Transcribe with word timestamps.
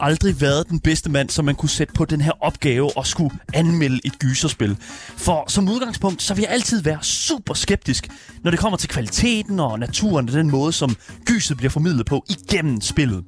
aldrig 0.00 0.40
været 0.40 0.68
den 0.68 0.80
bedste 0.80 1.10
mand, 1.10 1.30
som 1.30 1.44
man 1.44 1.54
kunne 1.54 1.68
sætte 1.68 1.92
på 1.92 2.04
den 2.04 2.20
her 2.20 2.32
opgave 2.40 2.96
og 2.96 3.06
skulle 3.06 3.38
anmelde 3.54 4.00
et 4.04 4.18
gyserspil. 4.18 4.76
For 5.16 5.44
som 5.48 5.68
udgangspunkt, 5.68 6.22
så 6.22 6.34
vil 6.34 6.42
jeg 6.42 6.50
altid 6.50 6.82
være 6.82 6.98
super 7.02 7.54
skeptisk, 7.54 8.08
når 8.42 8.50
det 8.50 8.60
kommer 8.60 8.76
til 8.76 8.88
kvaliteten 8.88 9.60
og 9.60 9.78
naturen 9.78 10.28
og 10.28 10.34
den 10.34 10.50
måde, 10.50 10.72
som 10.72 10.96
gyset 11.24 11.56
bliver 11.56 11.70
formidlet 11.70 12.06
på 12.06 12.24
igennem 12.28 12.80
spillet. 12.80 13.24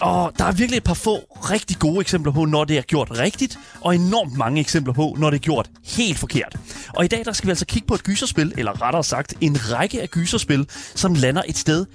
Og 0.00 0.32
der 0.38 0.44
er 0.44 0.52
virkelig 0.52 0.76
et 0.76 0.84
par 0.84 0.94
få 0.94 1.16
rigtig 1.32 1.78
gode 1.78 2.00
eksempler 2.00 2.32
på, 2.32 2.44
når 2.44 2.64
det 2.64 2.78
er 2.78 2.82
gjort 2.82 3.18
rigtigt, 3.18 3.58
og 3.80 3.94
enormt 3.94 4.36
mange 4.36 4.60
eksempler 4.60 4.92
på, 4.92 5.16
når 5.18 5.30
det 5.30 5.36
er 5.36 5.42
gjort 5.42 5.70
helt 5.84 6.18
forkert. 6.18 6.56
Og 6.88 7.04
i 7.04 7.08
dag 7.08 7.24
der 7.24 7.32
skal 7.32 7.46
vi 7.46 7.50
altså 7.50 7.66
kigge 7.66 7.86
på 7.86 7.94
et 7.94 8.02
gyserspil, 8.02 8.52
eller 8.56 8.82
rettere 8.82 9.04
sagt 9.04 9.34
en 9.40 9.56
række 9.72 10.02
af 10.02 10.10
gyserspil, 10.10 10.66
som 10.94 11.14
lander 11.14 11.42
et 11.48 11.56
sted 11.56 11.86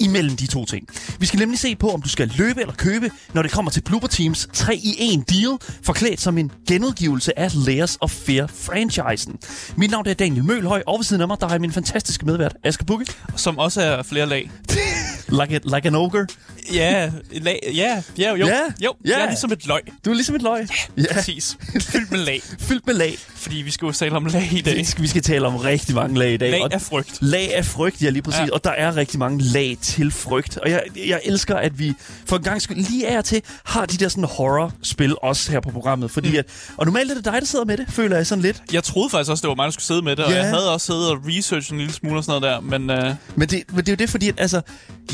imellem 0.00 0.36
de 0.36 0.46
to 0.46 0.64
ting. 0.64 0.88
Vi 1.18 1.26
skal 1.26 1.38
nemlig 1.38 1.58
se 1.58 1.76
på, 1.76 1.90
om 1.90 2.02
du 2.02 2.08
skal 2.08 2.32
løbe 2.36 2.60
eller 2.60 2.74
købe, 2.74 3.10
når 3.32 3.42
det 3.42 3.50
kommer 3.50 3.70
til 3.70 3.80
Blooper 3.80 4.08
Teams 4.08 4.48
3 4.52 4.76
i 4.76 4.96
1 4.98 5.30
deal, 5.30 5.58
forklædt 5.82 6.20
som 6.20 6.38
en 6.38 6.50
genudgivelse 6.68 7.38
af 7.38 7.66
Layers 7.66 7.98
of 8.00 8.10
Fear-franchisen. 8.10 9.36
Mit 9.76 9.90
navn 9.90 10.06
er 10.06 10.14
Daniel 10.14 10.44
Mølhøj, 10.44 10.82
og 10.86 10.98
ved 10.98 11.04
siden 11.04 11.22
af 11.22 11.28
mig, 11.28 11.40
der 11.40 11.50
jeg 11.50 11.60
min 11.60 11.72
fantastiske 11.72 12.26
medvært, 12.26 12.56
Asger 12.64 12.84
Bukke. 12.84 13.06
Som 13.36 13.58
også 13.58 13.82
er 13.82 14.02
flere 14.02 14.26
lag. 14.26 14.50
Like, 15.28 15.54
a, 15.54 15.58
like 15.76 15.88
an 15.88 15.94
ogre. 15.94 16.26
Ja, 16.72 17.10
lag, 17.32 17.58
ja, 17.74 18.02
ja, 18.18 18.30
jo, 18.34 18.46
Ja, 18.46 18.60
jo, 18.84 18.94
ja. 19.06 19.10
jeg 19.10 19.22
er 19.22 19.26
ligesom 19.26 19.52
et 19.52 19.66
løg. 19.66 19.80
Du 20.04 20.10
er 20.10 20.14
ligesom 20.14 20.34
et 20.34 20.42
løg. 20.42 20.66
Ja, 20.96 21.14
Præcis. 21.14 21.56
Fyldt 21.80 22.10
med 22.10 22.18
lag. 22.18 22.42
fyldt 22.68 22.86
med 22.86 22.94
lag. 22.94 23.18
Fordi 23.34 23.56
vi 23.56 23.70
skal 23.70 23.86
jo 23.86 23.92
tale 23.92 24.16
om 24.16 24.24
lag 24.26 24.48
i 24.52 24.60
dag. 24.60 24.76
Vi 24.76 24.84
skal, 24.84 25.02
vi 25.02 25.08
skal 25.08 25.22
tale 25.22 25.46
om 25.46 25.56
rigtig 25.56 25.94
mange 25.94 26.18
lag 26.18 26.32
i 26.32 26.36
dag. 26.36 26.50
Lag 26.50 26.62
og 26.62 26.74
af 26.74 26.82
frygt. 26.82 27.18
Lag 27.20 27.54
af 27.54 27.64
frygt, 27.64 28.02
ja 28.02 28.10
lige 28.10 28.22
præcis. 28.22 28.40
Ja. 28.40 28.46
Og 28.52 28.64
der 28.64 28.70
er 28.70 28.96
rigtig 28.96 29.18
mange 29.18 29.42
lag 29.44 29.76
til 29.82 30.10
frygt. 30.10 30.56
Og 30.56 30.70
jeg, 30.70 30.82
jeg 31.06 31.20
elsker, 31.24 31.56
at 31.56 31.78
vi 31.78 31.92
for 32.26 32.36
en 32.36 32.42
gang 32.42 32.62
skyld 32.62 32.76
lige 32.76 33.08
af 33.08 33.18
og 33.18 33.24
til 33.24 33.42
har 33.64 33.86
de 33.86 33.96
der 33.96 34.08
sådan 34.08 34.24
horror-spil 34.24 35.14
også 35.22 35.52
her 35.52 35.60
på 35.60 35.70
programmet. 35.70 36.10
Fordi 36.10 36.30
mm. 36.30 36.36
at, 36.38 36.46
og 36.76 36.86
normalt 36.86 37.10
er 37.10 37.14
det 37.14 37.24
dig, 37.24 37.32
der 37.32 37.44
sidder 37.44 37.64
med 37.64 37.76
det, 37.76 37.86
føler 37.88 38.16
jeg 38.16 38.26
sådan 38.26 38.42
lidt. 38.42 38.62
Jeg 38.72 38.84
troede 38.84 39.10
faktisk 39.10 39.30
også, 39.30 39.42
det 39.42 39.48
var 39.48 39.54
mig, 39.54 39.64
der 39.64 39.70
skulle 39.70 39.84
sidde 39.84 40.02
med 40.02 40.16
det, 40.16 40.24
og 40.24 40.30
Ja. 40.30 40.36
jeg 40.36 40.48
havde 40.48 40.72
også 40.72 40.86
siddet 40.86 41.10
og 41.10 41.18
researchet 41.26 41.70
en 41.72 41.78
lille 41.78 41.92
smule 41.92 42.16
og 42.18 42.24
sådan 42.24 42.40
noget 42.42 42.70
der, 42.70 42.78
men 42.78 42.90
uh, 43.08 43.14
Men 43.36 43.48
det, 43.48 43.62
men 43.68 43.78
det 43.78 43.88
er 43.88 43.92
jo 43.92 43.96
det, 43.96 44.10
fordi 44.10 44.28
at, 44.28 44.34
altså, 44.38 44.60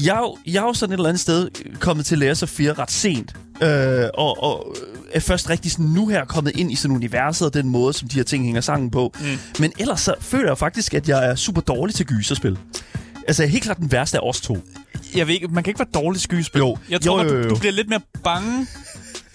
jeg, 0.07 0.23
jeg 0.47 0.61
er 0.63 0.67
jo 0.67 0.73
sådan 0.75 0.93
et 0.93 0.97
eller 0.97 1.09
andet 1.09 1.21
sted 1.21 1.49
kommet 1.81 2.07
til 2.07 2.19
Layers 2.19 2.43
of 2.43 2.49
Fear 2.49 2.79
ret 2.79 2.91
sent. 2.91 3.33
Øh, 3.63 4.05
og, 4.15 4.43
og 4.43 4.77
er 5.13 5.21
først 5.21 5.51
rigtig 5.51 5.71
sådan 5.73 5.87
nu 5.87 6.07
her 6.09 6.25
kommet 6.25 6.57
ind 6.57 6.73
i 6.73 6.75
sådan 6.75 6.97
universet 6.97 7.47
og 7.47 7.55
den 7.55 7.69
måde, 7.69 7.93
som 7.93 8.09
de 8.09 8.17
her 8.17 8.25
ting 8.25 8.45
hænger 8.45 8.61
sammen 8.61 8.91
på. 8.91 9.13
Mm. 9.21 9.27
Men 9.59 9.73
ellers 9.79 10.01
så 10.01 10.15
føler 10.21 10.49
jeg 10.49 10.59
faktisk, 10.59 10.95
at 10.95 11.09
jeg 11.09 11.27
er 11.31 11.35
super 11.35 11.61
dårlig 11.61 11.95
til 11.95 12.07
gyserspil. 12.07 12.59
Altså, 13.29 13.43
jeg 13.43 13.49
er 13.49 13.53
helt 13.53 13.65
klart 13.65 13.77
den 13.79 13.93
værste 13.93 14.19
af 14.19 14.29
os 14.29 14.41
to. 14.41 14.59
jeg 15.15 15.27
ved 15.27 15.35
ikke, 15.35 15.49
man 15.49 15.65
kan 15.65 15.71
ikke 15.71 15.79
være 15.81 16.03
dårlig 16.03 16.21
skyspil. 16.21 16.59
Jo. 16.59 16.77
Jeg 16.91 17.01
tror, 17.01 17.23
Jo, 17.23 17.29
jo, 17.29 17.35
du, 17.37 17.43
jo. 17.43 17.49
du 17.49 17.57
bliver 17.59 17.73
lidt 17.73 17.89
mere 17.89 18.01
bange. 18.25 18.67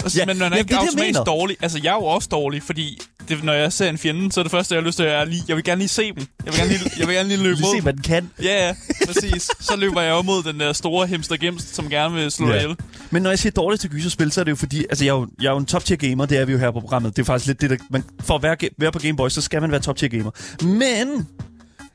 Og 0.04 0.12
så, 0.12 0.20
Ja, 0.20 0.26
men 0.26 0.38
man 0.38 0.52
er 0.52 0.56
ja, 0.56 0.60
ikke 0.60 0.70
det 0.70 0.76
er 0.76 0.80
automatisk 0.80 1.20
dårlig. 1.26 1.58
Altså, 1.62 1.80
jeg 1.84 1.90
er 1.90 1.96
jo 1.96 2.04
også 2.06 2.28
dårlig, 2.32 2.64
fordi 2.64 3.02
det, 3.30 3.44
når 3.44 3.54
jeg 3.54 3.74
ser 3.74 3.90
en 3.90 3.98
fjende, 3.98 4.32
så 4.32 4.40
er 4.40 4.44
det 4.44 4.52
første, 4.52 4.76
jeg 4.76 4.82
har 4.82 4.86
lyst 4.88 4.98
til, 4.98 5.04
at 5.04 5.28
lige, 5.28 5.44
jeg 5.48 5.56
vil 5.56 5.64
gerne 5.64 5.80
lige 5.80 5.88
se 5.90 6.04
dem. 6.12 6.26
Jeg 6.46 6.54
vil 6.54 6.60
gerne 6.60 6.70
lige, 6.72 6.92
jeg 7.00 7.08
vil 7.08 7.16
gerne 7.16 7.30
lige 7.30 7.44
løbe 7.48 7.56
Lige 7.56 7.62
mod 7.68 7.76
se, 7.76 7.82
hvad 7.82 7.94
den 7.94 8.02
kan. 8.02 8.30
Ja, 8.44 8.68
ja, 8.68 8.76
præcis. 9.08 9.50
Så 9.60 9.76
løber 9.76 10.02
jeg 10.02 10.12
jo 10.12 10.22
mod 10.22 10.44
den 10.44 10.60
der 10.60 10.74
store 10.74 11.08
hemster 11.08 11.38
gemst, 11.38 11.76
som 11.76 11.90
gerne 11.90 12.16
vil 12.16 12.32
slå 12.32 12.48
Ja. 12.50 12.56
ihjel. 12.56 12.76
Men 13.12 13.24
når 13.24 13.30
jeg 13.30 13.40
siger 13.40 13.52
dårligt 13.52 13.82
til 13.82 13.90
gyserspil, 13.90 14.32
så 14.32 14.40
er 14.40 14.44
det 14.44 14.52
jo 14.52 14.56
fordi, 14.56 14.80
altså 14.90 15.06
jeg 15.06 15.12
er 15.12 15.16
jo, 15.16 15.28
jeg 15.42 15.48
er 15.48 15.52
jo 15.52 15.58
en 15.58 15.66
top 15.66 15.86
tier 15.86 15.98
gamer, 15.98 16.26
det 16.26 16.38
er 16.38 16.46
vi 16.46 16.52
jo 16.52 16.58
her 16.58 16.72
på 16.72 16.80
programmet. 16.80 17.16
Det 17.16 17.22
er 17.22 17.26
faktisk 17.26 17.48
lidt 17.48 17.62
det, 17.62 17.70
der, 17.70 17.78
man, 17.90 18.04
for 18.20 18.36
at 18.36 18.44
være, 18.44 18.56
være 18.78 18.92
på 18.92 19.00
Game 19.00 19.18
Boy, 19.18 19.30
så 19.30 19.42
skal 19.42 19.62
man 19.62 19.72
være 19.72 19.80
top 19.80 19.96
tier 19.98 20.10
gamer. 20.10 20.32
Men 20.66 21.28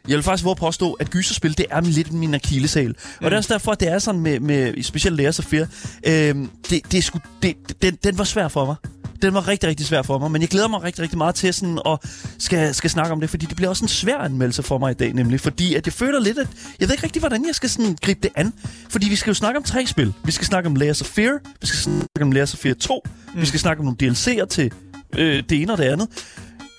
jeg 0.08 0.16
vil 0.16 0.22
faktisk 0.22 0.44
våge 0.44 0.56
påstå, 0.56 0.92
at 0.92 1.10
gyserspil, 1.10 1.58
det 1.58 1.66
er 1.70 1.80
lidt 1.80 2.12
min 2.12 2.34
akillesal. 2.34 2.88
Mm. 2.88 2.94
Og 3.18 3.24
det 3.24 3.32
er 3.32 3.36
også 3.36 3.52
derfor, 3.52 3.72
at 3.72 3.80
det 3.80 3.88
er 3.88 3.98
sådan 3.98 4.20
med, 4.20 4.40
med 4.40 4.82
specielt 4.82 5.16
Layers 5.16 5.38
of 5.38 5.44
Fear. 5.44 5.66
Øhm, 6.06 6.50
det, 6.70 6.92
det 6.92 6.98
er 6.98 7.02
sgu, 7.02 7.18
det, 7.42 7.56
den, 7.82 7.98
den 8.04 8.18
var 8.18 8.24
svær 8.24 8.48
for 8.48 8.64
mig. 8.66 8.76
Den 9.22 9.34
var 9.34 9.48
rigtig, 9.48 9.68
rigtig 9.68 9.86
svær 9.86 10.02
for 10.02 10.18
mig, 10.18 10.30
men 10.30 10.40
jeg 10.42 10.48
glæder 10.48 10.68
mig 10.68 10.82
rigtig, 10.82 11.02
rigtig 11.02 11.18
meget 11.18 11.34
til 11.34 11.54
sådan 11.54 11.78
at 11.86 11.98
skal, 12.38 12.74
skal 12.74 12.90
snakke 12.90 13.12
om 13.12 13.20
det, 13.20 13.30
fordi 13.30 13.46
det 13.46 13.56
bliver 13.56 13.68
også 13.68 13.84
en 13.84 13.88
svær 13.88 14.16
anmeldelse 14.18 14.62
for 14.62 14.78
mig 14.78 14.90
i 14.90 14.94
dag, 14.94 15.12
nemlig 15.12 15.40
fordi 15.40 15.74
at 15.74 15.86
jeg 15.86 15.92
føler 15.92 16.20
lidt, 16.20 16.38
at 16.38 16.48
jeg 16.80 16.88
ved 16.88 16.94
ikke 16.94 17.04
rigtig, 17.04 17.20
hvordan 17.20 17.46
jeg 17.46 17.54
skal 17.54 17.70
sådan 17.70 17.96
gribe 18.02 18.20
det 18.22 18.30
an, 18.36 18.52
fordi 18.88 19.08
vi 19.08 19.16
skal 19.16 19.30
jo 19.30 19.34
snakke 19.34 19.58
om 19.58 19.62
tre 19.64 19.86
spil. 19.86 20.12
Vi 20.24 20.32
skal 20.32 20.46
snakke 20.46 20.66
om 20.66 20.76
Layers 20.76 21.00
of 21.00 21.06
Fear, 21.06 21.38
vi 21.60 21.66
skal 21.66 21.78
snakke 21.78 22.22
om 22.22 22.32
Layers 22.32 22.54
of 22.54 22.58
Fear 22.60 22.74
2, 22.74 23.02
mm. 23.34 23.40
vi 23.40 23.46
skal 23.46 23.60
snakke 23.60 23.80
om 23.80 23.84
nogle 23.84 24.12
DLC'er 24.12 24.44
til 24.46 24.72
øh, 25.18 25.42
det 25.48 25.62
ene 25.62 25.72
og 25.72 25.78
det 25.78 25.84
andet. 25.84 26.08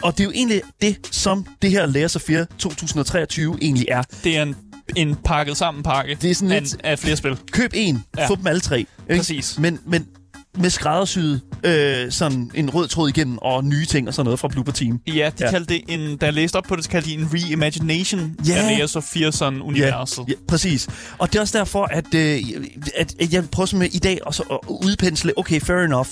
Og 0.03 0.13
det 0.18 0.19
er 0.19 0.25
jo 0.25 0.31
egentlig 0.31 0.62
det, 0.81 0.97
som 1.12 1.45
det 1.62 1.72
her 1.72 1.85
Layers 1.85 2.16
of 2.16 2.22
Fear 2.22 2.45
2023 2.57 3.57
egentlig 3.62 3.85
er. 3.90 4.03
Det 4.24 4.38
er 4.38 4.44
en, 4.44 4.56
en 4.95 5.16
pakket 5.16 5.57
sammen 5.57 5.84
pakke 5.84 6.18
Det 6.22 6.31
er 6.31 6.35
sådan 6.35 6.51
af, 6.51 6.62
lidt- 6.62 6.78
af 6.84 7.00
flere 7.00 7.16
spil. 7.16 7.38
Køb 7.51 7.72
en. 7.74 8.03
Ja. 8.18 8.28
få 8.28 8.35
dem 8.35 8.47
alle 8.47 8.62
tre. 8.62 8.78
Ikke? 8.79 9.18
Præcis. 9.18 9.59
Men, 9.59 9.79
men 9.88 10.07
med 10.57 10.69
skræddersyet 10.69 11.41
øh, 11.63 12.11
sådan 12.11 12.51
en 12.53 12.69
rød 12.69 12.88
tråd 12.88 13.09
igennem, 13.09 13.38
og 13.38 13.63
nye 13.63 13.85
ting 13.85 14.07
og 14.07 14.13
sådan 14.13 14.25
noget 14.25 14.39
fra 14.39 14.47
Blooper 14.47 14.71
Team. 14.71 14.99
Ja, 15.07 15.11
de 15.11 15.13
Ja. 15.16 15.29
ja. 15.39 15.49
kaldte 15.51 15.73
det 15.73 15.81
en, 15.88 16.17
da 16.17 16.25
jeg 16.25 16.33
læste 16.33 16.55
op 16.55 16.63
på 16.63 16.75
det, 16.75 16.83
så 16.83 16.89
kaldte 16.89 17.09
de 17.09 17.13
en 17.16 17.29
reimagination 17.33 18.35
Ja. 18.47 18.53
ja. 18.69 18.81
af 18.81 18.95
of 18.95 19.03
Fear 19.03 19.31
sådan 19.31 19.61
universet. 19.61 20.25
Ja, 20.27 20.33
præcis. 20.47 20.88
Og 21.17 21.27
det 21.31 21.35
er 21.38 21.41
også 21.41 21.57
derfor, 21.57 21.83
at, 21.83 22.13
øh, 22.15 22.38
at, 22.95 23.13
at 23.19 23.33
jeg 23.33 23.49
prøver 23.49 23.65
sådan 23.65 23.79
med 23.79 23.89
i 23.94 23.99
dag 23.99 24.19
også 24.25 24.44
at 24.51 24.59
udpensle, 24.69 25.33
okay, 25.39 25.59
fair 25.61 25.77
enough, 25.77 26.09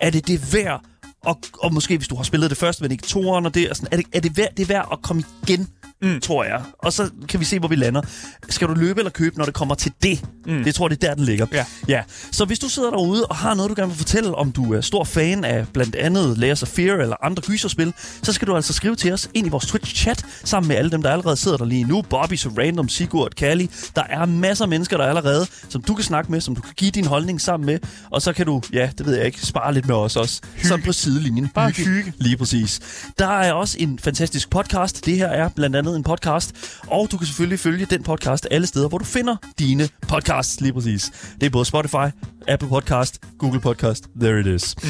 er 0.00 0.10
det 0.10 0.28
det 0.28 0.54
værd, 0.54 0.80
og, 1.24 1.38
og 1.58 1.74
måske 1.74 1.96
hvis 1.96 2.08
du 2.08 2.16
har 2.16 2.22
spillet 2.22 2.50
det 2.50 2.58
første, 2.58 2.82
men 2.82 2.92
ikke 2.92 3.06
toeren 3.06 3.46
og 3.46 3.54
det, 3.54 3.70
og 3.70 3.76
sådan, 3.76 3.88
er 3.92 3.96
det, 3.96 4.06
er 4.12 4.20
det 4.20 4.36
værd, 4.36 4.48
det 4.56 4.62
er 4.62 4.66
værd 4.66 4.88
at 4.92 4.98
komme 5.02 5.22
igen, 5.48 5.68
mm. 6.02 6.20
tror 6.20 6.44
jeg. 6.44 6.62
Og 6.78 6.92
så 6.92 7.10
kan 7.28 7.40
vi 7.40 7.44
se, 7.44 7.58
hvor 7.58 7.68
vi 7.68 7.76
lander. 7.76 8.02
Skal 8.48 8.68
du 8.68 8.74
løbe 8.74 9.00
eller 9.00 9.10
købe, 9.10 9.38
når 9.38 9.44
det 9.44 9.54
kommer 9.54 9.74
til 9.74 9.92
det? 10.02 10.24
Mm. 10.46 10.64
Det 10.64 10.74
tror 10.74 10.88
jeg, 10.88 10.90
det 10.90 11.04
er 11.04 11.08
der, 11.08 11.14
den 11.14 11.24
ligger. 11.24 11.46
Ja. 11.52 11.64
ja. 11.88 12.02
Så 12.32 12.44
hvis 12.44 12.58
du 12.58 12.68
sidder 12.68 12.90
derude 12.90 13.26
og 13.26 13.36
har 13.36 13.54
noget, 13.54 13.70
du 13.70 13.74
gerne 13.74 13.88
vil 13.88 13.98
fortælle, 13.98 14.34
om 14.34 14.52
du 14.52 14.74
er 14.74 14.80
stor 14.80 15.04
fan 15.04 15.44
af 15.44 15.66
blandt 15.72 15.96
andet 15.96 16.38
Layers 16.38 16.62
of 16.62 16.68
Fear 16.68 16.96
eller 16.96 17.16
andre 17.22 17.42
gyserspil, 17.46 17.92
så 18.22 18.32
skal 18.32 18.48
du 18.48 18.56
altså 18.56 18.72
skrive 18.72 18.96
til 18.96 19.12
os 19.12 19.30
ind 19.34 19.46
i 19.46 19.50
vores 19.50 19.66
Twitch-chat, 19.66 20.24
sammen 20.44 20.68
med 20.68 20.76
alle 20.76 20.90
dem, 20.90 21.02
der 21.02 21.10
allerede 21.10 21.36
sidder 21.36 21.56
der 21.56 21.64
lige 21.64 21.84
nu. 21.84 22.02
Bobby, 22.02 22.34
så 22.34 22.48
Random, 22.58 22.88
Sigurd, 22.88 23.32
Kali. 23.34 23.70
Der 23.96 24.02
er 24.08 24.26
masser 24.26 24.64
af 24.64 24.68
mennesker, 24.68 24.96
der 24.96 25.04
er 25.04 25.08
allerede, 25.08 25.46
som 25.68 25.82
du 25.82 25.94
kan 25.94 26.04
snakke 26.04 26.32
med, 26.32 26.40
som 26.40 26.54
du 26.54 26.60
kan 26.60 26.72
give 26.76 26.90
din 26.90 27.06
holdning 27.06 27.40
sammen 27.40 27.66
med. 27.66 27.78
Og 28.10 28.22
så 28.22 28.32
kan 28.32 28.46
du, 28.46 28.62
ja, 28.72 28.90
det 28.98 29.06
ved 29.06 29.16
jeg 29.16 29.26
ikke, 29.26 29.46
spare 29.46 29.74
lidt 29.74 29.86
med 29.86 29.94
os 29.94 30.16
også. 30.16 30.40
Hygge. 30.54 30.68
Sådan 30.68 30.84
på 30.84 30.92
sidelinjen. 30.92 31.48
Bare 31.48 31.70
hygge. 31.70 32.12
Lige 32.18 32.36
præcis. 32.36 32.80
Der 33.18 33.26
er 33.26 33.52
også 33.52 33.76
en 33.80 33.98
fantastisk 33.98 34.50
podcast. 34.50 35.06
Det 35.06 35.16
her 35.16 35.28
er 35.28 35.48
blandt 35.48 35.76
andet 35.76 35.85
en 35.94 36.02
podcast. 36.02 36.52
Og 36.86 37.08
du 37.10 37.18
kan 37.18 37.26
selvfølgelig 37.26 37.60
følge 37.60 37.86
den 37.90 38.02
podcast 38.02 38.46
alle 38.50 38.66
steder, 38.66 38.88
hvor 38.88 38.98
du 38.98 39.04
finder 39.04 39.36
dine 39.58 39.88
podcasts. 40.08 40.60
Lige 40.60 40.72
præcis. 40.72 41.10
Det 41.40 41.46
er 41.46 41.50
både 41.50 41.64
Spotify, 41.64 42.06
Apple 42.48 42.68
Podcast, 42.68 43.20
Google 43.38 43.60
Podcast. 43.60 44.04
There 44.20 44.40
it 44.40 44.46
is. 44.46 44.74
Mm. 44.82 44.88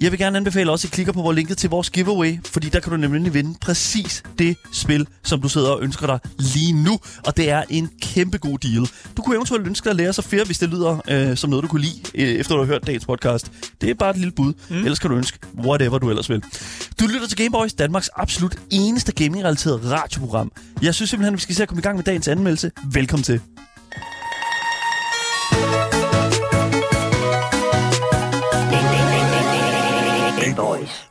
Jeg 0.00 0.10
vil 0.10 0.18
gerne 0.18 0.36
anbefale 0.36 0.70
også, 0.72 0.86
at 0.86 0.92
I 0.92 0.94
klikker 0.94 1.12
på 1.12 1.22
vores 1.22 1.34
linket 1.36 1.58
til 1.58 1.70
vores 1.70 1.90
giveaway, 1.90 2.38
fordi 2.44 2.68
der 2.68 2.80
kan 2.80 2.90
du 2.90 2.96
nemlig 2.96 3.34
vinde 3.34 3.58
præcis 3.60 4.22
det 4.38 4.56
spil, 4.72 5.06
som 5.24 5.40
du 5.40 5.48
sidder 5.48 5.70
og 5.70 5.82
ønsker 5.82 6.06
dig 6.06 6.18
lige 6.38 6.72
nu. 6.72 6.98
Og 7.26 7.36
det 7.36 7.50
er 7.50 7.62
en 7.70 7.90
kæmpe 8.02 8.38
god 8.38 8.58
deal. 8.58 8.88
Du 9.16 9.22
kunne 9.22 9.36
eventuelt 9.36 9.66
ønske 9.66 9.84
dig 9.84 9.90
at 9.90 9.96
lære 9.96 10.12
sig 10.12 10.24
flere, 10.24 10.44
hvis 10.44 10.58
det 10.58 10.68
lyder 10.68 10.98
øh, 11.08 11.36
som 11.36 11.50
noget, 11.50 11.62
du 11.62 11.68
kunne 11.68 11.82
lide, 11.82 12.00
øh, 12.14 12.28
efter 12.28 12.54
du 12.54 12.60
har 12.60 12.66
hørt 12.66 12.86
dagens 12.86 13.06
podcast. 13.06 13.50
Det 13.80 13.90
er 13.90 13.94
bare 13.94 14.10
et 14.10 14.16
lille 14.16 14.32
bud. 14.32 14.52
Mm. 14.68 14.76
Ellers 14.76 14.98
kan 14.98 15.10
du 15.10 15.16
ønske 15.16 15.38
whatever 15.58 15.98
du 15.98 16.10
ellers 16.10 16.30
vil. 16.30 16.42
Du 17.00 17.06
lytter 17.06 17.28
til 17.28 17.36
Gameboys, 17.36 17.72
Danmarks 17.74 18.10
absolut 18.16 18.56
eneste 18.70 19.12
gaming-relateret 19.12 19.80
radioprogram. 19.90 20.37
Jeg 20.82 20.94
synes 20.94 21.10
simpelthen, 21.10 21.34
at 21.34 21.38
vi 21.38 21.42
skal 21.42 21.54
se 21.54 21.62
at 21.62 21.68
komme 21.68 21.80
i 21.80 21.82
gang 21.82 21.96
med 21.96 22.04
dagens 22.04 22.28
anmeldelse. 22.28 22.70
Velkommen 22.92 23.24
til. 23.24 23.40
Gameboys. 30.40 31.07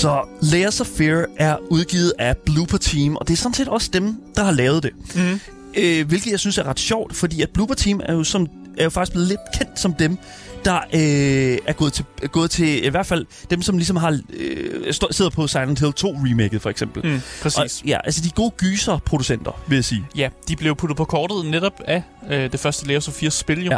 Så 0.00 0.28
Layers 0.42 0.80
of 0.80 0.86
Fear 0.86 1.26
er 1.36 1.56
udgivet 1.70 2.12
af 2.18 2.36
Blooper 2.36 2.78
Team, 2.78 3.16
og 3.16 3.28
det 3.28 3.32
er 3.32 3.36
sådan 3.36 3.54
set 3.54 3.68
også 3.68 3.90
dem, 3.92 4.16
der 4.36 4.44
har 4.44 4.52
lavet 4.52 4.82
det. 4.82 4.90
Mm. 5.14 5.40
Øh, 5.76 6.08
hvilket 6.08 6.30
jeg 6.30 6.40
synes 6.40 6.58
er 6.58 6.64
ret 6.64 6.80
sjovt, 6.80 7.16
fordi 7.16 7.42
at 7.42 7.50
Blooper 7.50 7.74
Team 7.74 8.00
er 8.04 8.12
jo, 8.14 8.24
som, 8.24 8.46
er 8.78 8.84
jo 8.84 8.90
faktisk 8.90 9.12
blevet 9.12 9.28
lidt 9.28 9.40
kendt 9.54 9.80
som 9.80 9.94
dem, 9.94 10.18
der 10.64 10.76
øh, 10.76 11.58
er 11.66 11.72
gået 11.72 11.92
til, 11.92 12.04
er 12.22 12.26
gået 12.26 12.50
til, 12.50 12.84
i 12.84 12.88
hvert 12.88 13.06
fald 13.06 13.26
dem, 13.50 13.62
som 13.62 13.76
ligesom 13.76 13.96
har 13.96 14.20
øh, 14.32 14.92
stå, 14.92 15.08
sidder 15.10 15.30
på 15.30 15.46
Silent 15.46 15.80
Hill 15.80 15.92
2 15.92 16.08
remaket 16.10 16.62
for 16.62 16.70
eksempel. 16.70 17.06
Mm, 17.06 17.20
præcis. 17.42 17.80
Og, 17.80 17.86
ja, 17.88 17.98
altså 18.04 18.20
de 18.24 18.30
gode 18.30 18.50
gyser-producenter, 18.50 19.62
vil 19.68 19.76
jeg 19.76 19.84
sige. 19.84 20.06
Ja, 20.16 20.28
de 20.48 20.56
blev 20.56 20.76
puttet 20.76 20.96
på 20.96 21.04
kortet 21.04 21.46
netop 21.46 21.80
af 21.84 22.02
øh, 22.30 22.52
det 22.52 22.60
første 22.60 22.86
Layers 22.86 23.08
of 23.08 23.14
4 23.14 23.30
spil 23.30 23.64
jo. 23.64 23.70
Ja. 23.70 23.76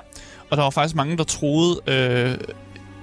Og 0.51 0.57
der 0.57 0.63
var 0.63 0.71
faktisk 0.71 0.97
mange, 0.97 1.17
der 1.17 1.25
troede, 1.25 1.81
øh, 1.87 2.39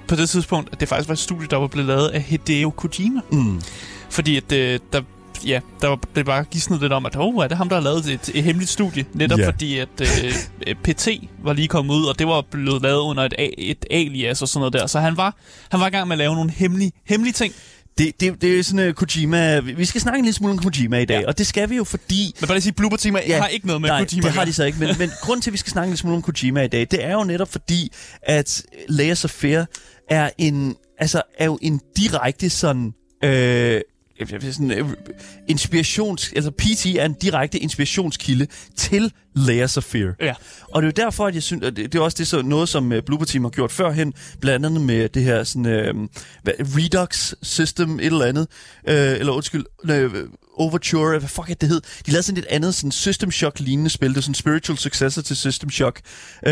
på 0.10 0.16
det 0.16 0.30
tidspunkt, 0.30 0.70
at 0.72 0.80
det 0.80 0.88
faktisk 0.88 1.10
var 1.10 1.14
et 1.14 1.20
studie, 1.20 1.48
der 1.48 1.58
var 1.58 1.68
blevet 1.68 1.88
lavet 1.88 2.08
af 2.08 2.22
Hideo 2.22 2.70
Kojima. 2.70 3.22
Mm. 3.32 3.62
Fordi 4.10 4.38
at, 4.38 4.52
øh, 4.52 4.80
der, 4.94 5.02
ja, 5.46 5.60
der 5.82 5.88
var, 5.88 6.00
blev 6.14 6.26
bare 6.26 6.44
gidsnet 6.44 6.82
lidt 6.82 6.94
om, 6.94 7.06
at 7.06 7.16
oh, 7.18 7.44
er 7.44 7.48
det 7.48 7.58
ham, 7.58 7.70
der 7.70 7.76
har 7.76 7.84
lavet 7.84 8.06
et, 8.08 8.30
et 8.34 8.44
hemmeligt 8.44 8.72
studie? 8.72 9.06
Netop 9.14 9.40
Ja. 9.40 9.48
fordi, 9.48 9.78
at 9.78 10.02
øh, 10.02 10.76
PT 10.84 11.08
var 11.44 11.54
lige 11.54 11.68
kommet 11.68 11.96
ud, 11.96 12.06
og 12.06 12.20
det 12.20 12.28
var 12.28 12.42
blevet 12.52 12.82
lavet 12.82 13.02
under 13.02 13.24
et, 13.24 13.34
et 13.58 13.86
alias 13.92 14.42
og 14.42 14.48
sådan 14.48 14.60
noget 14.60 14.74
der. 14.74 14.88
Så 14.88 15.00
han 15.00 15.18
var, 15.18 15.36
han 15.72 15.80
var 15.80 15.88
i 15.88 15.90
gang 15.90 16.08
med 16.08 16.14
at 16.14 16.18
lave 16.18 16.36
nogle 16.36 16.52
hemmelige, 16.52 16.92
hemmelige 17.06 17.34
ting. 17.34 17.54
Det, 17.98 18.22
det, 18.22 18.42
det 18.42 18.60
er 18.60 18.64
sådan 18.64 18.88
uh, 18.88 18.94
Kojima... 18.94 19.60
Vi 19.60 19.86
skal 19.86 20.02
snakke 20.02 20.20
en 20.20 20.26
lille 20.26 20.36
smule 20.36 20.54
om 20.54 20.60
Kojima 20.60 21.00
i 21.00 21.06
dag, 21.06 21.22
Ja. 21.22 21.28
og 21.28 21.38
det 21.38 21.48
skal 21.48 21.70
vi 21.70 21.76
jo, 21.76 21.84
fordi... 21.84 22.36
Men 22.40 22.48
bare 22.48 22.56
lige 22.56 22.62
sige, 22.64 22.74
Blooper 22.74 22.98
Team 22.98 23.18
ja, 23.28 23.40
har 23.42 23.48
ikke 23.48 23.68
noget 23.68 23.82
med 23.82 23.90
nej, 23.90 24.06
Kojima 24.06 24.28
det 24.28 24.32
har 24.36 24.46
de 24.46 24.54
så 24.54 24.64
ikke. 24.64 24.80
Men, 24.80 24.96
men 25.00 25.10
grunden 25.24 25.42
til, 25.42 25.50
at 25.50 25.54
vi 25.54 25.58
skal 25.58 25.72
snakke 25.72 25.86
en 25.88 25.90
lille 25.90 26.00
smule 26.00 26.16
om 26.16 26.22
Kojima 26.22 26.64
i 26.64 26.68
dag, 26.68 26.88
det 26.92 27.06
er 27.06 27.14
jo 27.14 27.24
netop 27.24 27.52
fordi, 27.52 27.92
at 28.22 28.64
of 29.24 29.30
Fear 29.30 29.66
er 30.10 30.30
en, 30.38 30.76
altså, 30.98 31.22
er 31.38 31.46
jo 31.46 31.60
en 31.62 31.82
direkte 31.98 32.50
sådan... 32.50 32.94
Øh, 33.24 33.82
sådan, 34.42 34.72
øh, 34.72 34.90
inspirations, 35.48 36.34
altså 36.36 36.52
PT 36.52 36.86
er 36.86 37.06
en 37.06 37.14
direkte 37.14 37.60
inspirationskilde 37.60 38.48
til 38.76 39.14
Layers 39.36 39.78
of 39.78 39.84
Fear. 39.84 40.16
Ja. 40.22 40.34
Og 40.72 40.82
det 40.82 40.88
er 40.88 41.04
jo 41.04 41.06
derfor, 41.06 41.28
at 41.28 41.36
jeg 41.36 41.44
synes, 41.44 41.64
at 41.64 41.76
det, 41.76 41.94
det 41.94 42.00
er 42.00 42.04
også 42.04 42.16
det, 42.18 42.28
så 42.28 42.42
noget, 42.42 42.70
som 42.70 42.92
uh, 42.92 42.98
Blooper 43.06 43.26
Team 43.26 43.44
har 43.44 43.52
gjort 43.52 43.72
førhen, 43.72 44.14
blandt 44.40 44.66
andet 44.66 44.82
med 44.82 45.10
det 45.10 45.24
her 45.24 45.44
sådan, 45.44 46.10
hvad, 46.44 46.54
Redux 46.60 47.34
System, 47.42 48.00
et 48.00 48.06
eller 48.06 48.26
andet, 48.26 48.48
uh, 48.88 48.94
eller 48.94 49.34
undskyld, 49.34 49.66
uh, 49.84 50.14
Overture, 50.60 51.20
hvad 51.20 51.30
fuck 51.30 51.50
er 51.50 51.54
det 51.54 51.70
hed? 51.70 51.82
De 52.06 52.12
lavede 52.12 52.24
sådan 52.24 52.38
et 52.38 52.46
andet 52.50 52.76
sådan 52.76 52.92
System 52.92 53.32
Shock-lignende 53.32 53.90
spil, 53.90 54.10
det 54.10 54.18
er 54.18 54.22
sådan 54.22 54.36
spiritual 54.36 54.78
successor 54.78 55.22
til 55.22 55.36
System 55.36 55.70
Shock, 55.70 56.02
uh, 56.48 56.52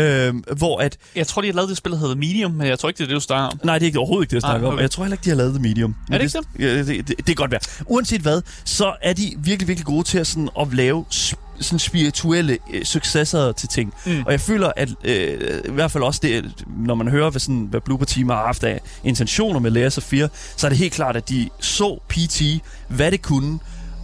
hvor 0.56 0.80
at, 0.80 0.96
Jeg 1.16 1.26
tror, 1.26 1.42
de 1.42 1.48
har 1.48 1.54
lavet 1.54 1.68
det 1.68 1.76
spil, 1.76 1.92
der 1.92 1.98
hedder 1.98 2.14
Medium, 2.14 2.50
men 2.50 2.66
jeg 2.66 2.78
tror 2.78 2.88
ikke, 2.88 2.98
det 2.98 3.04
er 3.04 3.08
det, 3.08 3.14
du 3.14 3.20
snakker 3.20 3.46
om. 3.46 3.60
nej, 3.64 3.78
det 3.78 3.84
er 3.84 3.86
ikke, 3.86 3.98
overhovedet 3.98 4.24
ikke 4.24 4.30
det, 4.30 4.34
jeg 4.34 4.42
snakker 4.42 4.66
om, 4.66 4.72
okay. 4.72 4.76
og 4.78 4.82
jeg 4.82 4.90
tror 4.90 5.04
heller 5.04 5.14
ikke, 5.14 5.24
de 5.24 5.30
har 5.30 5.36
lavet 5.36 5.60
Medium. 5.60 5.94
Men 6.08 6.20
det 6.20 6.34
ikke 6.34 6.48
Ja, 6.58 6.78
det, 6.78 6.86
det, 6.86 7.08
det, 7.08 7.16
det 7.16 7.26
kan 7.26 7.34
godt 7.34 7.50
være. 7.50 7.60
Uanset 7.86 8.20
hvad, 8.20 8.42
så 8.64 8.94
er 9.02 9.12
de 9.12 9.34
virkelig, 9.38 9.68
virkelig 9.68 9.86
gode 9.86 10.04
til 10.04 10.18
at, 10.18 10.26
sådan, 10.26 10.48
at 10.60 10.74
lave 10.74 11.04
sp- 11.14 11.48
sådan 11.60 11.78
spirituelle 11.78 12.58
øh, 12.74 12.84
successer 12.84 13.52
til 13.52 13.68
ting. 13.68 13.94
Mm. 14.06 14.22
Og 14.26 14.32
jeg 14.32 14.40
føler, 14.40 14.72
at 14.76 14.88
øh, 15.04 15.60
i 15.64 15.70
hvert 15.70 15.90
fald 15.90 16.04
også 16.04 16.20
det, 16.22 16.64
når 16.66 16.94
man 16.94 17.08
hører, 17.08 17.30
hvad, 17.30 17.40
sådan, 17.40 17.66
hvad 17.70 17.80
Blooper 17.80 18.06
Team 18.06 18.28
har 18.28 18.46
haft 18.46 18.64
af 18.64 18.80
intentioner 19.04 19.60
med 19.60 19.86
of 19.86 20.02
Fear, 20.02 20.30
så 20.56 20.66
er 20.66 20.68
det 20.68 20.78
helt 20.78 20.92
klart, 20.92 21.16
at 21.16 21.28
de 21.28 21.48
så 21.60 21.98
PT, 22.08 22.42
hvad 22.88 23.10
det 23.10 23.22
kunne, 23.22 23.58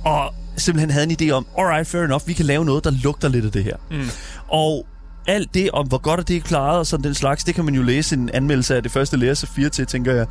og 0.04 0.34
simpelthen 0.56 0.90
havde 0.90 1.06
en 1.10 1.16
idé 1.22 1.30
om, 1.30 1.46
alright, 1.58 1.88
fair 1.88 2.02
enough, 2.02 2.22
vi 2.28 2.32
kan 2.32 2.46
lave 2.46 2.64
noget, 2.64 2.84
der 2.84 2.90
lugter 3.02 3.28
lidt 3.28 3.44
af 3.44 3.52
det 3.52 3.64
her. 3.64 3.76
Mm. 3.90 4.08
Og 4.48 4.86
alt 5.26 5.54
det 5.54 5.70
om, 5.70 5.86
hvor 5.88 5.98
godt 5.98 6.20
er 6.20 6.24
det 6.24 6.36
er 6.36 6.40
klaret 6.40 6.78
og 6.78 6.86
sådan 6.86 7.04
den 7.04 7.14
slags, 7.14 7.44
det 7.44 7.54
kan 7.54 7.64
man 7.64 7.74
jo 7.74 7.82
læse 7.82 8.16
en 8.16 8.30
anmeldelse 8.34 8.76
af 8.76 8.82
det 8.82 8.92
første 8.92 9.16
of 9.42 9.48
Fear 9.56 9.68
til, 9.68 9.86
tænker 9.86 10.14
jeg. 10.14 10.26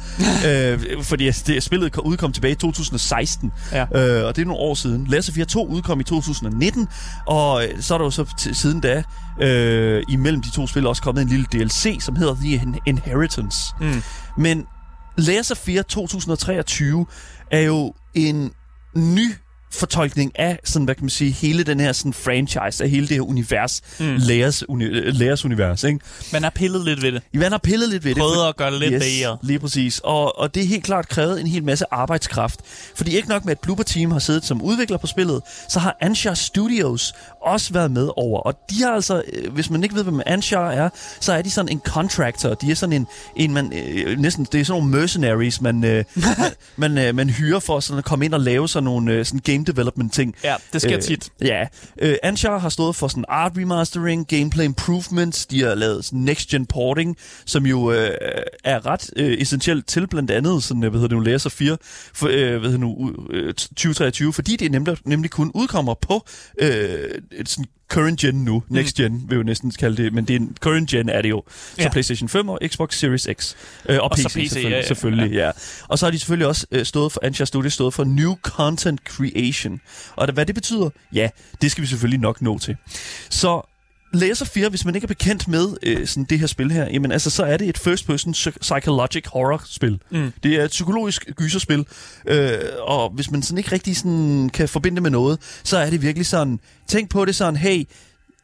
øh, 0.49 1.03
fordi 1.03 1.31
det, 1.31 1.63
spillet 1.63 1.91
kom- 1.91 2.05
udkom 2.05 2.31
tilbage 2.33 2.51
i 2.51 2.55
2016, 2.55 3.51
Ja. 3.71 3.81
øh, 3.81 4.25
og 4.27 4.35
det 4.35 4.41
er 4.41 4.45
nogle 4.45 4.61
år 4.61 4.73
siden. 4.73 5.07
Of 5.29 5.33
Fear 5.35 5.45
2 5.45 5.67
udkom 5.67 5.99
i 5.99 6.03
2019, 6.03 6.87
og 7.27 7.63
så 7.79 7.93
er 7.93 7.97
der 7.97 8.05
jo 8.05 8.11
så 8.11 8.23
t- 8.41 8.53
siden 8.53 8.79
da, 8.79 9.03
øh, 9.41 10.03
imellem 10.09 10.41
de 10.41 10.51
to 10.51 10.67
spil, 10.67 10.87
også 10.87 11.01
kommet 11.01 11.21
en 11.21 11.27
lille 11.27 11.45
DLC, 11.53 11.97
som 12.01 12.15
hedder 12.15 12.35
The 12.35 12.53
In- 12.55 12.79
Inheritance. 12.85 13.57
Mm. 13.81 14.03
Men 14.37 14.65
of 15.51 15.57
Fear 15.57 15.81
2023 15.83 17.05
er 17.51 17.59
jo 17.59 17.93
en 18.15 18.51
ny 18.95 19.33
fortolkning 19.73 20.31
af 20.39 20.59
sådan, 20.63 20.85
hvad 20.85 20.95
kan 20.95 21.03
man 21.03 21.09
sige, 21.09 21.31
hele 21.31 21.63
den 21.63 21.79
her 21.79 21.91
sådan 21.93 22.13
franchise, 22.13 22.83
af 22.83 22.89
hele 22.89 23.07
det 23.07 23.15
her 23.15 23.21
univers, 23.21 23.81
Mm. 23.99 24.15
Layers, 24.19 24.69
uni, 24.69 24.85
Layers 24.89 25.45
univers, 25.45 25.83
ikke? 25.83 25.99
Man 26.33 26.43
har 26.43 26.49
pillet 26.49 26.85
lidt 26.85 27.01
ved 27.01 27.11
det. 27.11 27.21
Man 27.33 27.51
har 27.51 27.57
pillet 27.57 27.89
lidt 27.89 28.03
ved 28.03 28.15
det. 28.15 28.19
Prøvet 28.21 28.47
at 28.49 28.55
gøre 28.55 28.71
det 28.71 28.79
lidt 28.79 28.91
bedre. 28.93 29.37
Lige 29.43 29.59
præcis. 29.59 29.99
Og, 30.03 30.39
og 30.39 30.55
det 30.55 30.63
er 30.63 30.67
helt 30.67 30.83
klart 30.83 31.09
krævet 31.09 31.41
en 31.41 31.47
hel 31.47 31.63
masse 31.63 31.85
arbejdskraft. 31.91 32.59
Fordi 32.95 33.15
ikke 33.15 33.29
nok 33.29 33.45
med, 33.45 33.51
at 33.51 33.59
Blooper 33.59 33.83
Team 33.83 34.11
har 34.11 34.19
siddet 34.19 34.45
som 34.45 34.61
udvikler 34.61 34.97
på 34.97 35.07
spillet, 35.07 35.41
så 35.69 35.79
har 35.79 35.97
Anshar 36.01 36.33
Studios 36.33 37.13
også 37.43 37.73
været 37.73 37.91
med 37.91 38.09
over. 38.15 38.39
Og 38.39 38.53
de 38.69 38.83
har 38.83 38.91
altså, 38.91 39.23
øh, 39.33 39.53
hvis 39.53 39.69
man 39.69 39.83
ikke 39.83 39.95
ved, 39.95 40.03
hvem 40.03 40.21
Anshar 40.25 40.71
er, 40.71 40.89
så 41.19 41.33
er 41.33 41.41
de 41.41 41.49
sådan 41.49 41.71
en 41.71 41.81
contractor. 41.85 42.53
De 42.53 42.71
er 42.71 42.75
sådan 42.75 42.93
en, 42.93 43.07
en 43.35 43.53
man, 43.53 43.73
øh, 43.73 44.19
næsten, 44.19 44.47
det 44.51 44.61
er 44.61 44.65
sådan 44.65 44.81
nogle 44.81 44.97
mercenaries, 44.99 45.61
man, 45.61 45.83
øh, 45.85 46.03
man, 46.15 46.51
man, 46.95 47.07
øh, 47.07 47.15
man 47.15 47.29
hyrer 47.29 47.59
for 47.59 47.79
sådan 47.79 47.97
at 47.97 48.05
komme 48.05 48.25
ind 48.25 48.33
og 48.33 48.39
lave 48.39 48.69
sådan 48.69 48.83
nogle 48.83 49.13
øh, 49.13 49.25
sådan 49.25 49.39
game 49.39 49.63
development 49.63 50.13
ting. 50.13 50.35
Ja, 50.43 50.55
det 50.73 50.81
sker 50.81 50.99
tit. 50.99 51.29
Ja. 51.41 51.65
Øh, 52.01 52.15
Anshar 52.23 52.57
har 52.57 52.69
stået 52.69 52.95
for 52.95 53.07
sådan 53.07 53.25
art 53.27 53.51
remastering, 53.57 54.27
gameplay 54.27 54.65
improvements, 54.65 55.45
de 55.45 55.63
har 55.63 55.75
lavet 55.75 56.05
sådan 56.05 56.19
next 56.19 56.49
gen 56.49 56.65
porting, 56.65 57.17
som 57.45 57.65
jo 57.65 57.91
øh, 57.91 58.17
er 58.63 58.85
ret 58.85 59.09
øh, 59.15 59.37
essentielt 59.41 59.87
til 59.87 60.07
blandt 60.07 60.31
andet 60.31 60.63
sådan, 60.63 60.83
øh, 60.83 60.89
hvad 60.89 60.99
hedder 60.99 61.15
det 61.15 61.17
nu, 61.17 61.23
Layers 61.23 61.45
of 61.45 61.51
4, 61.51 61.77
for, 62.13 62.27
øh, 62.27 62.33
hvad 62.33 62.49
hedder 62.49 62.69
det 62.69 62.79
nu, 62.79 63.15
øh, 63.29 63.53
2023, 63.53 64.33
fordi 64.33 64.55
det 64.55 64.71
nemlig, 64.71 64.97
nemlig 65.05 65.31
kun 65.31 65.51
udkommer 65.53 65.93
på 65.93 66.25
øh, 66.59 67.09
et 67.37 67.49
sådan 67.49 67.65
current 67.89 68.19
gen 68.19 68.35
nu, 68.35 68.63
next 68.69 68.95
gen 68.95 69.23
vil 69.29 69.35
jo 69.35 69.43
næsten 69.43 69.71
kalde 69.71 70.03
det, 70.03 70.13
men 70.13 70.25
det 70.25 70.35
er 70.35 70.39
en 70.39 70.57
current 70.61 70.89
gen 70.89 71.09
er 71.09 71.21
det 71.21 71.29
jo. 71.29 71.43
Så 71.47 71.75
Ja. 71.77 71.83
ja. 71.83 71.89
PlayStation 71.89 72.29
5 72.29 72.49
og 72.49 72.59
Xbox 72.67 72.95
Series 72.95 73.27
X. 73.33 73.55
Øh, 73.89 73.97
og, 73.97 74.03
Og 74.03 74.11
PC, 74.11 74.23
PC, 74.23 74.49
selvfølgelig, 74.49 74.71
ja, 74.71 74.75
ja. 74.77 74.85
selvfølgelig 74.85 75.35
ja. 75.35 75.51
Og 75.87 75.99
så 75.99 76.05
har 76.05 76.11
de 76.11 76.19
selvfølgelig 76.19 76.47
også 76.47 76.67
øh, 76.71 76.85
stået 76.85 77.11
for, 77.11 77.19
Anshar 77.23 77.45
Studios 77.45 77.73
stået 77.73 77.93
for 77.93 78.03
New 78.03 78.35
Content 78.35 78.99
Creation. 79.07 79.81
Og 80.15 80.31
hvad 80.31 80.45
det 80.45 80.55
betyder, 80.55 80.89
ja, 81.13 81.29
det 81.61 81.71
skal 81.71 81.81
vi 81.81 81.87
selvfølgelig 81.87 82.19
nok 82.19 82.41
nå 82.41 82.59
til. 82.59 82.75
Så 83.29 83.72
Of 84.41 84.47
Fear, 84.47 84.69
hvis 84.69 84.85
man 84.85 84.95
ikke 84.95 85.05
er 85.05 85.07
bekendt 85.07 85.47
med 85.47 85.67
øh, 85.83 86.07
sådan 86.07 86.23
det 86.23 86.39
her 86.39 86.47
spil 86.47 86.71
her, 86.71 86.87
jamen 86.91 87.11
altså, 87.11 87.29
så 87.29 87.43
er 87.43 87.57
det 87.57 87.69
et 87.69 87.77
first-person 87.77 88.33
psy- 88.33 88.59
psychologic 88.61 89.25
horror-spil. 89.27 89.99
Mm. 90.09 90.33
Det 90.43 90.55
er 90.55 90.63
et 90.63 90.69
psykologisk 90.69 91.29
gyserspil, 91.35 91.85
øh, 92.27 92.59
og 92.81 93.09
hvis 93.09 93.31
man 93.31 93.41
sådan 93.43 93.57
ikke 93.57 93.71
rigtig 93.71 93.97
sådan 93.97 94.49
kan 94.53 94.69
forbinde 94.69 94.95
det 94.95 95.03
med 95.03 95.11
noget, 95.11 95.39
så 95.63 95.77
er 95.77 95.89
det 95.89 96.01
virkelig 96.01 96.25
sådan, 96.25 96.59
tænk 96.87 97.09
på 97.09 97.25
det 97.25 97.35
sådan, 97.35 97.55
hey, 97.55 97.87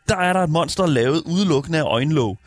der 0.08 0.16
er 0.16 0.34
der 0.34 0.40
et 0.40 0.50
monster 0.50 0.88
lavet 0.88 1.22
udelukkende 1.26 1.80
af 1.80 1.84
øjenlåg. 1.84 2.38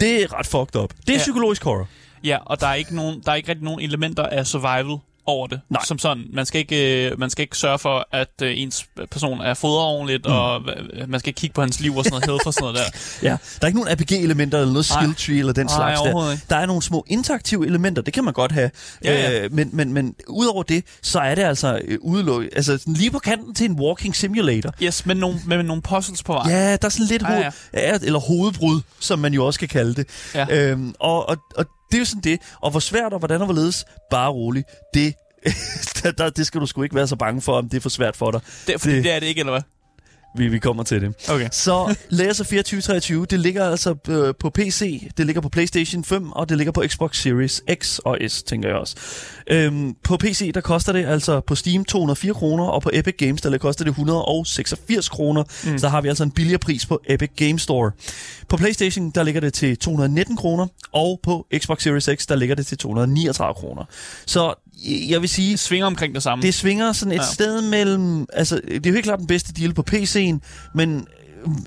Det 0.00 0.22
er 0.22 0.38
ret 0.38 0.46
fucked 0.46 0.76
up. 0.76 0.90
Det 1.00 1.08
er 1.08 1.12
ja. 1.12 1.18
psykologisk 1.18 1.64
horror. 1.64 1.88
Ja, 2.24 2.38
og 2.46 2.60
der 2.60 2.66
er 2.66 2.74
ikke 2.74 2.94
nogen, 2.96 3.22
der 3.24 3.32
er 3.32 3.36
ikke 3.36 3.48
rigtig 3.48 3.64
nogen 3.64 3.80
elementer 3.80 4.22
af 4.22 4.46
survival 4.46 4.98
over 5.26 5.46
det. 5.46 5.60
Nej. 5.70 5.82
Som 5.84 5.98
sådan, 5.98 6.24
man 6.32 6.46
skal 6.46 6.58
ikke, 6.58 7.10
øh, 7.10 7.18
man 7.20 7.30
skal 7.30 7.42
ikke 7.42 7.58
sørge 7.58 7.78
for, 7.78 8.08
at 8.12 8.28
øh, 8.42 8.52
ens 8.56 8.86
person 9.10 9.40
er 9.40 9.54
fodret 9.54 9.84
ordentligt, 9.84 10.26
mm. 10.26 10.32
og 10.32 10.60
øh, 10.92 11.08
man 11.10 11.20
skal 11.20 11.28
ikke 11.30 11.40
kigge 11.40 11.54
på 11.54 11.60
hans 11.60 11.80
liv 11.80 11.96
og 11.96 12.04
sådan 12.04 12.12
noget, 12.12 12.24
health 12.24 12.46
og 12.46 12.54
sådan 12.54 12.64
noget 12.64 12.78
der. 12.78 12.98
Ja. 13.28 13.28
Der 13.30 13.36
er 13.62 13.66
ikke 13.66 13.80
nogen 13.80 13.92
RPG-elementer 14.00 14.58
eller 14.58 14.72
noget 14.72 14.86
skill 14.86 15.14
tree 15.14 15.38
eller 15.38 15.52
den 15.52 15.66
Nej, 15.66 15.76
slags 15.76 16.00
der. 16.00 16.30
ikke. 16.32 16.44
Der 16.50 16.56
er 16.56 16.66
nogle 16.66 16.82
små 16.82 17.04
interaktive 17.08 17.66
elementer, 17.66 18.02
det 18.02 18.14
kan 18.14 18.24
man 18.24 18.32
godt 18.32 18.52
have. 18.52 18.70
Ja, 19.04 19.12
ja. 19.12 19.44
Øh, 19.44 19.52
men, 19.52 19.70
men, 19.72 19.92
men 19.92 20.14
udover 20.28 20.62
det, 20.62 20.84
så 21.02 21.18
er 21.20 21.34
det 21.34 21.42
altså 21.42 21.80
øh, 21.84 21.98
udelukket, 22.00 22.50
altså 22.56 22.78
sådan 22.78 22.94
lige 22.94 23.10
på 23.10 23.18
kanten 23.18 23.54
til 23.54 23.70
en 23.70 23.80
walking 23.80 24.16
simulator. 24.16 24.70
Yes, 24.82 25.06
men 25.06 25.16
nogle, 25.16 25.40
med 25.46 25.62
nogle 25.62 25.82
puzzles 25.82 26.22
på 26.22 26.32
vej. 26.32 26.50
Ja, 26.50 26.76
der 26.76 26.84
er 26.84 26.88
sådan 26.88 27.06
lidt 27.06 27.22
hoved, 27.22 27.40
ja. 27.40 27.50
ja, 27.92 27.98
eller 28.02 28.18
hovedbrud, 28.18 28.80
som 29.00 29.18
man 29.18 29.34
jo 29.34 29.46
også 29.46 29.58
kan 29.58 29.68
kalde 29.68 29.94
det. 29.94 30.06
Ja. 30.34 30.46
Øhm, 30.50 30.94
og, 30.98 31.28
og, 31.28 31.36
og 31.56 31.66
det 31.90 31.94
er 31.94 31.98
jo 31.98 32.04
sådan 32.04 32.22
det. 32.22 32.40
Og 32.62 32.70
hvor 32.70 32.80
svært 32.80 33.12
og 33.12 33.18
hvordan 33.18 33.40
og 33.40 33.44
hvorledes, 33.46 33.84
bare 34.10 34.30
roligt. 34.30 34.68
Det, 34.94 35.14
der, 36.02 36.12
der, 36.12 36.30
det 36.30 36.46
skal 36.46 36.60
du 36.60 36.66
sgu 36.66 36.82
ikke 36.82 36.94
være 36.94 37.06
så 37.06 37.16
bange 37.16 37.40
for, 37.42 37.58
om 37.58 37.68
det 37.68 37.76
er 37.76 37.80
for 37.80 37.88
svært 37.88 38.16
for 38.16 38.30
dig. 38.30 38.40
Det, 38.66 38.80
fordi 38.80 38.94
det- 38.94 39.04
det 39.04 39.12
er 39.12 39.20
det 39.20 39.26
ikke, 39.26 39.38
eller 39.38 39.52
hvad? 39.52 39.62
Vi, 40.36 40.48
vi 40.48 40.58
kommer 40.58 40.82
til 40.82 41.00
det. 41.00 41.30
Okay. 41.30 41.48
Så 41.52 41.94
Layers 42.08 42.40
of 42.40 42.46
2423, 42.46 43.26
det 43.30 43.40
ligger 43.40 43.64
altså 43.70 43.94
øh, 44.08 44.34
på 44.40 44.50
PC, 44.50 45.08
det 45.16 45.26
ligger 45.26 45.42
på 45.42 45.48
PlayStation 45.48 46.04
5, 46.04 46.32
og 46.32 46.48
det 46.48 46.56
ligger 46.56 46.72
på 46.72 46.82
Xbox 46.86 47.16
Series 47.22 47.62
X 47.74 47.98
og 47.98 48.18
S, 48.28 48.42
tænker 48.42 48.68
jeg 48.68 48.78
også. 48.78 48.96
Øhm, 49.50 49.94
på 50.02 50.16
PC, 50.16 50.52
der 50.52 50.60
koster 50.60 50.92
det 50.92 51.06
altså 51.06 51.40
på 51.40 51.54
Steam 51.54 51.84
204 51.84 52.34
kroner, 52.34 52.64
og 52.64 52.82
på 52.82 52.90
Epic 52.92 53.14
Games, 53.18 53.40
der 53.40 53.58
koster 53.58 53.84
det 53.84 53.90
186 53.90 55.08
kroner. 55.08 55.42
Mm. 55.42 55.78
Så 55.78 55.86
der 55.86 55.90
har 55.90 56.00
vi 56.00 56.08
altså 56.08 56.24
en 56.24 56.30
billigere 56.30 56.58
pris 56.58 56.86
på 56.86 57.00
Epic 57.08 57.30
Game 57.36 57.58
Store. 57.58 57.90
På 58.48 58.56
PlayStation, 58.56 59.10
der 59.10 59.22
ligger 59.22 59.40
det 59.40 59.54
til 59.54 59.76
219 59.76 60.36
kroner, 60.36 60.66
og 60.92 61.20
på 61.22 61.46
Xbox 61.58 61.82
Series 61.82 62.10
X, 62.14 62.26
der 62.26 62.36
ligger 62.36 62.54
det 62.54 62.66
til 62.66 62.78
239 62.78 63.54
kroner. 63.54 63.84
Så 64.26 64.54
jeg 65.08 65.20
vil 65.20 65.28
sige, 65.28 65.50
Det 65.52 65.60
svinger 65.60 65.86
omkring 65.86 66.14
det 66.14 66.22
samme. 66.22 66.42
det 66.42 66.54
svinger 66.54 66.92
sådan 66.92 67.12
et 67.12 67.16
Ja. 67.16 67.22
sted 67.32 67.62
mellem... 67.62 68.26
Altså, 68.32 68.60
det 68.68 68.86
er 68.86 68.90
jo 68.90 68.94
helt 68.94 69.04
klart 69.04 69.18
den 69.18 69.26
bedste 69.26 69.52
deal 69.52 69.74
på 69.74 69.84
PC'en, 69.90 70.38
men 70.74 71.06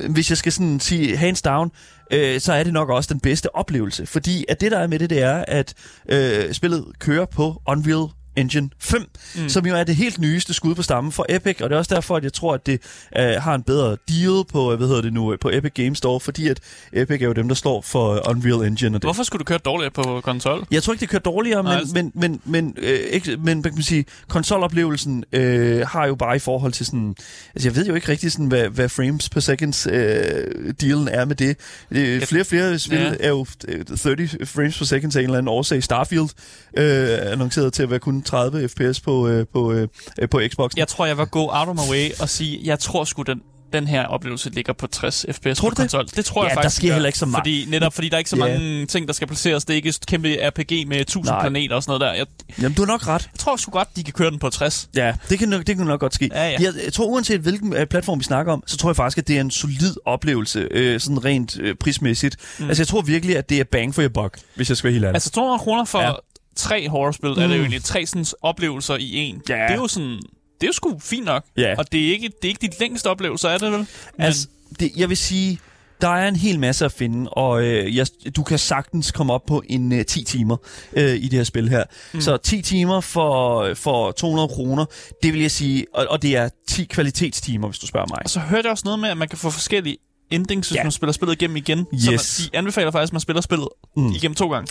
øh, 0.01 0.11
hvis 0.11 0.29
jeg 0.29 0.37
skal 0.37 0.51
sådan 0.51 0.79
sige 0.79 1.17
hands 1.17 1.41
down, 1.41 1.71
øh, 2.13 2.39
så 2.41 2.53
er 2.53 2.63
det 2.63 2.73
nok 2.73 2.89
også 2.89 3.13
den 3.13 3.19
bedste 3.19 3.55
oplevelse. 3.55 4.05
Fordi 4.05 4.45
at 4.49 4.61
det, 4.61 4.71
der 4.71 4.77
er 4.79 4.87
med 4.87 4.99
det, 4.99 5.09
det 5.09 5.21
er, 5.21 5.45
at 5.47 5.73
øh, 6.09 6.53
spillet 6.53 6.85
kører 6.99 7.25
på 7.25 7.61
Unreal 7.67 8.07
Engine 8.37 8.69
5, 8.79 9.05
mm. 9.35 9.49
som 9.49 9.65
jo 9.65 9.75
er 9.75 9.83
det 9.83 9.95
helt 9.95 10.19
nyeste 10.19 10.53
skud 10.53 10.75
på 10.75 10.81
stammen 10.81 11.11
for 11.11 11.25
Epic, 11.29 11.61
og 11.61 11.69
det 11.69 11.75
er 11.75 11.79
også 11.79 11.95
derfor, 11.95 12.15
at 12.17 12.23
jeg 12.23 12.33
tror, 12.33 12.53
at 12.53 12.65
det 12.65 12.81
uh, 13.19 13.21
har 13.43 13.55
en 13.55 13.63
bedre 13.63 13.97
deal 14.09 14.43
på, 14.51 14.75
hvad 14.75 14.87
hedder 14.87 15.01
det 15.01 15.13
nu, 15.13 15.35
på 15.41 15.49
Epic 15.53 15.71
Games 15.73 15.97
Store, 15.97 16.19
fordi 16.19 16.47
at 16.47 16.59
Epic 16.93 17.21
er 17.21 17.25
jo 17.25 17.33
dem, 17.33 17.47
der 17.47 17.55
står 17.55 17.81
for 17.81 18.29
Unreal 18.29 18.67
Engine. 18.67 18.97
Og 18.97 19.01
det. 19.01 19.05
Hvorfor 19.07 19.23
skulle 19.23 19.39
du 19.39 19.43
køre 19.43 19.57
dårligere 19.57 19.91
på 19.91 20.21
konsol? 20.23 20.65
Jeg 20.71 20.83
tror 20.83 20.93
ikke, 20.93 21.01
det 21.01 21.09
kører 21.09 21.21
dårligere, 21.21 21.63
men, 21.63 21.71
altså- 21.71 21.93
men, 21.95 22.11
men, 22.15 22.41
men, 22.45 22.73
øh, 22.77 22.99
ikke, 22.99 23.37
men 23.37 23.59
hvad 23.59 23.71
kan 23.71 23.75
man 23.77 23.83
sige, 23.83 24.05
konsoloplevelsen 24.27 25.23
øh, 25.33 25.87
har 25.87 26.07
jo 26.07 26.15
bare 26.15 26.35
i 26.35 26.39
forhold 26.39 26.71
til 26.71 26.85
sådan... 26.85 27.15
Altså, 27.55 27.69
jeg 27.69 27.75
ved 27.75 27.85
jo 27.87 27.95
ikke 27.95 28.09
rigtig, 28.09 28.31
sådan, 28.31 28.45
hvad, 28.45 28.69
hvad 28.69 28.89
frames 28.89 29.29
per 29.29 29.39
seconds 29.39 29.87
øh, 29.91 30.73
dealen 30.81 31.07
er 31.07 31.25
med 31.25 31.35
det. 31.35 31.57
Øh, 31.91 32.21
flere 32.21 32.41
og 32.41 32.45
flere 32.47 32.79
spil 32.79 32.97
Ja. 32.97 33.13
er 33.19 33.29
jo 33.29 33.45
øh, 33.67 33.85
30 33.85 34.29
frames 34.45 34.77
per 34.77 34.85
second 34.85 35.15
af 35.15 35.19
en 35.19 35.25
eller 35.25 35.37
anden 35.37 35.47
årsag. 35.47 35.83
Starfield 35.83 36.29
øh, 36.77 36.85
er 37.09 37.31
annonceret 37.31 37.73
til 37.73 37.83
at 37.83 37.89
være 37.89 37.99
kun 37.99 38.21
30 38.27 38.69
fps 38.69 38.99
på, 39.01 39.27
øh, 39.27 39.45
på, 39.53 39.71
øh, 39.71 39.87
øh, 40.19 40.29
på 40.29 40.41
Xbox. 40.51 40.71
Jeg 40.77 40.87
tror, 40.87 41.05
jeg 41.05 41.17
vil 41.17 41.25
gå 41.25 41.49
out 41.53 41.67
of 41.67 41.75
my 41.75 41.91
way 41.91 42.09
og 42.21 42.29
sige, 42.29 42.59
jeg 42.63 42.79
tror 42.79 43.03
sgu, 43.03 43.21
den, 43.21 43.41
den 43.73 43.87
her 43.87 44.05
oplevelse 44.05 44.49
ligger 44.49 44.73
på 44.73 44.87
60 44.87 45.25
fps 45.31 45.57
Tror 45.57 45.69
på 45.69 45.69
du 45.69 45.69
det? 45.69 45.77
konsol. 45.77 46.05
Det 46.15 46.25
tror 46.25 46.43
Ja, 46.43 46.47
jeg 46.47 46.55
der 46.55 46.61
faktisk. 46.61 46.75
sker 46.77 46.87
gør. 46.87 46.93
heller 46.93 47.07
ikke 47.07 47.19
så 47.19 47.25
meget. 47.25 47.39
Fordi, 47.41 47.65
netop 47.69 47.93
fordi 47.93 48.09
der 48.09 48.15
er 48.15 48.17
ikke 48.17 48.29
så 48.29 48.35
Ja. 48.35 48.41
mange 48.57 48.85
ting, 48.85 49.07
der 49.07 49.13
skal 49.13 49.27
placeres. 49.27 49.65
Det 49.65 49.73
er 49.73 49.75
ikke 49.75 49.89
et 49.89 49.99
kæmpe 50.07 50.27
RPG 50.41 50.87
med 50.87 50.97
1000 51.01 51.25
Nej. 51.33 51.41
planeter 51.41 51.75
og 51.75 51.83
sådan 51.83 51.99
noget 51.99 52.01
der. 52.11 52.17
Jeg, 52.17 52.25
Jamen, 52.61 52.75
du 52.75 52.81
har 52.81 52.87
nok 52.87 53.07
ret. 53.07 53.29
jeg 53.33 53.39
tror 53.39 53.55
sgu 53.55 53.71
godt, 53.71 53.87
de 53.95 54.03
kan 54.03 54.13
køre 54.13 54.31
den 54.31 54.39
på 54.39 54.49
60. 54.49 54.89
Ja, 54.95 55.13
det 55.29 55.39
kan, 55.39 55.49
nok, 55.49 55.67
det 55.67 55.77
kan 55.77 55.85
nok 55.85 55.99
godt 55.99 56.13
ske. 56.15 56.29
Ja, 56.33 56.43
ja. 56.49 56.55
Jeg, 56.59 56.73
jeg 56.85 56.93
tror, 56.93 57.05
uanset 57.05 57.41
hvilken 57.41 57.73
øh, 57.73 57.85
platform 57.85 58.19
vi 58.19 58.23
snakker 58.23 58.53
om, 58.53 58.63
så 58.67 58.77
tror 58.77 58.89
jeg 58.89 58.95
faktisk, 58.95 59.17
at 59.17 59.27
det 59.27 59.37
er 59.37 59.41
en 59.41 59.51
solid 59.51 59.95
oplevelse, 60.05 60.67
øh, 60.71 60.99
sådan 60.99 61.25
rent 61.25 61.59
øh, 61.59 61.75
prismæssigt. 61.75 62.35
Mm. 62.59 62.67
Altså, 62.67 62.81
jeg 62.83 62.87
tror 62.87 63.01
virkelig, 63.01 63.37
at 63.37 63.49
det 63.49 63.59
er 63.59 63.63
bang 63.63 63.95
for 63.95 64.01
your 64.01 64.09
buck, 64.09 64.39
hvis 64.55 64.69
jeg 64.69 64.77
skal 64.77 64.87
være 64.87 64.93
helt 64.93 65.05
ærlig. 65.05 65.15
Altså 65.15 65.31
200 65.31 65.59
kroner 65.59 65.85
for 65.85 66.01
Ja. 66.01 66.11
Tre 66.57 66.89
horrorspil, 66.89 67.29
mm. 67.29 67.41
er 67.41 67.47
det 67.47 67.55
jo 67.55 67.61
egentlig 67.61 67.83
tre 67.83 68.05
sådan, 68.05 68.25
oplevelser 68.41 68.95
i 68.95 69.15
en. 69.15 69.41
Ja. 69.49 69.53
Det 69.53 69.71
er 69.71 69.75
jo 69.75 69.87
sådan... 69.87 70.19
Det 70.61 70.63
er 70.63 70.67
jo 70.67 70.73
sgu 70.73 70.99
fint 70.99 71.25
nok. 71.25 71.45
Ja. 71.57 71.75
Og 71.77 71.91
det 71.91 72.07
er 72.07 72.11
ikke, 72.11 72.27
det 72.27 72.45
er 72.45 72.47
ikke 72.47 72.61
dit 72.61 72.79
længste 72.79 73.07
oplevelse, 73.07 73.47
er 73.47 73.57
det 73.57 73.71
vel? 73.71 73.79
Men, 73.79 73.87
Altså, 74.17 74.47
det, 74.79 74.91
jeg 74.95 75.09
vil 75.09 75.17
sige, 75.17 75.59
der 76.01 76.07
er 76.07 76.27
en 76.27 76.35
hel 76.35 76.59
masse 76.59 76.85
at 76.85 76.91
finde, 76.91 77.29
og 77.29 77.63
øh, 77.63 77.95
jeg, 77.95 78.07
du 78.35 78.43
kan 78.43 78.59
sagtens 78.59 79.11
komme 79.11 79.33
op 79.33 79.45
på 79.47 79.63
en 79.69 79.91
øh, 79.91 80.05
10 80.05 80.23
timer 80.23 80.57
øh, 80.93 81.15
i 81.15 81.23
det 81.23 81.33
her 81.33 81.43
spil 81.43 81.69
her. 81.69 81.83
Mm. 82.13 82.21
Så 82.21 82.37
10 82.37 82.61
timer 82.61 83.01
for, 83.01 83.73
for 83.73 84.11
200 84.11 84.47
kroner, 84.47 84.85
det 85.23 85.33
vil 85.33 85.41
jeg 85.41 85.51
sige, 85.51 85.85
og, 85.93 86.07
og 86.09 86.21
det 86.21 86.37
er 86.37 86.49
10 86.67 86.85
kvalitetstimer, 86.85 87.67
hvis 87.67 87.79
du 87.79 87.87
spørger 87.87 88.07
mig. 88.09 88.19
Og 88.23 88.29
så 88.29 88.39
hørte 88.39 88.65
jeg 88.65 88.71
også 88.71 88.83
noget 88.85 88.99
med, 88.99 89.09
at 89.09 89.17
man 89.17 89.27
kan 89.27 89.37
få 89.37 89.49
forskellige 89.49 89.97
endings, 90.31 90.69
hvis 90.69 90.75
Ja. 90.77 90.83
man 90.83 90.91
spiller 90.91 91.13
spillet 91.13 91.35
igennem 91.41 91.57
igen. 91.57 91.85
Yes. 91.93 92.03
Så 92.03 92.41
man, 92.43 92.49
de 92.53 92.57
anbefaler 92.57 92.91
faktisk, 92.91 93.09
at 93.09 93.13
man 93.13 93.19
spiller 93.21 93.41
spillet 93.41 93.67
Mm. 93.97 94.03
mm. 94.03 94.09
igennem 94.11 94.35
to 94.35 94.49
gange. 94.51 94.67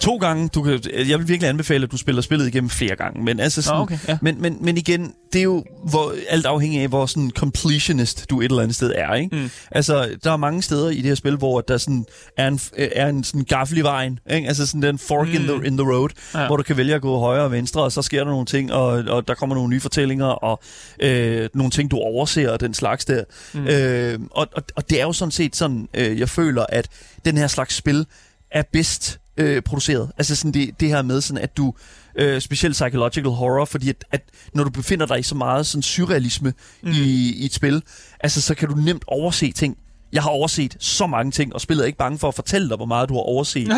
To 0.00 0.16
gange, 0.16 0.48
du 0.48 0.62
kan, 0.62 0.80
jeg 1.08 1.18
vil 1.18 1.28
virkelig 1.28 1.48
anbefale, 1.48 1.84
at 1.84 1.92
du 1.92 1.96
spiller 1.96 2.22
spillet 2.22 2.46
igennem 2.48 2.70
flere 2.70 2.96
gange, 2.96 3.24
men 3.24 3.40
altså 3.40 3.62
sådan, 3.62 3.76
Nå, 3.78 3.82
okay, 3.82 3.98
ja. 4.08 4.18
men, 4.22 4.42
men, 4.42 4.56
men 4.60 4.76
igen, 4.76 5.12
det 5.32 5.38
er 5.38 5.42
jo 5.42 5.64
hvor, 5.88 6.14
alt 6.28 6.46
afhængig 6.46 6.80
af, 6.80 6.88
hvor 6.88 7.06
sådan 7.06 7.30
completionist 7.36 8.30
du 8.30 8.40
et 8.40 8.44
eller 8.44 8.62
andet 8.62 8.76
sted 8.76 8.92
er, 8.96 9.14
ikke? 9.14 9.36
Mm. 9.36 9.50
Altså, 9.70 10.16
der 10.24 10.32
er 10.32 10.36
mange 10.36 10.62
steder 10.62 10.90
i 10.90 10.96
det 10.96 11.04
her 11.04 11.14
spil, 11.14 11.36
hvor 11.36 11.60
der 11.60 11.76
sådan 11.78 12.04
er 12.36 12.48
en, 12.48 12.60
er 12.76 13.06
en 13.08 13.24
sådan 13.24 13.44
gaffel 13.44 13.78
i 13.78 13.80
vejen, 13.80 14.18
ikke? 14.30 14.48
Altså 14.48 14.66
sådan 14.66 14.82
den 14.82 14.98
fork 14.98 15.28
mm. 15.28 15.34
in, 15.34 15.40
the, 15.42 15.66
in 15.66 15.76
the 15.78 15.86
road. 15.92 16.08
Ja. 16.34 16.46
hvor 16.46 16.56
du 16.56 16.62
kan 16.62 16.76
vælge 16.76 16.94
at 16.94 17.02
gå 17.02 17.18
højre 17.18 17.42
og 17.44 17.52
venstre, 17.52 17.82
og 17.82 17.92
så 17.92 18.02
sker 18.02 18.24
der 18.24 18.30
nogle 18.30 18.46
ting, 18.46 18.72
og, 18.72 18.86
og 18.86 19.28
der 19.28 19.34
kommer 19.34 19.54
nogle 19.56 19.70
nye 19.70 19.80
fortællinger, 19.80 20.26
og 20.26 20.60
øh, 21.02 21.48
nogle 21.54 21.70
ting, 21.70 21.90
du 21.90 21.96
overser, 21.96 22.50
og 22.50 22.60
den 22.60 22.74
slags 22.74 23.04
der. 23.04 23.24
Mm. 23.54 23.66
Øh, 23.66 24.18
og, 24.30 24.46
og, 24.56 24.62
og 24.76 24.85
det 24.90 25.00
er 25.00 25.04
jo 25.04 25.12
sådan 25.12 25.32
set 25.32 25.56
sådan, 25.56 25.88
øh, 25.94 26.20
jeg 26.20 26.28
føler, 26.28 26.66
at 26.68 26.88
den 27.24 27.36
her 27.36 27.46
slags 27.46 27.74
spil 27.74 28.06
er 28.50 28.62
bedst 28.72 29.20
øh, 29.36 29.62
produceret. 29.62 30.10
Altså 30.18 30.36
sådan 30.36 30.52
det, 30.52 30.80
det 30.80 30.88
her 30.88 31.02
med 31.02 31.20
sådan, 31.20 31.42
at 31.42 31.56
du, 31.56 31.74
øh, 32.16 32.40
specielt 32.40 32.72
psychological 32.72 33.30
horror, 33.30 33.64
fordi 33.64 33.88
at, 33.88 34.04
at 34.12 34.22
når 34.54 34.64
du 34.64 34.70
befinder 34.70 35.06
dig 35.06 35.18
i 35.18 35.22
så 35.22 35.34
meget 35.34 35.66
sådan 35.66 35.82
surrealisme 35.82 36.52
mm. 36.82 36.90
i, 36.90 37.32
i 37.36 37.44
et 37.44 37.54
spil, 37.54 37.82
altså 38.20 38.40
så 38.40 38.54
kan 38.54 38.68
du 38.68 38.74
nemt 38.74 39.04
overse 39.06 39.52
ting. 39.52 39.76
Jeg 40.12 40.22
har 40.22 40.30
overset 40.30 40.76
så 40.80 41.06
mange 41.06 41.32
ting, 41.32 41.54
og 41.54 41.60
spillet 41.60 41.82
er 41.82 41.86
ikke 41.86 41.98
bange 41.98 42.18
for 42.18 42.28
at 42.28 42.34
fortælle 42.34 42.68
dig, 42.68 42.76
hvor 42.76 42.86
meget 42.86 43.08
du 43.08 43.14
har 43.14 43.20
overset. 43.20 43.68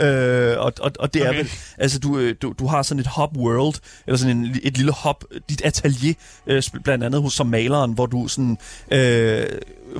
øh, 0.00 0.58
og, 0.58 0.72
og, 0.80 0.92
og 0.98 1.14
det 1.14 1.22
okay. 1.22 1.32
er 1.32 1.36
vel, 1.36 1.50
altså 1.78 1.98
du, 1.98 2.18
øh, 2.18 2.34
du, 2.42 2.54
du 2.58 2.66
har 2.66 2.82
sådan 2.82 3.00
et 3.00 3.06
hub 3.16 3.36
world, 3.36 3.74
eller 4.06 4.18
sådan 4.18 4.36
en, 4.36 4.56
et 4.62 4.76
lille 4.76 4.92
hub, 5.04 5.24
dit 5.48 5.62
atelier, 5.64 6.14
øh, 6.46 6.62
blandt 6.84 7.04
andet 7.04 7.22
hos 7.22 7.32
som 7.32 7.46
maleren, 7.46 7.92
hvor 7.92 8.06
du 8.06 8.28
sådan, 8.28 8.58
øh, 8.90 9.46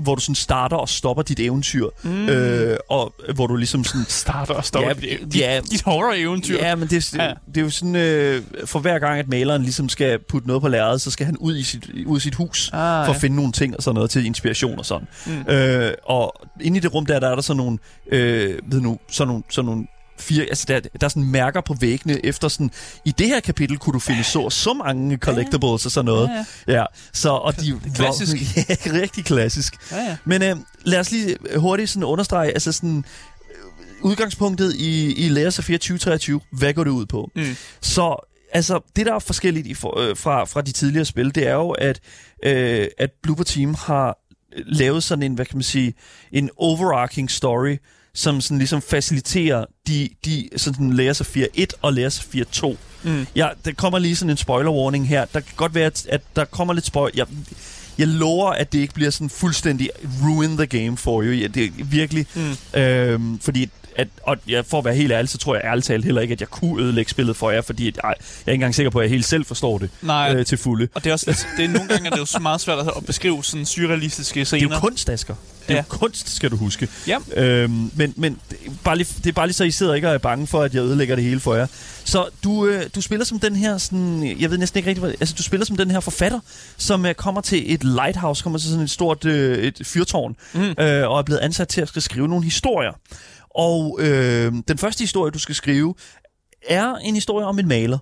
hvor 0.01 0.15
du 0.15 0.21
sådan 0.21 0.35
starter 0.35 0.77
og 0.77 0.89
stopper 0.89 1.23
dit 1.23 1.41
eventyr, 1.41 1.87
mm. 2.03 2.29
øh, 2.29 2.77
og 2.89 3.15
hvor 3.35 3.47
du 3.47 3.57
ligesom 3.57 3.85
sådan 3.85 4.07
Starter 4.27 4.55
og 4.55 4.65
stopper. 4.65 4.89
Ja, 5.03 5.17
dit, 5.25 5.37
ja. 5.37 5.61
dit 5.71 5.83
horror-eventyr. 5.83 6.57
Ja, 6.59 6.75
men 6.75 6.89
det, 6.89 7.09
det, 7.13 7.19
Ja. 7.19 7.33
det 7.47 7.57
er 7.57 7.61
jo 7.61 7.71
sådan, 7.71 7.97
øh, 7.97 8.43
for 8.65 8.79
hver 8.79 8.99
gang, 8.99 9.19
at 9.19 9.29
maleren 9.29 9.63
ligesom 9.63 9.89
skal 9.89 10.19
putte 10.19 10.49
noget 10.49 10.63
på 10.63 10.69
lærredet, 10.69 11.01
så 11.01 11.11
skal 11.11 11.27
han 11.27 11.37
ud 11.37 11.57
i 11.57 11.63
sit, 11.63 11.91
ud 12.07 12.17
i 12.17 12.21
sit 12.21 12.35
hus 12.35 12.71
Ah, 12.73 12.79
for 13.07 13.11
ja. 13.11 13.15
at 13.15 13.21
finde 13.21 13.37
nogle 13.37 13.53
ting 13.53 13.77
og 13.77 13.83
sådan 13.83 13.95
noget 13.95 14.11
til 14.11 14.27
inspiration 14.27 14.79
og 14.79 14.87
sådan. 14.87 15.07
Mm. 15.27 15.53
Øh, 15.53 15.93
og 16.05 16.35
inde 16.61 16.77
i 16.77 16.81
det 16.81 16.95
rum 16.95 17.07
der, 17.07 17.21
der 17.21 17.29
er 17.29 17.35
der 17.35 17.43
sådan 17.43 17.57
nogle, 17.59 17.79
øh, 18.13 18.59
ved 18.67 18.81
nu, 18.81 18.99
sådan 19.11 19.29
nogle, 19.29 19.43
sådan 19.51 19.67
nogle 19.67 19.87
fire, 20.19 20.45
altså 20.45 20.65
der, 20.69 20.81
der 20.81 21.05
er 21.05 21.09
sådan 21.09 21.25
mærker 21.25 21.61
på 21.61 21.75
væggene 21.81 22.27
efter 22.27 22.49
sådan, 22.49 22.71
i 23.05 23.11
det 23.19 23.27
her 23.27 23.41
kapitel 23.41 23.79
kunne 23.79 23.93
du 23.95 23.99
finde 23.99 24.25
så 24.25 24.41
og 24.41 24.53
så 24.53 24.75
mange 24.75 25.17
collectibles 25.17 25.87
og 25.87 25.91
sådan 25.93 26.05
noget. 26.05 26.29
Ja, 26.29 26.45
Ja, 26.77 26.85
så, 27.13 27.29
og 27.31 27.61
de, 27.61 27.81
Klassisk. 27.95 28.37
ja, 28.69 28.75
rigtig 28.93 29.25
klassisk. 29.25 29.93
Ja, 29.93 29.97
ja. 29.97 30.17
Men 30.25 30.43
øh, 30.43 30.57
lad 30.85 31.01
os 31.01 31.11
lige 31.11 31.37
hurtigt 31.57 31.91
sådan 31.91 32.05
understrege, 32.05 32.51
altså 32.51 32.73
sådan, 32.73 33.05
øh, 33.51 34.05
udgangspunktet 34.05 34.75
i, 34.75 35.15
i 35.15 35.29
Lærer 35.29 35.51
Safir 35.51 35.77
2023, 35.77 36.41
hvad 36.53 36.75
går 36.75 36.85
det 36.85 36.91
ud 36.91 37.07
på? 37.07 37.31
Mm. 37.37 37.57
Så 37.81 38.27
altså, 38.53 38.81
det 38.97 39.07
der 39.07 39.15
er 39.15 39.19
forskelligt 39.19 39.67
i 39.67 39.75
for, 39.75 40.01
øh, 40.01 40.17
fra, 40.17 40.45
fra 40.45 40.61
de 40.63 40.73
tidligere 40.73 41.05
spil, 41.05 41.35
det 41.35 41.47
er 41.47 41.55
jo, 41.55 41.71
at, 41.71 42.01
øh, 42.45 42.89
at 42.99 43.11
Blooper 43.23 43.45
Team 43.45 43.75
har 43.75 44.19
lavet 44.57 45.03
sådan 45.03 45.23
en, 45.23 45.35
hvad 45.35 45.47
kan 45.47 45.57
man 45.57 45.63
sige, 45.63 45.95
en 46.33 46.51
overarching 46.57 47.31
story, 47.31 47.77
som 48.17 48.41
sådan 48.41 48.59
ligesom 48.59 48.83
faciliterer 48.83 49.65
de, 49.89 50.09
de 50.25 50.49
sådan 50.57 50.93
Lærer 50.93 51.13
Safir 51.13 51.47
1 51.55 51.75
og 51.83 51.93
Lærer 51.93 52.09
Safir 52.09 52.45
2. 52.53 52.77
Mm. 53.03 53.27
Ja, 53.37 53.49
der 53.65 53.73
kommer 53.73 53.99
lige 53.99 54.17
sådan 54.17 54.31
en 54.31 54.37
spoiler 54.37 54.71
warning 54.71 55.09
her. 55.09 55.25
Der 55.25 55.41
kan 55.41 55.53
godt 55.57 55.75
være, 55.75 55.87
at, 55.87 56.07
at 56.09 56.21
der 56.37 56.45
kommer 56.45 56.75
lidt 56.75 56.87
spoil... 56.87 57.13
Jeg, 57.17 57.27
jeg 57.99 58.09
lover, 58.09 58.51
at 58.51 58.73
det 58.73 58.79
ikke 58.79 58.95
bliver 58.95 59.11
sådan 59.11 59.31
fuldstændig 59.31 59.91
ruin 60.25 60.57
the 60.57 60.67
game 60.67 60.97
for 60.97 61.23
you. 61.23 61.31
Ja, 61.33 61.47
det 61.47 61.65
er 61.65 61.71
virkelig... 61.85 62.27
Mm. 62.35 62.81
Øhm, 62.81 63.39
fordi, 63.41 63.71
at, 63.97 64.09
og 64.23 64.37
ja, 64.49 64.61
for 64.61 64.79
at 64.79 64.85
være 64.85 64.95
helt 64.95 65.13
ærlig, 65.13 65.29
så 65.29 65.39
tror 65.39 65.55
jeg 65.55 65.65
ærligt 65.65 65.87
talt 65.87 66.05
heller 66.05 66.21
ikke, 66.21 66.33
at 66.33 66.41
jeg 66.41 66.49
kunne 66.49 66.83
ødelægge 66.83 67.11
spillet 67.11 67.37
for 67.37 67.51
jer, 67.51 67.63
fordi 67.63 67.89
at, 67.89 67.99
ej, 68.05 68.09
jeg 68.09 68.15
er 68.19 68.51
ikke 68.51 68.55
engang 68.55 68.75
sikker 68.75 68.91
på, 68.91 68.99
at 68.99 69.03
jeg 69.05 69.11
helt 69.11 69.25
selv 69.25 69.45
forstår 69.45 69.79
det 69.79 69.91
Nej, 70.03 70.35
øh, 70.37 70.47
til 70.47 70.59
fulde. 70.59 70.89
og 70.95 71.05
det 71.05 71.11
er 71.11 71.15
også 71.15 71.47
det 71.57 71.65
er 71.65 71.69
nogle 71.69 71.89
gange 71.89 72.07
er 72.07 72.11
det 72.11 72.19
jo 72.19 72.25
så 72.25 72.39
meget 72.39 72.61
svært 72.61 72.79
at 72.97 73.07
beskrive 73.07 73.45
sådan 73.45 73.67
surrealistiske 73.67 74.41
Det 74.41 74.47
scener. 74.47 74.69
er 74.71 74.75
jo 74.75 74.81
kunst, 74.81 75.09
Asger. 75.11 75.35
Det 75.69 75.73
er 75.75 75.77
Ja. 75.77 75.83
kunst, 75.89 76.35
skal 76.37 76.51
du 76.51 76.57
huske. 76.57 76.89
Ja. 77.07 77.19
Øhm, 77.37 77.91
men 77.97 78.15
men 78.17 78.39
det, 78.51 78.59
er 78.67 78.71
bare 78.85 78.97
lige, 78.97 79.09
det 79.19 79.27
er 79.27 79.33
bare 79.33 79.47
lige 79.47 79.55
så, 79.55 79.65
I 79.65 79.71
sidder 79.71 79.95
ikke 79.95 80.09
og 80.09 80.15
er 80.15 80.19
bange 80.19 80.47
for, 80.47 80.63
at 80.63 80.75
jeg 80.75 80.83
ødelægger 80.83 81.15
det 81.15 81.25
hele 81.25 81.41
for 81.41 81.55
jer. 81.55 81.67
Så 82.05 82.29
du, 82.45 82.67
øh, 82.67 82.83
du 82.95 83.01
spiller 83.01 83.25
som 83.25 83.39
den 83.41 83.57
her, 83.57 83.79
sådan, 83.79 84.37
jeg 84.41 84.51
ved 84.51 84.59
næsten 84.59 84.79
ikke 84.79 84.89
rigtigt, 84.91 85.05
hvad, 85.07 85.15
altså 85.21 85.35
du 85.39 85.43
spiller 85.43 85.67
som 85.67 85.77
den 85.77 85.91
her 85.91 86.01
forfatter, 86.01 86.41
som 86.77 87.07
øh, 87.07 87.15
kommer 87.15 87.41
til 87.41 87.75
et 87.75 87.85
lighthouse, 87.85 88.43
kommer 88.43 88.59
til 88.59 88.69
sådan 88.69 88.85
et 88.85 88.91
stort 88.91 89.25
øh, 89.25 89.59
et 89.59 89.81
fyrtårn, 89.85 90.37
Mm. 90.55 90.61
øh, 90.61 91.09
og 91.11 91.19
er 91.19 91.23
blevet 91.23 91.41
ansat 91.41 91.69
til 91.69 91.81
at 91.81 92.03
skrive 92.03 92.29
nogle 92.29 92.45
historier. 92.45 92.93
Og 93.51 93.99
øh, 94.03 94.53
den 94.69 94.79
første 94.79 95.03
historie, 95.03 95.31
du 95.31 95.39
skal 95.39 95.55
skrive, 95.55 95.95
er 96.69 96.95
en 96.95 97.15
historie 97.15 97.47
om 97.47 97.59
en 97.59 97.69
maler. 97.69 97.99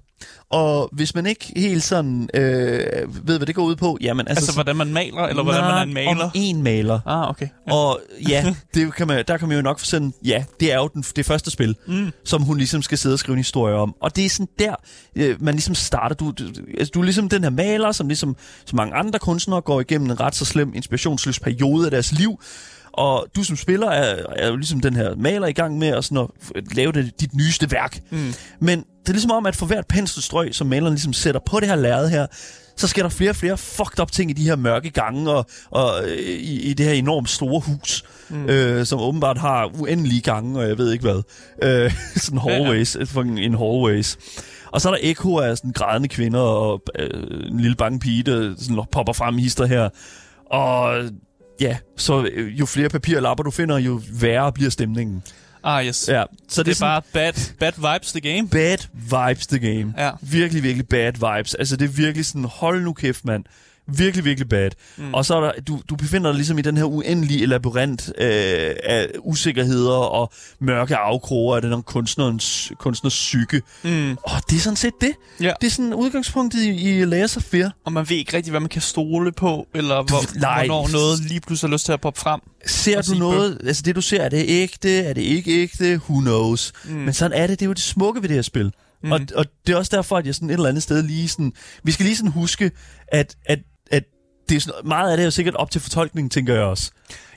Og 0.51 0.89
hvis 0.93 1.15
man 1.15 1.27
ikke 1.27 1.53
helt 1.57 1.83
sådan 1.83 2.29
øh, 2.35 3.27
ved, 3.29 3.37
hvad 3.37 3.47
det 3.47 3.55
går 3.55 3.63
ud 3.63 3.77
på, 3.77 3.99
jamen 4.01 4.29
altså... 4.29 4.41
Altså, 4.41 4.53
hvordan 4.55 4.77
man 4.77 4.93
maler, 4.93 5.23
eller 5.23 5.43
hvordan 5.43 5.63
man 5.63 5.71
er 5.75 5.83
en 5.83 5.95
maler. 5.95 6.25
Om 6.25 6.31
en 6.35 6.63
maler. 6.63 7.01
Ah, 7.07 7.29
okay. 7.31 7.49
Og 7.71 8.01
ja, 8.29 8.55
det 8.75 8.95
kan 8.95 9.07
man, 9.07 9.25
der 9.29 9.37
kan 9.37 9.49
man 9.49 9.57
jo 9.57 9.63
nok 9.63 9.79
få 9.79 9.85
sådan, 9.85 10.13
ja, 10.25 10.45
det 10.61 10.73
er 10.73 10.77
jo 10.77 10.89
den, 10.95 11.03
det 11.17 11.27
første 11.27 11.51
spil, 11.51 11.77
Mm. 11.87 12.11
som 12.25 12.43
hun 12.43 12.57
ligesom 12.59 12.83
skal 12.83 12.99
sidde 12.99 13.13
og 13.13 13.19
skrive 13.19 13.35
en 13.35 13.39
historie 13.39 13.75
om. 13.75 13.95
Og 14.01 14.17
det 14.17 14.25
er 14.25 14.29
sådan 14.31 14.49
der, 14.59 14.75
øh, 15.17 15.43
man 15.43 15.55
ligesom 15.55 15.75
starter. 15.75 16.15
Du, 16.15 16.31
du, 16.31 16.45
altså, 16.79 16.91
du 16.95 17.01
er 17.01 17.05
ligesom 17.05 17.29
den 17.29 17.43
her 17.43 17.51
maler, 17.51 17.93
som 17.93 18.09
ligesom 18.09 18.37
så 18.67 18.77
mange 18.77 18.95
andre 18.95 19.19
kunstnere 19.19 19.61
går 19.61 19.81
igennem 19.81 20.11
en 20.11 20.21
ret 20.21 20.35
så 20.35 20.45
slem 20.45 20.73
inspirationsløs 20.75 21.41
periode 21.41 21.85
af 21.85 21.91
deres 21.91 22.13
liv. 22.13 22.41
Og 22.95 23.27
du 23.37 23.45
som 23.45 23.57
spiller 23.57 23.91
er, 23.91 24.23
er 24.37 24.49
jo 24.49 24.57
ligesom 24.57 24.81
den 24.81 24.97
her 24.97 25.15
maler 25.17 25.47
i 25.47 25.53
gang 25.53 25.79
med 25.79 25.89
at, 25.89 26.05
sådan 26.05 26.29
at 26.57 26.75
lave 26.77 26.93
det, 26.93 27.21
dit 27.21 27.35
nyeste 27.35 27.71
værk. 27.71 28.01
Mm. 28.11 28.35
Men 28.61 28.79
det 28.79 29.09
er 29.09 29.13
ligesom 29.13 29.31
om, 29.31 29.47
at 29.47 29.57
for 29.57 29.67
hvert 29.67 29.87
penselstrøg, 29.87 30.55
som 30.55 30.67
maleren 30.67 30.95
ligesom 30.95 31.13
sætter 31.13 31.41
på 31.47 31.61
det 31.61 31.69
her 31.69 31.77
lærred 31.77 32.09
her, 32.11 32.27
så 32.77 32.89
sker 32.89 33.03
der 33.03 33.09
flere 33.09 33.31
og 33.31 33.37
flere 33.37 33.59
fucked 33.59 34.01
up 34.01 34.13
ting 34.13 34.31
i 34.31 34.33
de 34.33 34.43
her 34.43 34.57
mørke 34.57 34.91
gange 34.91 35.31
og, 35.31 35.47
og 35.71 35.91
øh, 36.05 36.19
i, 36.19 36.61
i 36.61 36.75
det 36.75 36.87
her 36.87 36.93
enormt 36.93 37.31
store 37.31 37.61
hus, 37.61 38.05
mm. 38.29 38.45
øh, 38.45 38.87
som 38.87 39.01
åbenbart 39.01 39.39
har 39.39 39.71
uendelige 39.81 40.21
gange, 40.21 40.61
og 40.61 40.69
jeg 40.69 40.79
ved 40.79 40.93
ikke 40.93 41.03
hvad. 41.03 41.23
Øh, 41.63 41.93
sådan 42.25 42.39
hallways, 42.39 42.97
ja, 42.97 43.21
en 43.21 43.55
hallways. 43.55 44.19
Og 44.73 44.81
så 44.81 44.89
er 44.89 44.93
der 44.93 45.01
ekko 45.03 45.39
af 45.39 45.57
sådan 45.57 45.73
grædende 45.73 46.09
kvinder 46.09 46.41
og 46.41 46.83
øh, 46.99 47.51
en 47.51 47.61
lille 47.61 47.77
bange 47.77 47.99
pige, 47.99 48.23
der 48.23 48.55
sådan 48.59 48.85
popper 48.93 49.13
frem 49.13 49.39
i 49.39 49.43
hister 49.43 49.67
her. 49.67 49.89
Og 50.51 51.05
ja, 51.61 51.77
så 51.97 52.29
øh, 52.33 52.61
jo 52.61 52.67
flere 52.67 52.89
papirlapper 52.89 53.45
du 53.45 53.51
finder, 53.51 53.79
jo 53.79 54.01
værre 54.21 54.53
bliver 54.53 54.71
stemningen. 54.71 55.23
Ah, 55.67 55.87
yes. 55.87 56.09
Ja, 56.09 56.25
så 56.49 56.63
det, 56.63 56.67
Det 56.67 56.73
er 56.73 56.77
sådan, 56.77 56.91
bare 56.91 57.03
bad, 57.13 57.33
bad 57.61 57.73
vibes, 57.95 58.13
the 58.13 58.21
game. 58.21 58.49
bad 58.49 58.79
vibes, 58.93 59.47
the 59.47 59.59
game. 59.59 59.95
Ja. 59.99 60.11
Virkelig, 60.21 60.63
virkelig 60.63 60.89
bad 60.89 61.13
vibes. 61.13 61.55
Altså, 61.55 61.77
det 61.77 61.85
er 61.85 61.89
virkelig 61.93 62.27
sådan, 62.27 62.45
hold 62.45 62.83
nu 62.83 62.93
kæft, 62.93 63.25
mand. 63.25 63.45
Virkelig, 63.87 64.25
virkelig 64.25 64.49
bad. 64.49 64.71
Mm. 64.97 65.15
Og 65.15 65.25
så 65.25 65.37
er 65.37 65.41
der, 65.41 65.53
du, 65.69 65.81
du 65.89 65.97
befinder 65.97 66.31
dig 66.31 66.37
ligesom 66.37 66.59
i 66.59 66.63
den 66.63 66.77
her 66.77 66.85
uendelige 66.85 67.47
labyrint 67.47 68.09
øh, 68.19 68.71
af 68.85 69.09
usikkerheder 69.19 69.97
og 69.97 70.33
mørke 70.61 70.97
afkroger 70.97 71.57
af 71.57 71.63
den 71.63 71.71
her 71.71 71.81
kunstnerens, 71.81 72.73
kunstners 72.79 73.13
psyke. 73.13 73.63
Mm. 73.83 74.17
Og 74.23 74.43
det 74.51 74.57
er 74.57 74.61
sådan 74.61 74.77
set 74.77 74.93
det. 75.01 75.13
Ja. 75.41 75.53
Det 75.61 75.67
er 75.67 75.71
sådan 75.71 75.95
udgangspunktet 75.95 76.63
i, 76.63 77.01
i 77.01 77.05
Layers 77.05 77.37
of 77.37 77.43
Fear. 77.43 77.73
Og 77.85 77.93
man 77.93 78.07
ved 78.09 78.17
ikke 78.17 78.37
rigtig, 78.37 78.51
hvad 78.51 78.61
man 78.61 78.69
kan 78.69 78.83
stole 78.83 79.33
på, 79.33 79.67
eller 79.75 80.03
hvor, 80.03 80.41
nej. 80.41 80.67
hvornår 80.67 80.89
noget 80.93 81.21
lige 81.21 81.41
pludselig 81.41 81.69
har 81.69 81.75
lyst 81.75 81.85
til 81.85 81.93
at 81.93 82.01
poppe 82.01 82.21
frem. 82.21 82.41
Ser 82.67 83.03
du 83.03 83.15
noget, 83.15 83.59
altså 83.67 83.83
det 83.83 83.97
du 83.97 84.01
ser, 84.01 84.21
er 84.23 84.29
det 84.29 84.45
ægte, 84.49 84.99
er 84.99 85.13
det 85.13 85.23
ikke 85.23 85.63
ægte, 85.63 86.01
who 86.09 86.21
knows. 86.21 86.73
Mm. 86.85 86.95
Men 86.95 87.15
sådan 87.15 87.39
er 87.39 87.47
det, 87.47 87.61
det 87.61 87.65
er 87.65 87.69
jo 87.69 87.73
det 87.73 87.83
smukke 87.83 88.23
ved 88.23 88.29
det 88.29 88.35
her 88.35 88.43
spil. 88.43 88.73
Mm. 89.03 89.13
Og, 89.13 89.21
og 89.35 89.47
det 89.67 89.73
er 89.73 89.77
også 89.77 89.97
derfor, 89.97 90.17
at 90.17 90.27
jeg 90.27 90.35
sådan 90.35 90.51
et 90.51 90.55
eller 90.55 90.69
andet 90.69 90.83
sted 90.83 91.03
lige 91.03 91.29
sådan, 91.29 91.53
vi 91.83 91.93
skal 91.93 92.05
lige 92.05 92.17
sådan 92.17 92.31
huske, 92.31 92.71
at, 93.09 93.37
at 93.47 93.59
det 94.49 94.57
er 94.57 94.61
sådan, 94.61 94.89
meget 94.89 95.11
af 95.11 95.17
det 95.17 95.23
er 95.23 95.27
jo 95.27 95.31
sikkert 95.31 95.55
op 95.55 95.71
til 95.71 95.81
fortolkning, 95.81 96.31
tænker 96.33 96.55
jeg 96.55 96.63
også. 96.63 96.91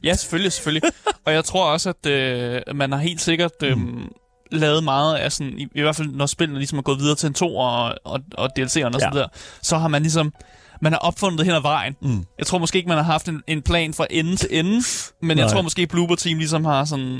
Ja, 0.03 0.13
selvfølgelig, 0.15 0.51
selvfølgelig. 0.53 0.91
og 1.25 1.33
jeg 1.33 1.45
tror 1.45 1.65
også, 1.71 1.89
at 1.89 2.05
øh, 2.11 2.61
man 2.75 2.91
har 2.91 2.99
helt 2.99 3.21
sikkert 3.21 3.51
øh, 3.63 3.77
mm. 3.77 4.11
lavet 4.51 4.83
meget 4.83 5.15
af 5.15 5.31
sådan, 5.31 5.59
i, 5.59 5.67
i 5.75 5.81
hvert 5.81 5.95
fald 5.95 6.07
når 6.07 6.25
spillene 6.25 6.59
ligesom 6.59 6.77
er 6.77 6.81
gået 6.81 6.99
videre 6.99 7.15
til 7.15 7.27
en 7.27 7.33
to 7.33 7.57
og, 7.57 7.95
og, 8.03 8.19
og 8.37 8.49
DLC'erne 8.59 8.65
og 8.65 8.69
sådan 8.73 9.13
Ja. 9.13 9.19
der, 9.19 9.27
så 9.61 9.77
har 9.77 9.87
man 9.87 10.01
ligesom, 10.01 10.33
man 10.81 10.91
har 10.91 10.99
opfundet 10.99 11.37
det 11.37 11.45
hen 11.45 11.55
ad 11.55 11.61
vejen. 11.61 11.95
Mm. 12.01 12.25
Jeg 12.37 12.47
tror 12.47 12.57
måske 12.57 12.77
ikke, 12.77 12.87
man 12.89 12.97
har 12.97 13.03
haft 13.03 13.27
en, 13.27 13.41
en 13.47 13.61
plan 13.61 13.93
fra 13.93 14.05
ende 14.09 14.35
til 14.35 14.49
ende, 14.51 14.83
men 15.21 15.37
jeg 15.37 15.45
Nej. 15.45 15.53
tror 15.53 15.61
måske 15.61 15.87
Bloober 15.87 16.15
Team 16.15 16.37
ligesom 16.37 16.65
har 16.65 16.85
sådan 16.85 17.19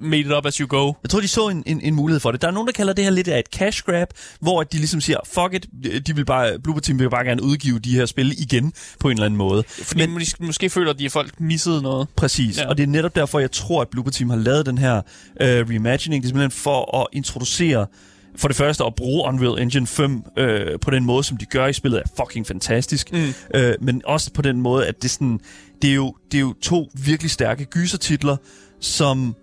made 0.00 0.20
it 0.20 0.32
up 0.32 0.46
as 0.46 0.56
you 0.56 0.66
go. 0.66 0.92
Jeg 1.02 1.10
tror, 1.10 1.20
de 1.20 1.28
så 1.28 1.48
en, 1.48 1.62
en, 1.66 1.80
en 1.80 1.94
mulighed 1.94 2.20
for 2.20 2.32
det. 2.32 2.42
Der 2.42 2.48
er 2.48 2.52
nogen, 2.52 2.66
der 2.66 2.72
kalder 2.72 2.92
det 2.92 3.04
her 3.04 3.10
lidt 3.10 3.28
af 3.28 3.38
et 3.38 3.46
cash 3.46 3.82
grab, 3.82 4.08
hvor 4.40 4.62
de 4.62 4.76
ligesom 4.76 5.00
siger, 5.00 5.18
fuck 5.24 5.54
it, 5.54 5.66
de 6.06 6.16
vil 6.16 6.24
bare, 6.24 6.58
Bloober 6.58 6.80
Team 6.80 6.98
vil 6.98 7.10
bare 7.10 7.24
gerne 7.24 7.42
udgive 7.42 7.78
de 7.78 7.94
her 7.94 8.06
spil 8.06 8.42
igen 8.42 8.72
på 9.00 9.08
en 9.08 9.12
eller 9.12 9.26
anden 9.26 9.38
måde. 9.38 9.62
Fordi 9.68 10.06
Men, 10.06 10.10
måske, 10.10 10.44
måske 10.44 10.70
føler 10.70 10.92
de, 10.92 11.04
at 11.04 11.12
folk 11.12 11.40
missede 11.40 11.82
noget. 11.82 12.08
Præcis, 12.16 12.58
ja. 12.58 12.68
Og 12.68 12.76
det 12.76 12.82
er 12.82 12.86
netop 12.86 13.16
derfor, 13.16 13.38
jeg 13.38 13.50
tror, 13.52 13.80
at 13.80 13.88
Bloober 13.88 14.10
Team 14.10 14.30
har 14.30 14.36
lavet 14.36 14.66
den 14.66 14.78
her 14.78 14.96
øh, 15.40 15.68
reimagining. 15.68 16.22
Det 16.22 16.28
er 16.28 16.30
simpelthen 16.30 16.50
for 16.50 17.00
at 17.00 17.06
introducere 17.12 17.86
for 18.38 18.48
det 18.48 18.56
første 18.56 18.84
at 18.84 18.94
bruge 18.94 19.28
Unreal 19.28 19.62
Engine 19.62 19.86
5 19.86 20.22
øh, 20.38 20.78
på 20.80 20.90
den 20.90 21.04
måde, 21.04 21.24
som 21.24 21.36
de 21.36 21.44
gør 21.44 21.66
i 21.66 21.72
spillet, 21.72 21.98
er 21.98 22.08
fucking 22.16 22.46
fantastisk. 22.46 23.12
Mm. 23.12 23.34
Øh, 23.54 23.74
men 23.80 24.02
også 24.04 24.32
på 24.32 24.42
den 24.42 24.60
måde, 24.60 24.86
at 24.86 25.02
det, 25.02 25.10
sådan, 25.10 25.40
det, 25.82 25.90
er 25.90 25.94
jo, 25.94 26.14
det 26.32 26.38
er 26.38 26.42
jo 26.42 26.54
to 26.62 26.88
virkelig 27.04 27.30
stærke 27.30 27.64
gysertitler, 27.64 28.36
som 28.80 29.34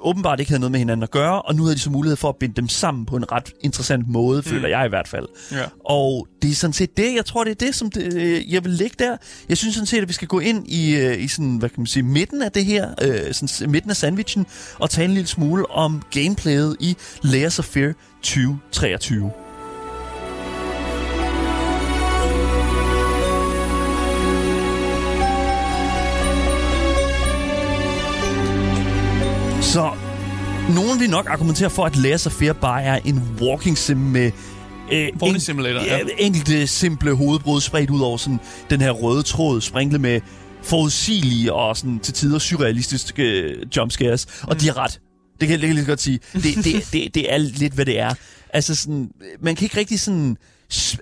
åbenbart 0.00 0.40
ikke 0.40 0.50
havde 0.50 0.60
noget 0.60 0.70
med 0.70 0.78
hinanden 0.78 1.02
at 1.02 1.10
gøre, 1.10 1.42
og 1.42 1.54
nu 1.54 1.62
havde 1.62 1.74
de 1.74 1.80
så 1.80 1.90
mulighed 1.90 2.16
for 2.16 2.28
at 2.28 2.36
binde 2.36 2.54
dem 2.54 2.68
sammen 2.68 3.06
på 3.06 3.16
en 3.16 3.32
ret 3.32 3.52
interessant 3.60 4.08
måde, 4.08 4.42
føler 4.42 4.68
jeg 4.68 4.86
i 4.86 4.88
hvert 4.88 5.08
fald. 5.08 5.26
Ja. 5.52 5.64
Og 5.84 6.28
det 6.42 6.50
er 6.50 6.54
sådan 6.54 6.72
set 6.74 6.96
det, 6.96 7.14
jeg 7.14 7.24
tror, 7.24 7.44
det 7.44 7.50
er 7.50 7.66
det, 7.66 7.74
som 7.74 7.90
det, 7.90 8.14
øh, 8.14 8.52
jeg 8.52 8.64
vil 8.64 8.72
lægge 8.72 8.96
der. 8.98 9.16
Jeg 9.48 9.56
synes 9.56 9.74
sådan 9.74 9.86
set, 9.86 10.02
at 10.02 10.08
vi 10.08 10.12
skal 10.12 10.28
gå 10.28 10.38
ind 10.38 10.68
i, 10.68 10.96
øh, 10.96 11.22
i 11.22 11.28
sådan, 11.28 11.56
hvad 11.56 11.68
kan 11.68 11.80
man 11.80 11.86
sige, 11.86 12.02
midten 12.02 12.42
af 12.42 12.52
det 12.52 12.64
her, 12.64 12.90
øh, 13.02 13.34
sådan, 13.34 13.70
midten 13.70 13.90
af 13.90 13.96
sandwichen, 13.96 14.46
og 14.78 14.90
tale 14.90 15.08
en 15.08 15.14
lille 15.14 15.28
smule 15.28 15.70
om 15.70 16.02
gameplayet 16.10 16.76
i 16.80 16.96
Layers 17.22 17.58
of 17.58 17.64
Fear 17.64 17.92
2023. 18.22 19.49
nogen 30.74 31.00
vil 31.00 31.10
nok 31.10 31.26
argumentere 31.30 31.70
for, 31.70 31.84
at 31.84 31.96
Layers 31.96 32.26
of 32.26 32.32
Fear 32.32 32.52
bare 32.52 32.82
er 32.82 32.96
en 33.04 33.22
walking 33.40 33.78
sim 33.78 33.96
med 33.96 34.30
øh, 34.92 35.08
en- 35.22 35.40
Simulator, 35.40 35.80
ja. 35.84 35.98
enkelte 36.18 36.66
simple 36.66 37.14
hovedbrud 37.16 37.60
spredt 37.60 37.90
ud 37.90 38.00
over 38.00 38.16
sådan 38.16 38.40
den 38.70 38.80
her 38.80 38.90
røde 38.90 39.22
tråd, 39.22 39.60
sprinklet 39.60 40.00
med 40.00 40.20
forudsigelige 40.62 41.52
og 41.52 41.76
sådan 41.76 41.98
til 41.98 42.14
tider 42.14 42.38
surrealistiske 42.38 43.22
øh, 43.22 43.66
jumpscares. 43.76 44.26
Og 44.42 44.48
Mm. 44.52 44.58
de 44.58 44.66
har 44.66 44.78
ret. 44.78 45.00
Det 45.40 45.48
kan 45.48 45.60
jeg 45.60 45.74
lige 45.74 45.86
godt 45.86 46.00
sige. 46.00 46.18
Det, 46.32 46.42
det, 46.64 46.88
det, 46.92 47.14
det 47.14 47.32
er 47.34 47.38
lidt, 47.38 47.72
hvad 47.72 47.84
det 47.86 47.98
er. 47.98 48.14
Altså 48.52 48.74
sådan, 48.74 49.08
man 49.42 49.56
kan 49.56 49.64
ikke 49.64 49.76
rigtig 49.76 50.00
sådan... 50.00 50.36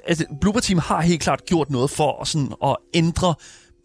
Altså, 0.07 0.25
Bloober 0.41 0.61
Team 0.61 0.79
har 0.79 1.01
helt 1.03 1.21
klart 1.21 1.41
gjort 1.47 1.71
noget 1.71 1.91
for 1.91 2.21
at, 2.23 2.29
sådan, 2.29 2.53
at 2.65 2.77
ændre 2.95 3.35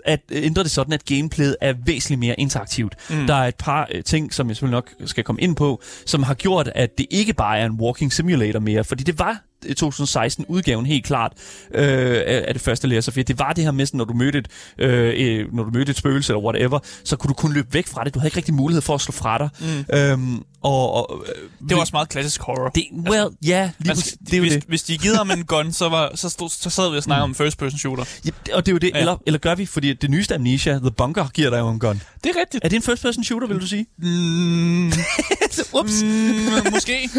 at 0.05 0.19
øh, 0.31 0.43
ændre 0.45 0.63
det 0.63 0.71
sådan, 0.71 0.93
at 0.93 1.05
gameplayet 1.05 1.55
er 1.61 1.73
væsentligt 1.85 2.19
mere 2.19 2.39
interaktivt. 2.39 2.95
Mm. 3.09 3.27
Der 3.27 3.33
er 3.33 3.47
et 3.47 3.55
par 3.55 3.87
øh, 3.91 4.03
ting, 4.03 4.33
som 4.33 4.47
jeg 4.47 4.55
selvfølgelig 4.55 4.75
nok 4.75 5.07
skal 5.09 5.23
komme 5.23 5.41
ind 5.41 5.55
på, 5.55 5.81
som 6.05 6.23
har 6.23 6.33
gjort, 6.33 6.69
at 6.75 6.97
det 6.97 7.05
ikke 7.09 7.33
bare 7.33 7.59
er 7.59 7.65
en 7.65 7.71
walking 7.71 8.13
simulator 8.13 8.59
mere, 8.59 8.83
fordi 8.83 9.03
det 9.03 9.19
var 9.19 9.43
2016-udgaven 9.79 10.85
helt 10.85 11.05
klart 11.05 11.31
øh, 11.75 12.21
af 12.25 12.53
det 12.53 12.61
første 12.61 12.87
Layers 12.87 13.07
of 13.07 13.13
Fear. 13.13 13.23
Det 13.23 13.39
var 13.39 13.53
det 13.53 13.63
her 13.63 13.71
med, 13.71 13.85
sådan, 13.85 13.97
når 13.97 14.05
du 14.05 14.13
mødte 14.13 14.37
et, 14.39 14.47
øh, 14.77 15.53
når 15.53 15.63
du 15.63 15.69
mødte 15.73 15.89
et 15.89 15.97
spøgelse 15.97 16.33
eller 16.33 16.41
whatever, 16.43 16.79
så 17.03 17.15
kunne 17.15 17.29
du 17.29 17.33
kun 17.33 17.53
løbe 17.53 17.67
væk 17.73 17.87
fra 17.87 18.03
det. 18.03 18.13
Du 18.13 18.19
havde 18.19 18.27
ikke 18.27 18.37
rigtig 18.37 18.53
mulighed 18.53 18.81
for 18.81 18.95
at 18.95 19.01
slå 19.01 19.11
fra 19.11 19.37
dig. 19.37 19.49
Mm. 19.59 19.95
Øhm, 19.97 20.43
og, 20.61 20.93
og, 20.93 21.25
øh, 21.27 21.69
Det 21.69 21.75
var 21.75 21.81
også 21.81 21.91
meget 21.93 22.09
klassisk 22.09 22.41
horror. 22.41 22.69
det, 22.69 22.83
well, 23.09 23.27
ja, 23.45 23.71
lige 23.79 23.89
Altså, 23.91 24.03
præcis, 24.03 24.17
det 24.25 24.33
er 24.33 24.37
jo 24.37 24.43
hvis, 24.43 24.53
det. 24.53 24.63
hvis 24.67 24.83
de 24.83 24.97
givet 24.97 25.17
ham 25.17 25.31
en 25.31 25.43
gun, 25.53 25.71
så, 25.73 25.89
var, 25.89 26.11
så, 26.15 26.29
stod, 26.29 26.49
så 26.49 26.69
sad 26.69 26.91
vi 26.91 26.97
og 26.97 27.03
snakkede 27.03 27.23
om 27.23 27.35
first 27.35 27.57
person 27.57 27.79
shooter. 27.79 28.03
Ja, 28.25 28.31
og 28.55 28.65
det 28.65 28.71
er 28.71 28.73
jo 28.73 28.77
det. 28.77 28.91
Ja. 28.93 28.99
Eller, 28.99 29.17
eller 29.25 29.39
gør 29.39 29.55
vi, 29.55 29.65
fordi 29.65 29.93
det 29.93 30.09
nyeste 30.09 30.35
Amnesia, 30.35 30.79
The 30.79 30.91
Bunker, 30.91 31.27
giver 31.33 31.49
dig 31.49 31.59
jo 31.59 31.69
en 31.69 31.79
gun. 31.79 32.01
Det 32.23 32.29
er 32.35 32.39
rigtigt. 32.39 32.63
Er 32.65 32.69
det 32.69 32.75
en 32.75 32.81
first-person 32.81 33.23
shooter, 33.23 33.47
vil 33.47 33.59
du 33.61 33.67
sige? 33.67 33.85
Mm, 33.97 34.87
Ups. 35.79 36.03
mm, 36.03 36.71
måske. 36.73 37.09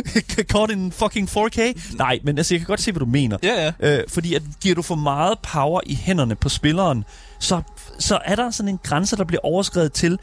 Caught 0.42 0.72
in 0.72 0.92
fucking 0.92 1.28
4K? 1.30 1.60
Nej, 1.98 2.18
men 2.24 2.33
altså, 2.38 2.54
jeg 2.54 2.60
kan 2.60 2.66
godt 2.66 2.80
se, 2.80 2.92
hvad 2.92 3.00
du 3.00 3.06
mener. 3.06 3.38
Ja, 3.42 3.72
ja. 3.80 3.98
Øh, 3.98 4.04
fordi 4.08 4.34
at 4.34 4.42
giver 4.60 4.74
du 4.74 4.82
for 4.82 4.94
meget 4.94 5.38
power 5.52 5.80
i 5.86 5.94
hænderne 5.94 6.34
på 6.34 6.48
spilleren, 6.48 7.04
så, 7.38 7.62
så 7.98 8.18
er 8.24 8.34
der 8.34 8.50
sådan 8.50 8.68
en 8.68 8.78
grænse, 8.82 9.16
der 9.16 9.24
bliver 9.24 9.40
overskrevet 9.44 9.92
til, 9.92 10.18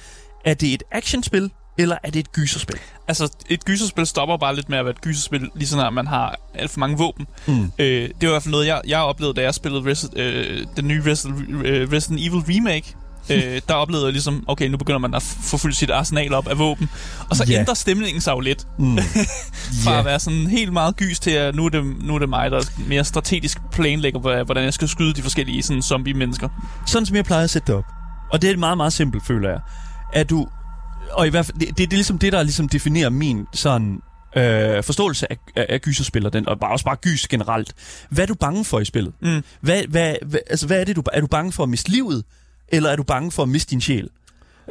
er 0.45 0.53
det 0.53 0.73
et 0.73 0.83
actionspil, 0.91 1.51
eller 1.77 1.97
er 2.03 2.09
det 2.11 2.19
et 2.19 2.31
gyserspil? 2.31 2.75
Altså, 3.07 3.35
et 3.49 3.65
gyserspil 3.65 4.05
stopper 4.05 4.37
bare 4.37 4.55
lidt 4.55 4.69
med 4.69 4.77
at 4.77 4.85
være 4.85 4.93
et 4.93 5.01
gyserspil, 5.01 5.49
lige 5.55 5.67
sådan 5.67 5.85
at 5.85 5.93
man 5.93 6.07
har 6.07 6.35
alt 6.53 6.71
for 6.71 6.79
mange 6.79 6.97
våben. 6.97 7.27
Mm. 7.47 7.71
Øh, 7.79 8.09
det 8.09 8.13
var 8.21 8.27
i 8.27 8.31
hvert 8.31 8.43
fald 8.43 8.51
noget, 8.51 8.67
jeg, 8.67 8.81
jeg 8.87 8.99
oplevede, 8.99 9.33
da 9.35 9.41
jeg 9.41 9.53
spillede 9.53 9.91
Resi- 9.91 10.19
øh, 10.19 10.65
den 10.75 10.87
nye 10.87 11.03
Resident, 11.05 11.65
øh, 11.65 11.91
Resident 11.91 12.19
Evil 12.19 12.39
Remake. 12.57 12.95
Øh, 13.29 13.61
der 13.67 13.73
oplevede 13.73 14.05
jeg 14.05 14.13
ligesom, 14.13 14.43
okay, 14.47 14.67
nu 14.67 14.77
begynder 14.77 14.99
man 14.99 15.13
at 15.13 15.23
få 15.23 15.57
fyldt 15.57 15.75
sit 15.77 15.89
arsenal 15.89 16.33
op 16.33 16.47
af 16.47 16.57
våben. 16.59 16.89
Og 17.29 17.35
så 17.35 17.45
Ja. 17.49 17.59
ændrer 17.59 17.73
stemningen 17.73 18.21
sig 18.21 18.31
jo 18.31 18.39
lidt. 18.39 18.67
Mm. 18.79 18.97
Fra 19.83 19.91
Ja. 19.93 19.99
at 19.99 20.05
være 20.05 20.19
sådan 20.19 20.47
helt 20.47 20.73
meget 20.73 20.95
gys 20.97 21.19
til, 21.19 21.31
at 21.31 21.55
nu 21.55 21.65
er 21.65 21.69
det, 21.69 21.83
nu 22.03 22.15
er 22.15 22.19
det 22.19 22.29
mig, 22.29 22.51
der 22.51 22.61
mere 22.87 23.03
strategisk 23.03 23.57
planlægger, 23.71 24.19
hvor- 24.19 24.43
hvordan 24.43 24.63
jeg 24.63 24.73
skal 24.73 24.87
skyde 24.87 25.13
de 25.13 25.21
forskellige 25.21 25.63
sådan, 25.63 25.81
zombie-mennesker. 25.81 26.49
Sådan 26.87 27.05
som 27.05 27.15
jeg 27.15 27.25
plejer 27.25 27.43
at 27.43 27.49
sætte 27.49 27.67
det 27.67 27.75
op. 27.75 27.85
Og 28.31 28.41
det 28.41 28.51
er 28.51 28.57
meget, 28.57 28.77
meget 28.77 28.93
simpelt, 28.93 29.25
føler 29.25 29.49
jeg. 29.49 29.59
At 30.13 30.29
du... 30.29 30.47
Og 31.11 31.27
i 31.27 31.29
hvert 31.29 31.45
fald, 31.45 31.57
det, 31.59 31.67
det, 31.67 31.77
det 31.77 31.83
er 31.93 31.97
ligesom 31.97 32.17
det, 32.19 32.33
der 32.33 32.43
ligesom 32.43 32.69
definerer 32.69 33.09
min 33.09 33.45
sådan 33.53 33.99
øh, 34.37 34.83
forståelse 34.83 35.31
af, 35.31 35.37
af, 35.55 35.65
af 35.69 35.81
gyserspil, 35.81 36.25
og, 36.25 36.33
den, 36.33 36.49
og 36.49 36.59
bare, 36.59 36.71
også 36.71 36.85
bare 36.85 36.95
gys 36.95 37.27
generelt. 37.27 37.73
Hvad 38.09 38.23
er 38.23 38.27
du 38.27 38.33
bange 38.33 38.65
for 38.65 38.79
i 38.79 38.85
spillet? 38.85 39.13
Mm. 39.21 39.43
Hvad, 39.61 39.81
hvad, 39.89 40.15
hvad, 40.25 40.39
altså, 40.49 40.67
hvad 40.67 40.79
er 40.81 40.83
det, 40.83 40.95
du... 40.95 41.03
Er 41.13 41.21
du 41.21 41.27
bange 41.27 41.51
for 41.51 41.63
at 41.63 41.69
miste 41.69 41.89
livet? 41.89 42.23
Eller 42.71 42.89
er 42.89 42.95
du 42.95 43.03
bange 43.03 43.31
for 43.31 43.43
at 43.43 43.49
miste 43.49 43.71
din 43.71 43.81
sjæl? 43.81 44.09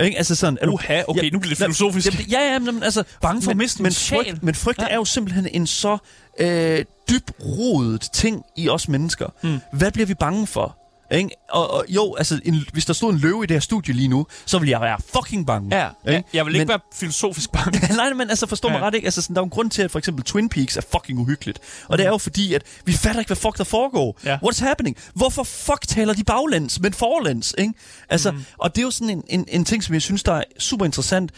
Ikke? 0.01 0.17
Altså 0.17 0.35
sådan, 0.35 0.59
er 0.61 0.67
du, 0.67 0.73
Uha, 0.73 1.03
okay, 1.09 1.31
nu 1.31 1.39
bliver 1.39 1.55
det 1.55 1.59
filosofisk. 1.59 2.07
Jamen, 2.07 2.27
ja, 2.31 2.53
ja, 2.53 2.59
men 2.59 2.83
altså... 2.83 3.05
Bange 3.23 3.43
for 3.43 3.51
at 3.51 3.57
men, 3.57 3.65
miste 3.65 3.79
din 3.79 3.83
men 3.83 3.93
sjæl. 3.93 4.25
frygt, 4.25 4.43
men 4.43 4.55
frygt 4.55 4.79
ja. 4.79 4.87
er 4.89 4.95
jo 4.95 5.05
simpelthen 5.05 5.49
en 5.53 5.67
så 5.67 5.99
øh, 6.39 6.85
dybt 7.11 7.33
ting 8.13 8.43
i 8.57 8.69
os 8.69 8.89
mennesker. 8.89 9.27
Mm. 9.43 9.61
Hvad 9.73 9.93
bliver 9.93 10.07
vi 10.07 10.15
bange 10.15 10.47
for? 10.47 10.80
Ikke? 11.13 11.31
Og, 11.51 11.71
og 11.71 11.85
jo, 11.89 12.15
altså, 12.15 12.41
en, 12.45 12.65
hvis 12.73 12.85
der 12.85 12.93
stod 12.93 13.13
en 13.13 13.19
løve 13.19 13.45
i 13.45 13.47
det 13.47 13.55
her 13.55 13.61
studie 13.61 13.95
lige 13.95 14.09
nu, 14.09 14.27
så 14.47 14.59
ville 14.59 14.71
jeg 14.71 14.81
være 14.81 14.99
fucking 15.15 15.47
bange. 15.47 15.77
Ja, 15.77 15.89
ja. 16.07 16.17
Ikke? 16.17 16.29
jeg 16.33 16.47
vil 16.47 16.55
ikke 16.55 16.61
Men- 16.65 16.69
være 16.69 16.81
filosofisk 16.95 17.53
bange. 17.53 17.81
Nej, 17.97 18.13
men 18.13 18.31
altså 18.31 18.47
forstå 18.47 18.69
ja. 18.69 18.73
mig 18.75 18.81
Ja. 18.81 18.87
ret, 18.87 18.95
ikke? 18.95 19.05
Altså, 19.07 19.23
sådan, 19.23 19.35
der 19.37 19.41
er 19.41 19.43
jo 19.43 19.47
en 19.47 19.51
grund 19.51 19.71
til, 19.71 19.83
at 19.83 19.91
for 19.91 19.99
eksempel 19.99 20.25
Twin 20.25 20.49
Peaks 20.49 20.77
er 20.77 20.81
fucking 20.93 21.19
uhyggeligt. 21.19 21.59
Og 21.89 21.99
det 21.99 22.07
er 22.07 22.11
jo 22.11 22.19
fordi, 22.19 22.55
at 22.55 22.63
vi 22.85 22.93
fatter 22.93 23.21
ikke, 23.21 23.29
hvad 23.29 23.37
fuck 23.37 23.59
der 23.59 23.65
foregår. 23.65 24.19
Ja. 24.25 24.39
What's 24.45 24.65
happening? 24.65 24.97
Hvorfor 25.15 25.43
fuck 25.43 25.87
taler 25.89 26.13
de 26.15 26.25
baglæns, 26.25 26.81
men 26.81 26.93
forlæns, 26.93 27.55
ikke? 27.59 27.73
Altså, 28.09 28.31
mm. 28.31 28.45
og 28.59 28.75
det 28.77 28.83
er 28.83 28.85
jo 28.85 28.91
sådan 28.91 29.11
en, 29.11 29.23
en, 29.29 29.45
en 29.49 29.65
ting, 29.65 29.85
som 29.85 29.95
jeg 29.95 30.03
synes, 30.03 30.23
der 30.23 30.33
er 30.33 30.43
super 30.59 30.85
interessant. 30.85 31.31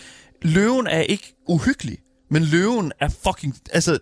Løven 0.42 0.87
er 0.87 1.00
ikke 1.00 1.35
uhyggelig, 1.48 1.98
men 2.33 2.42
løven 2.42 2.92
er 3.01 3.09
fucking... 3.27 3.57
Altså, 3.73 3.99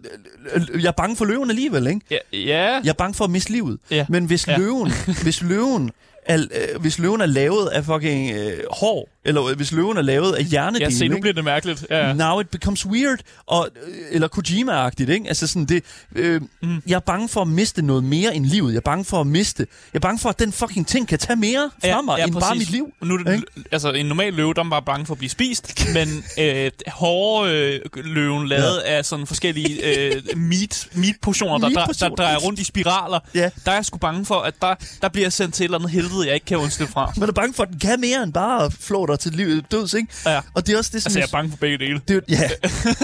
øh, 0.55 0.83
jeg 0.83 0.89
er 0.89 0.93
bange 0.93 1.17
for 1.17 1.25
løven 1.25 1.51
alligevel, 1.51 1.87
ikke? 1.87 2.01
Ja, 2.11 2.17
ja. 2.33 2.81
Jeg 2.85 2.89
er 2.89 2.93
bange 2.93 3.15
for 3.15 3.25
at 3.25 3.31
miste 3.31 3.51
livet. 3.53 3.79
Ja. 3.91 4.07
Men 4.09 4.25
hvis 4.25 4.49
Ja. 4.49 4.59
løven, 4.59 4.93
hvis 5.23 5.43
løven 5.43 5.91
er, 6.27 6.39
øh, 6.75 6.81
hvis 6.81 6.99
løven 6.99 7.21
er 7.21 7.27
lavet 7.27 7.67
af 7.69 7.85
fucking 7.85 8.37
øh, 8.37 8.59
hår, 8.71 9.09
eller 9.25 9.47
øh, 9.47 9.57
hvis 9.57 9.73
løven 9.73 9.97
er 9.97 10.03
lavet 10.03 10.33
af 10.33 10.45
hjernedele, 10.45 10.85
Ja, 10.85 10.91
se, 10.91 11.09
nu 11.09 11.21
bliver 11.21 11.35
det 11.35 11.45
mærkeligt. 11.45 11.87
Ja. 11.91 12.13
Now 12.13 12.41
it 12.41 12.49
becomes 12.49 12.87
weird, 12.87 13.19
og, 13.47 13.69
øh, 13.87 13.95
eller 14.11 14.29
Kojima-agtigt, 14.29 15.11
ikke? 15.11 15.29
Altså 15.29 15.47
sådan 15.47 15.65
det, 15.67 15.85
øh, 16.17 16.41
mm. 16.63 16.83
jeg 16.87 16.95
er 16.97 17.01
bange 17.01 17.29
for 17.29 17.43
at 17.43 17.49
miste 17.49 17.83
noget 17.83 18.05
mere 18.05 18.35
end 18.35 18.45
livet. 18.47 18.71
Jeg 18.73 18.77
er 18.77 18.81
bange 18.81 19.05
for 19.05 19.21
at 19.21 19.27
miste, 19.27 19.67
jeg 19.93 19.99
er 19.99 20.01
bange 20.01 20.19
for, 20.19 20.29
at 20.29 20.39
den 20.39 20.53
fucking 20.53 20.87
ting 20.87 21.09
kan 21.09 21.19
tage 21.19 21.37
mere 21.37 21.71
fra 21.81 21.89
Ja, 21.89 22.01
mig, 22.01 22.19
ja, 22.19 22.25
end 22.25 22.33
bare 22.33 22.41
præcis. 22.43 22.59
mit 22.69 22.71
liv. 22.71 22.93
Nu 23.03 23.15
er 23.15 23.19
det, 23.19 23.33
Ikke? 23.35 23.47
altså, 23.73 23.93
en 23.93 24.07
normal 24.07 24.33
løve, 24.33 24.55
der 24.55 24.65
er 24.65 24.71
bare 24.71 24.83
bange 24.83 25.07
for 25.07 25.15
at 25.15 25.19
blive 25.19 25.31
spist, 25.31 25.87
men 25.95 26.25
øh, 26.39 26.71
hårde 26.87 27.53
øh, 27.55 27.81
løven 28.05 28.49
lavet 28.49 28.83
ja. 28.87 28.97
af 28.97 29.05
sådan 29.05 29.27
forskellige 29.27 29.97
øh, 29.97 30.23
meat, 30.39 30.89
meat-portioner, 30.95 31.59
der, 31.59 31.69
der, 31.69 31.75
der 31.75 31.81
Meat-portioner. 31.81 32.17
drejer 32.17 32.37
rundt 32.37 32.61
i 32.61 32.65
spiraler, 32.65 33.19
Ja. 33.35 33.51
der 33.65 33.71
er 33.71 33.75
jeg 33.75 33.85
sgu 33.85 33.99
bange 33.99 34.25
for, 34.27 34.35
at 34.41 34.55
der, 34.63 34.75
der 35.03 35.09
bliver 35.09 35.29
sendt 35.29 35.55
til 35.55 35.65
et 35.65 35.65
eller 35.65 35.79
andet 35.79 35.91
helvede, 35.91 36.27
jeg 36.27 36.35
ikke 36.35 36.47
kan 36.47 36.59
undslippe 36.59 36.93
fra. 36.93 37.13
Man 37.17 37.29
er 37.29 37.33
bange 37.33 37.55
for, 37.55 37.63
at 37.63 37.69
den 37.69 37.79
kan 37.79 38.01
mere 38.01 38.23
end 38.23 38.33
bare 38.33 38.65
at 38.65 38.73
flå 38.81 39.07
dig 39.11 39.19
til 39.19 39.33
livet 39.33 39.65
døds, 39.73 39.95
ikke? 39.95 40.09
Ja. 40.27 40.41
Og 40.55 40.67
det 40.67 40.73
er 40.75 40.79
også 40.79 40.91
det, 40.95 41.03
som 41.03 41.09
Altså, 41.11 41.19
jeg 41.19 41.27
er 41.27 41.31
bange 41.33 41.51
for 41.51 41.57
begge 41.57 41.79
dele. 41.79 42.01
Det 42.09 42.11
er, 42.11 42.15
jo- 42.15 42.21
ja, 42.29 42.51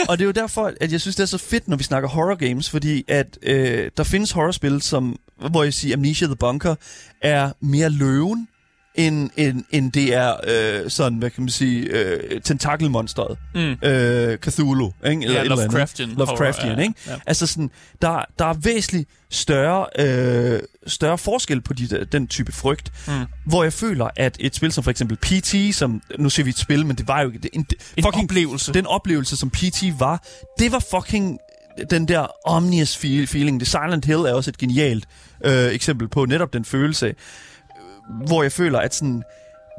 og 0.09 0.19
det 0.19 0.25
er 0.25 0.27
jo 0.27 0.33
derfor, 0.33 0.73
at 0.81 0.93
jeg 0.93 1.01
synes, 1.01 1.17
det 1.17 1.23
er 1.23 1.27
så 1.27 1.39
fedt, 1.39 1.69
når 1.69 1.77
vi 1.77 1.85
snakker 1.85 2.09
horror 2.09 2.35
games, 2.35 2.71
fordi 2.71 3.05
at 3.09 3.39
øh, 3.43 3.91
der 3.97 4.05
findes 4.05 4.31
horrorspil, 4.31 4.83
som, 4.83 5.19
hvor 5.51 5.63
jeg 5.65 5.75
siger, 5.75 5.97
Amnesia 5.97 6.27
the 6.27 6.37
Bunker 6.37 6.75
er 7.23 7.51
mere 7.61 7.91
løven, 7.91 8.49
end, 8.97 9.31
end, 9.37 9.65
end 9.71 9.93
det 9.93 10.15
er 10.15 10.35
øh, 10.49 10.91
sådan, 10.91 11.19
hvad 11.19 11.31
kan 11.31 11.43
man 11.43 11.51
sige, 11.51 11.83
øh, 11.83 12.41
tentakelmonstret. 12.41 13.39
Mm. 13.55 13.61
Øh, 13.89 14.39
Cthulhu, 14.39 14.93
ikke? 15.07 15.23
Eller 15.25 15.35
Ja, 15.37 15.43
eller. 15.43 15.57
Lovecraftian 15.57 16.09
Lovecraftian, 16.09 16.69
horror, 16.69 16.81
ja, 16.81 16.83
ikke? 16.89 16.95
ja. 17.07 17.13
Altså 17.27 17.47
sådan, 17.47 17.71
der, 18.03 18.25
der 18.39 18.45
er 18.45 18.55
væsentligt 18.55 19.09
større, 19.31 19.87
øh, 19.99 20.61
større 20.87 21.19
forskel 21.19 21.61
på 21.61 21.73
de, 21.73 22.05
den 22.13 22.27
type 22.29 22.53
frygt, 22.53 22.93
Mm. 23.09 23.13
hvor 23.47 23.63
jeg 23.63 23.73
føler, 23.73 24.09
at 24.17 24.37
et 24.41 24.55
spil 24.55 24.73
som 24.73 24.85
for 24.85 24.91
eksempel 24.91 25.17
PT, 25.17 25.75
som, 25.77 26.03
nu 26.19 26.31
siger 26.31 26.45
vi 26.45 26.51
et 26.51 26.59
spil, 26.59 26.87
men 26.87 26.97
det 26.97 27.09
var 27.09 27.21
jo 27.21 27.27
ikke, 27.29 27.39
det, 27.39 27.51
en, 27.53 27.67
En 27.97 28.05
fucking 28.05 28.25
oplevelse. 28.25 28.73
den 28.73 28.87
oplevelse, 28.87 29.37
som 29.37 29.51
PT 29.51 29.83
var, 29.99 30.25
det 30.59 30.73
var 30.73 30.85
fucking 30.91 31.39
den 31.91 32.09
der 32.09 32.27
omnious 32.49 32.97
feel- 32.97 33.27
feeling. 33.27 33.61
The 33.61 33.67
Silent 33.67 34.05
Hill 34.05 34.19
er 34.19 34.33
også 34.33 34.51
et 34.51 34.59
genialt 34.59 35.05
øh, 35.45 35.67
eksempel 35.73 36.09
på 36.09 36.25
netop 36.25 36.53
den 36.53 36.65
følelse, 36.65 37.07
øh, 37.07 37.15
hvor 38.27 38.43
jeg 38.43 38.53
føler, 38.53 38.79
at 38.79 38.95
sådan, 38.95 39.23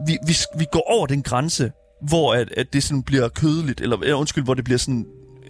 vi, 0.07 0.17
vi, 0.27 0.35
vi 0.57 0.65
går 0.71 0.83
over 0.91 1.07
den 1.07 1.23
grænse, 1.23 1.71
hvor 2.01 2.33
at, 2.33 2.47
at 2.57 2.73
det 2.73 2.83
sådan 2.83 3.03
bliver 3.03 3.27
kødeligt, 3.27 3.81
eller 3.81 3.97
eller 3.97 4.15
undskyld, 4.15 4.43
hvor 4.43 4.53
det 4.53 4.63
bliver 4.63 4.77
sådan... 4.77 5.05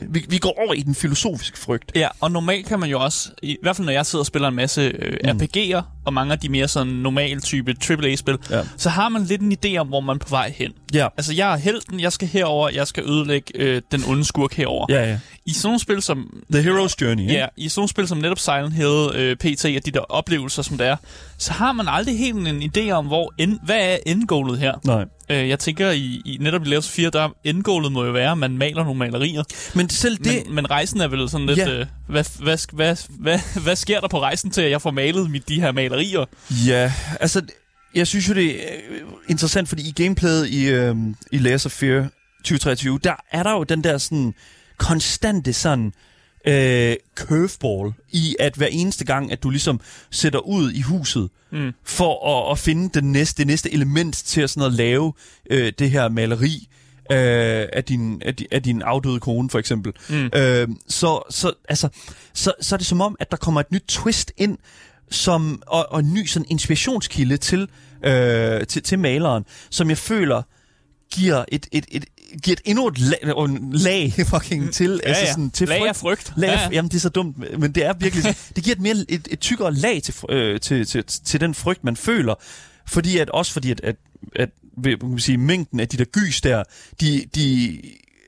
Vi, 0.10 0.26
vi 0.30 0.38
går 0.38 0.56
over 0.66 0.74
i 0.74 0.82
den 0.82 0.96
filosofiske 0.96 1.58
frygt. 1.60 1.92
Ja, 1.96 2.08
og 2.22 2.32
normalt 2.32 2.66
kan 2.68 2.80
man 2.80 2.90
jo 2.90 3.00
også, 3.00 3.30
i, 3.44 3.58
hvert 3.62 3.76
fald 3.76 3.86
når 3.86 3.92
jeg 3.94 4.06
sidder 4.06 4.22
og 4.22 4.26
spiller 4.26 4.48
en 4.48 4.56
masse 4.56 4.82
øh, 4.82 5.14
Mm. 5.34 5.40
RPG'er, 5.42 5.82
og 6.06 6.14
mange 6.14 6.34
af 6.34 6.40
de 6.40 6.50
mere 6.50 6.68
sådan 6.68 6.94
normal 6.94 7.42
type 7.42 7.76
AAA-spil, 7.90 8.38
Ja. 8.50 8.62
så 8.78 8.90
har 8.90 9.10
man 9.10 9.24
lidt 9.24 9.42
en 9.42 9.58
idé 9.66 9.78
om, 9.78 9.88
hvor 9.88 10.00
man 10.00 10.16
er 10.16 10.20
på 10.20 10.30
vej 10.30 10.54
hen. 10.58 10.72
Ja. 10.94 11.08
Altså, 11.18 11.34
jeg 11.34 11.54
er 11.54 11.58
helten, 11.58 12.00
jeg 12.00 12.12
skal 12.14 12.28
herover, 12.28 12.70
jeg 12.70 12.88
skal 12.88 13.04
ødelægge 13.10 13.52
øh, 13.56 13.82
den 13.92 14.04
onde 14.08 14.26
skurk 14.26 14.54
herover. 14.54 14.86
Ja, 14.90 15.10
ja. 15.10 15.20
I 15.46 15.54
sådan 15.54 15.68
nogle 15.68 15.80
spil 15.80 16.02
som... 16.02 16.44
The 16.54 16.62
Hero's 16.62 16.94
Journey? 17.02 17.28
Ja, 17.32 17.46
i 17.58 17.70
sådan 17.70 17.80
nogle 17.80 17.90
spil 17.90 18.08
som 18.08 18.18
netop 18.18 18.40
Silent 18.40 18.74
Hill, 18.74 19.10
øh, 19.16 19.36
PT 19.36 19.66
og 19.66 19.86
de 19.86 19.92
der 19.92 20.00
oplevelser, 20.00 20.62
som 20.62 20.78
det 20.78 20.88
er, 20.88 20.96
så 21.38 21.54
har 21.54 21.72
man 21.72 21.88
aldrig 21.88 22.18
helt 22.18 22.48
en 22.48 22.62
idé 22.62 22.92
om, 22.92 23.06
hvor 23.06 23.34
end, 23.38 23.60
hvad 23.64 23.78
er 23.80 23.98
endgålet 24.06 24.60
her. 24.60 24.74
Nej. 24.86 25.06
Øh, 25.30 25.50
jeg 25.50 25.60
tænker, 25.60 25.92
i, 25.92 26.22
i 26.26 26.38
netop 26.42 26.66
i 26.66 26.70
Layers 26.70 26.90
4, 26.90 27.10
der 27.10 27.30
endgålet 27.44 27.92
må 27.92 28.06
jo 28.06 28.12
være, 28.12 28.32
at 28.32 28.38
man 28.38 28.58
maler 28.58 28.84
nogle 28.84 29.00
malerier. 29.00 29.44
Men 29.76 29.90
selv 29.90 30.18
det... 30.18 30.44
Men, 30.46 30.56
men 30.56 30.72
rejsen 30.72 31.02
er 31.02 31.08
vel 31.08 31.30
sådan 31.30 31.48
lidt... 31.48 31.60
Ja. 31.60 31.70
Øh, 31.70 31.86
hvad, 32.08 32.44
hvad, 32.44 32.76
hvad, 32.76 32.96
hvad, 33.10 33.40
hvad 33.64 33.76
sker 33.76 34.00
der 34.00 34.08
på 34.08 34.22
rejsen 34.22 34.52
til, 34.52 34.62
at 34.62 34.72
jeg 34.72 34.82
får 34.82 34.92
malet 34.92 35.32
mit, 35.32 35.50
de 35.50 35.62
her 35.62 35.72
malerier? 35.72 36.26
Ja, 36.68 36.94
altså, 37.20 37.42
jeg 37.96 38.08
synes 38.08 38.30
jo, 38.30 38.34
det 38.34 38.72
er 38.72 38.76
øh, 38.90 39.02
interessant, 39.30 39.70
fordi 39.70 39.90
i 39.90 40.04
gameplayet 40.04 40.48
i, 40.48 40.66
øh, 40.66 40.96
i 41.32 41.38
Layers 41.38 41.66
of 41.66 41.72
Fear 41.72 42.08
2023, 42.38 43.00
der 43.04 43.14
er 43.32 43.44
der 43.44 43.52
jo 43.52 43.64
den 43.64 43.84
der 43.84 43.98
sådan 43.98 44.34
konstante 44.78 45.54
sådan 45.54 45.94
øh, 46.48 46.96
curveball 47.16 47.94
i, 48.12 48.36
at 48.40 48.56
hver 48.56 48.68
eneste 48.68 49.06
gang, 49.06 49.32
at 49.32 49.44
du 49.44 49.50
ligesom 49.50 49.80
sætter 50.12 50.40
ud 50.40 50.72
i 50.72 50.82
huset, 50.82 51.30
Mm. 51.52 51.72
for 51.84 52.46
at, 52.48 52.52
at 52.52 52.60
finde 52.60 52.90
det 52.94 53.04
næste, 53.04 53.38
det 53.38 53.48
næste 53.48 53.74
element 53.74 54.16
til 54.16 54.42
at, 54.42 54.50
sådan 54.50 54.68
at 54.68 54.74
lave 54.74 55.14
øh, 55.50 55.74
det 55.80 55.92
her 55.92 56.10
maleri 56.10 56.68
øh, 57.12 57.18
af, 57.74 57.84
din, 57.88 58.22
af, 58.26 58.34
di- 58.42 58.46
af 58.52 58.64
din 58.64 58.82
afdøde 58.82 59.20
kone, 59.20 59.50
for 59.50 59.60
eksempel. 59.60 59.94
Mm. 60.10 60.30
Øh, 60.36 60.68
så, 60.88 61.22
så, 61.30 61.54
altså, 61.70 61.90
så, 62.34 62.54
så 62.62 62.76
er 62.76 62.78
det 62.78 62.88
som 62.88 63.02
om, 63.02 63.16
at 63.20 63.32
der 63.32 63.38
kommer 63.38 63.62
et 63.62 63.72
nyt 63.72 63.84
twist 63.88 64.32
ind, 64.38 64.58
som, 65.12 65.62
og, 65.68 65.86
og 65.92 66.00
en 66.00 66.14
ny 66.14 66.26
sådan 66.26 66.46
inspirationskilde 66.50 67.38
til, 67.38 67.68
øh, 68.06 68.68
til, 68.68 68.84
til 68.84 69.00
maleren, 69.00 69.46
som 69.70 69.90
jeg 69.90 69.98
føler 69.98 70.42
giver 71.14 71.46
et, 71.48 71.68
et, 71.72 71.86
et, 71.92 72.06
giver 72.44 72.56
et 72.58 72.62
endnu 72.70 72.88
et 72.88 73.00
lag, 73.00 73.20
lag 73.72 74.14
fucking 74.28 74.74
til, 74.74 75.02
Ja, 75.04 75.10
ja. 75.10 75.32
sådan, 75.32 75.50
til 75.52 75.68
Lag 75.68 75.80
frygt. 75.80 75.90
af 75.90 75.96
frygt. 75.96 76.34
Lag, 76.38 76.48
Ja, 76.48 76.54
ja, 76.54 76.60
ja. 76.60 76.66
ja. 76.70 76.76
Jamen, 76.76 76.90
det 76.90 76.96
er 76.96 77.00
så 77.00 77.10
dumt, 77.10 77.60
men 77.60 77.72
det 77.72 77.86
er 77.86 77.94
virkelig... 77.94 78.36
det 78.56 78.64
giver 78.64 78.76
et 78.76 78.82
mere 78.82 78.96
et, 79.10 79.28
et 79.32 79.40
tykkere 79.40 79.74
lag 79.74 80.04
til, 80.04 80.14
øh, 80.30 80.60
til, 80.60 80.86
til, 80.86 81.04
til 81.06 81.40
den 81.42 81.54
frygt, 81.54 81.84
man 81.84 81.96
føler. 81.96 82.36
Fordi 82.88 83.18
at, 83.18 83.30
også 83.30 83.54
fordi, 83.54 83.72
at, 83.72 83.82
at, 83.84 83.96
at 84.36 84.50
kan 84.84 84.98
man 85.02 85.20
sige, 85.20 85.38
mængden 85.38 85.80
af 85.80 85.88
de 85.88 85.98
der 85.98 86.06
gys 86.06 86.42
der, 86.42 86.64
de, 87.02 87.26
de, 87.36 87.82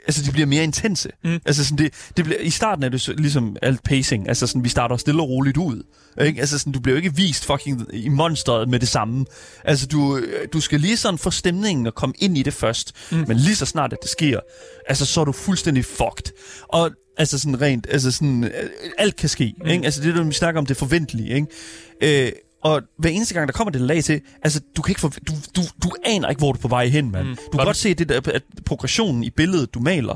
altså, 0.09 0.23
de 0.23 0.31
bliver 0.31 0.45
mere 0.45 0.63
intense. 0.63 1.09
Mm. 1.23 1.39
Altså, 1.45 1.63
sådan, 1.65 1.77
det, 1.77 1.93
det 2.17 2.25
bliver, 2.25 2.39
I 2.39 2.49
starten 2.49 2.83
er 2.83 2.89
det 2.89 3.01
så, 3.01 3.13
ligesom 3.13 3.55
alt 3.61 3.83
pacing. 3.83 4.27
Altså, 4.27 4.47
sådan, 4.47 4.63
vi 4.63 4.69
starter 4.69 4.97
stille 4.97 5.21
og 5.21 5.29
roligt 5.29 5.57
ud. 5.57 5.83
Ikke? 6.21 6.39
Altså, 6.39 6.59
sådan, 6.59 6.73
du 6.73 6.79
bliver 6.79 6.95
jo 6.95 6.97
ikke 6.97 7.15
vist 7.15 7.45
fucking 7.45 7.85
i 7.93 8.09
monsteret 8.09 8.69
med 8.69 8.79
det 8.79 8.87
samme. 8.87 9.25
Altså, 9.63 9.87
du, 9.87 10.21
du 10.53 10.61
skal 10.61 10.79
lige 10.79 10.97
sådan 10.97 11.17
få 11.17 11.31
stemningen 11.31 11.87
og 11.87 11.95
komme 11.95 12.15
ind 12.19 12.37
i 12.37 12.43
det 12.43 12.53
først. 12.53 12.95
Mm. 13.11 13.25
Men 13.27 13.37
lige 13.37 13.55
så 13.55 13.65
snart, 13.65 13.93
at 13.93 13.99
det 14.01 14.11
sker, 14.11 14.39
altså, 14.87 15.05
så 15.05 15.21
er 15.21 15.25
du 15.25 15.31
fuldstændig 15.31 15.85
fucked. 15.85 16.33
Og 16.67 16.91
altså 17.17 17.39
sådan 17.39 17.61
rent, 17.61 17.87
altså 17.89 18.11
sådan, 18.11 18.43
øh, 18.43 18.51
alt 18.97 19.15
kan 19.15 19.29
ske, 19.29 19.53
mm. 19.57 19.69
ikke? 19.69 19.85
Altså 19.85 20.01
det, 20.01 20.27
vi 20.27 20.33
snakker 20.33 20.59
om, 20.61 20.65
det 20.65 20.77
forventelige, 20.77 21.35
ikke? 21.35 22.25
Øh, 22.25 22.31
og 22.63 22.81
hver 22.97 23.09
eneste 23.09 23.33
gang, 23.33 23.47
der 23.47 23.53
kommer 23.53 23.71
det 23.71 23.81
lag 23.81 24.03
til, 24.03 24.21
altså, 24.43 24.61
du 24.77 24.81
kan 24.81 24.91
ikke 24.91 25.01
for, 25.01 25.09
du, 25.27 25.33
du, 25.55 25.61
du 25.83 25.91
aner 26.05 26.29
ikke, 26.29 26.39
hvor 26.39 26.51
du 26.51 26.57
er 26.57 26.61
på 26.61 26.67
vej 26.67 26.87
hen, 26.87 27.11
mand. 27.11 27.27
Mm. 27.27 27.35
Du 27.51 27.57
kan 27.57 27.65
godt 27.65 27.77
se 27.77 27.93
det 27.93 28.09
der, 28.09 28.21
at 28.33 28.43
progressionen 28.65 29.23
i 29.23 29.29
billedet, 29.29 29.73
du 29.73 29.79
maler, 29.79 30.15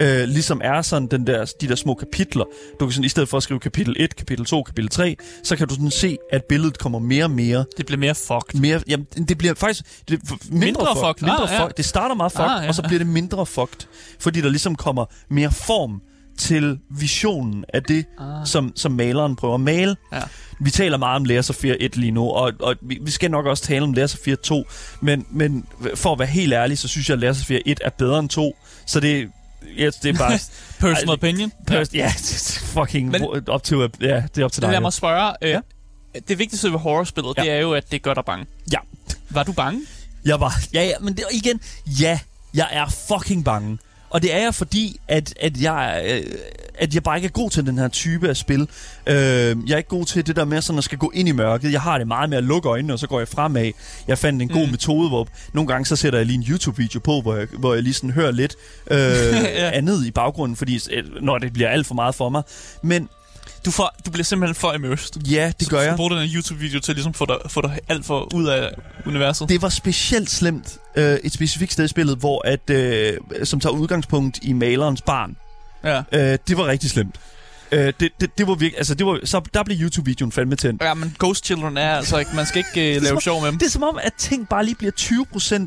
øh, 0.00 0.24
ligesom 0.28 0.60
er 0.64 0.82
sådan 0.82 1.08
den 1.08 1.26
der, 1.26 1.52
de 1.60 1.68
der 1.68 1.74
små 1.74 1.94
kapitler. 1.94 2.44
Du 2.80 2.86
kan 2.86 2.92
sådan, 2.92 3.04
i 3.04 3.08
stedet 3.08 3.28
for 3.28 3.36
at 3.36 3.42
skrive 3.42 3.60
kapitel 3.60 3.96
1, 3.98 4.16
kapitel 4.16 4.44
2, 4.46 4.62
kapitel 4.62 4.90
3, 4.90 5.16
så 5.42 5.56
kan 5.56 5.68
du 5.68 5.74
sådan 5.74 5.90
se, 5.90 6.16
at 6.32 6.44
billedet 6.48 6.78
kommer 6.78 6.98
mere 6.98 7.24
og 7.24 7.30
mere 7.30 7.64
Det 7.76 7.86
bliver 7.86 7.98
mere 7.98 8.14
fucked. 8.14 8.60
mere, 8.60 8.80
jamen, 8.88 9.06
det 9.28 9.38
bliver 9.38 9.54
faktisk 9.54 9.84
det, 10.08 10.20
mindre, 10.50 10.66
Mindre 10.66 10.86
fucked. 11.06 11.22
Mindre 11.22 11.42
Ah, 11.42 11.50
ja. 11.52 11.62
fucked. 11.64 11.74
Det 11.76 11.84
starter 11.84 12.14
meget 12.14 12.32
fucked, 12.32 12.44
Ah, 12.44 12.50
ah, 12.52 12.58
ja. 12.58 12.62
ja. 12.62 12.68
og 12.68 12.74
så 12.74 12.82
bliver 12.82 12.98
det 12.98 13.06
mindre 13.06 13.46
fucked. 13.46 13.86
Fordi 14.20 14.40
der 14.40 14.48
ligesom 14.48 14.74
kommer 14.76 15.04
mere 15.30 15.50
form 15.52 16.00
til 16.38 16.78
visionen 16.90 17.64
af 17.74 17.82
det, 17.82 18.04
Ah. 18.20 18.46
som, 18.46 18.72
som 18.76 18.92
maleren 18.92 19.36
prøver 19.36 19.54
at 19.54 19.60
male. 19.60 19.96
Ja. 20.12 20.20
Vi 20.60 20.70
taler 20.70 20.96
meget 20.96 21.16
om 21.16 21.24
Layers 21.24 21.50
of 21.50 21.56
Fear 21.56 21.76
1 21.80 21.96
lige 21.96 22.10
nu, 22.10 22.30
og, 22.30 22.52
og 22.60 22.76
vi, 22.82 22.98
vi 23.02 23.10
skal 23.10 23.30
nok 23.30 23.46
også 23.46 23.62
tale 23.62 23.82
om 23.82 23.92
Layers 23.92 24.14
of 24.14 24.20
Fear 24.24 24.36
2, 24.36 24.64
men, 25.00 25.26
men 25.30 25.66
for 25.94 26.12
at 26.12 26.18
være 26.18 26.28
helt 26.28 26.52
ærlig, 26.52 26.78
så 26.78 26.88
synes 26.88 27.08
jeg, 27.08 27.14
at 27.14 27.20
Layers 27.20 27.40
of 27.40 27.46
Fear 27.46 27.60
1 27.66 27.80
er 27.84 27.90
bedre 27.90 28.18
end 28.18 28.28
2, 28.28 28.56
så 28.86 29.00
det, 29.00 29.30
ja, 29.78 29.90
det 30.02 30.04
er 30.14 30.18
bare... 30.18 30.38
Personal 30.80 31.08
Ej, 31.08 31.12
opinion. 31.12 31.52
Pers- 31.70 31.90
ja, 31.94 32.12
det 32.18 32.32
er 32.56 32.66
fucking 32.66 33.08
Men- 33.10 33.48
op 33.48 33.62
til, 33.62 33.76
ja, 34.00 34.22
det 34.34 34.40
er 34.40 34.44
op 34.44 34.52
til 34.52 34.62
dig. 34.62 34.70
Lad 34.72 34.80
mig 34.80 34.92
spørge. 34.92 35.32
Øh, 35.42 35.50
Ja. 35.50 35.60
Det 36.28 36.38
vigtigste 36.38 36.72
ved 36.72 36.78
horrorspillet, 36.78 37.34
Ja. 37.36 37.42
det 37.42 37.50
er 37.50 37.58
jo, 37.58 37.72
at 37.72 37.90
det 37.90 38.02
gør 38.02 38.14
dig 38.14 38.24
bange. 38.24 38.46
Ja. 38.72 38.78
Var 39.30 39.42
du 39.42 39.52
bange? 39.52 39.80
Jeg 40.24 40.40
var... 40.40 40.52
Ja, 40.74 40.84
ja, 40.84 40.92
men 41.00 41.16
det, 41.16 41.24
igen, 41.32 41.60
ja, 42.00 42.18
jeg 42.54 42.68
er 42.72 42.86
fucking 43.08 43.44
bange. 43.44 43.78
Og 44.14 44.22
det 44.22 44.34
er 44.34 44.38
jeg, 44.38 44.54
fordi 44.54 45.00
at, 45.08 45.34
at, 45.40 45.60
jeg, 45.60 46.02
øh, 46.10 46.22
at 46.78 46.94
jeg 46.94 47.02
bare 47.02 47.16
ikke 47.16 47.26
er 47.26 47.30
god 47.30 47.50
til 47.50 47.66
den 47.66 47.78
her 47.78 47.88
type 47.88 48.28
af 48.28 48.36
spil. 48.36 48.60
Øh, 49.06 49.16
jeg 49.16 49.54
er 49.70 49.76
ikke 49.76 49.88
god 49.88 50.04
til 50.06 50.26
det 50.26 50.36
der 50.36 50.44
med 50.44 50.60
sådan 50.60 50.78
at 50.78 50.84
skal 50.84 50.98
gå 50.98 51.10
ind 51.14 51.28
i 51.28 51.32
mørket. 51.32 51.72
Jeg 51.72 51.80
har 51.80 51.98
det 51.98 52.06
meget 52.06 52.30
med 52.30 52.38
at 52.38 52.44
lukke 52.44 52.68
øjnene, 52.68 52.92
og 52.92 52.98
så 52.98 53.06
går 53.06 53.18
jeg 53.20 53.28
fremad. 53.28 53.70
Jeg 54.08 54.18
fandt 54.18 54.42
en 54.42 54.48
god 54.48 54.64
Mm. 54.66 54.70
metode, 54.70 55.08
hvor 55.08 55.28
nogle 55.52 55.68
gange 55.68 55.86
så 55.86 55.96
sætter 55.96 56.18
jeg 56.18 56.26
lige 56.26 56.36
en 56.36 56.44
YouTube-video 56.48 57.00
på, 57.00 57.20
hvor 57.20 57.36
jeg, 57.36 57.46
hvor 57.58 57.74
jeg 57.74 57.82
lige 57.82 57.94
sådan 57.94 58.10
hører 58.10 58.30
lidt 58.30 58.54
øh, 58.90 58.98
Ja. 58.98 59.70
andet 59.70 60.06
i 60.06 60.10
baggrunden, 60.10 60.56
fordi 60.56 60.80
øh, 60.90 61.04
når 61.22 61.38
det 61.38 61.52
bliver 61.52 61.68
alt 61.68 61.86
for 61.86 61.94
meget 61.94 62.14
for 62.14 62.28
mig. 62.28 62.42
Men 62.82 63.08
Du, 63.64 63.70
får, 63.70 63.94
du 64.06 64.10
bliver 64.10 64.24
simpelthen 64.24 64.54
for 64.54 64.72
immersed. 64.72 65.22
ja, 65.22 65.52
det 65.60 65.68
gør 65.70 65.76
Så 65.76 65.82
jeg. 65.82 65.92
du 65.92 65.96
bruger 65.96 66.14
den 66.18 66.28
YouTube-video 66.34 66.80
til 66.80 66.92
at 66.92 66.96
ligesom 66.96 67.14
få 67.14 67.26
dig, 67.26 67.36
få 67.48 67.60
dig 67.62 67.78
alt 67.88 68.06
for 68.06 68.34
ud 68.34 68.46
af 68.46 68.70
universet. 69.06 69.48
Det 69.48 69.62
var 69.62 69.68
specielt 69.68 70.30
slemt 70.30 70.78
øh, 70.96 71.18
et 71.24 71.32
specifikt 71.32 71.72
sted 71.72 71.84
i 71.84 71.88
spillet, 71.88 72.16
hvor 72.18 72.46
at, 72.48 72.70
øh, 72.70 73.16
som 73.44 73.60
tager 73.60 73.72
udgangspunkt 73.72 74.38
i 74.42 74.52
malerens 74.52 75.02
barn. 75.02 75.36
Ja. 75.84 76.02
Øh, 76.12 76.38
det 76.48 76.56
var 76.56 76.66
rigtig 76.66 76.90
slemt. 76.90 77.14
Øh, 77.72 77.92
det, 78.00 78.08
det, 78.20 78.38
det 78.38 78.46
var 78.46 78.54
virkelig, 78.54 78.78
altså 78.78 78.94
det 78.94 79.06
var, 79.06 79.20
så 79.24 79.40
der 79.54 79.62
blev 79.62 79.76
YouTube-videoen 79.80 80.32
fandme 80.32 80.56
tændt. 80.56 80.82
Ja, 80.82 80.94
men 80.94 81.16
Ghost 81.18 81.44
Children 81.44 81.76
er 81.76 81.96
altså 81.96 82.18
ikke... 82.18 82.30
Man 82.36 82.46
skal 82.46 82.64
ikke 82.76 82.96
uh, 82.98 83.02
lave 83.02 83.06
som- 83.14 83.20
sjov 83.20 83.40
med 83.42 83.50
dem. 83.50 83.58
Det 83.58 83.66
er 83.66 83.70
som 83.70 83.82
om, 83.82 83.98
at 84.02 84.12
ting 84.18 84.48
bare 84.48 84.64
lige 84.64 84.74
bliver 84.74 84.92
20% 85.00 85.66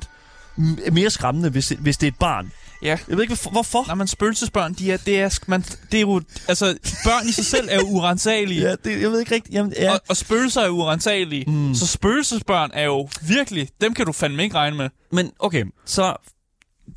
m- 0.59 0.91
mere 0.91 1.09
skræmmende, 1.09 1.49
hvis, 1.49 1.73
hvis 1.79 1.97
det 1.97 2.07
er 2.07 2.11
et 2.11 2.17
barn. 2.19 2.51
Ja. 2.81 2.97
Jeg 3.07 3.17
ved 3.17 3.23
ikke, 3.23 3.37
hvorfor-. 3.51 3.85
Nej, 3.87 3.95
men 3.95 4.07
spøgelsesbørn, 4.07 4.73
de 4.73 4.91
er, 4.91 4.97
det, 4.97 5.19
er, 5.19 5.39
man, 5.47 5.61
det 5.61 5.97
er 5.97 6.01
jo... 6.01 6.21
Altså, 6.47 6.77
børn 7.03 7.27
i 7.29 7.31
sig 7.31 7.45
selv 7.45 7.67
er 7.71 7.75
jo 7.75 7.87
urensagelige. 7.87 8.61
Ja, 8.67 8.75
det, 8.83 9.01
jeg 9.01 9.11
ved 9.11 9.19
ikke 9.19 9.35
rigtigt. 9.35 9.55
Jamen, 9.55 9.73
ja. 9.79 9.93
Og, 9.93 10.01
og 10.09 10.17
spøgelser 10.17 10.61
er 10.61 10.69
urensagelige. 10.69 11.51
Mm. 11.51 11.75
Så 11.75 11.87
spøgelsesbørn 11.87 12.71
er 12.73 12.83
jo 12.83 13.09
virkelig... 13.21 13.69
Dem 13.81 13.93
kan 13.93 14.05
du 14.05 14.11
fandme 14.11 14.43
ikke 14.43 14.55
regne 14.55 14.77
med. 14.77 14.89
Men 15.11 15.31
okay, 15.39 15.65
så... 15.85 16.15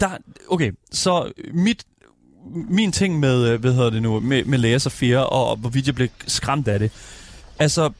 Der, 0.00 0.10
okay, 0.48 0.72
så 0.92 1.32
mit, 1.54 1.84
min 2.70 2.92
ting 2.92 3.18
med, 3.18 3.48
øh, 3.48 3.60
hvad 3.60 3.72
hedder 3.72 3.90
det 3.90 4.02
nu, 4.02 4.20
med, 4.20 4.44
med 4.44 4.58
Lea 4.58 4.78
Safira, 4.78 5.22
og, 5.22 5.50
og 5.50 5.56
hvorvidt 5.56 5.86
jeg 5.86 5.94
blev 5.94 6.08
skræmt 6.26 6.68
af 6.68 6.78
det. 6.78 6.90
Altså, 7.58 7.90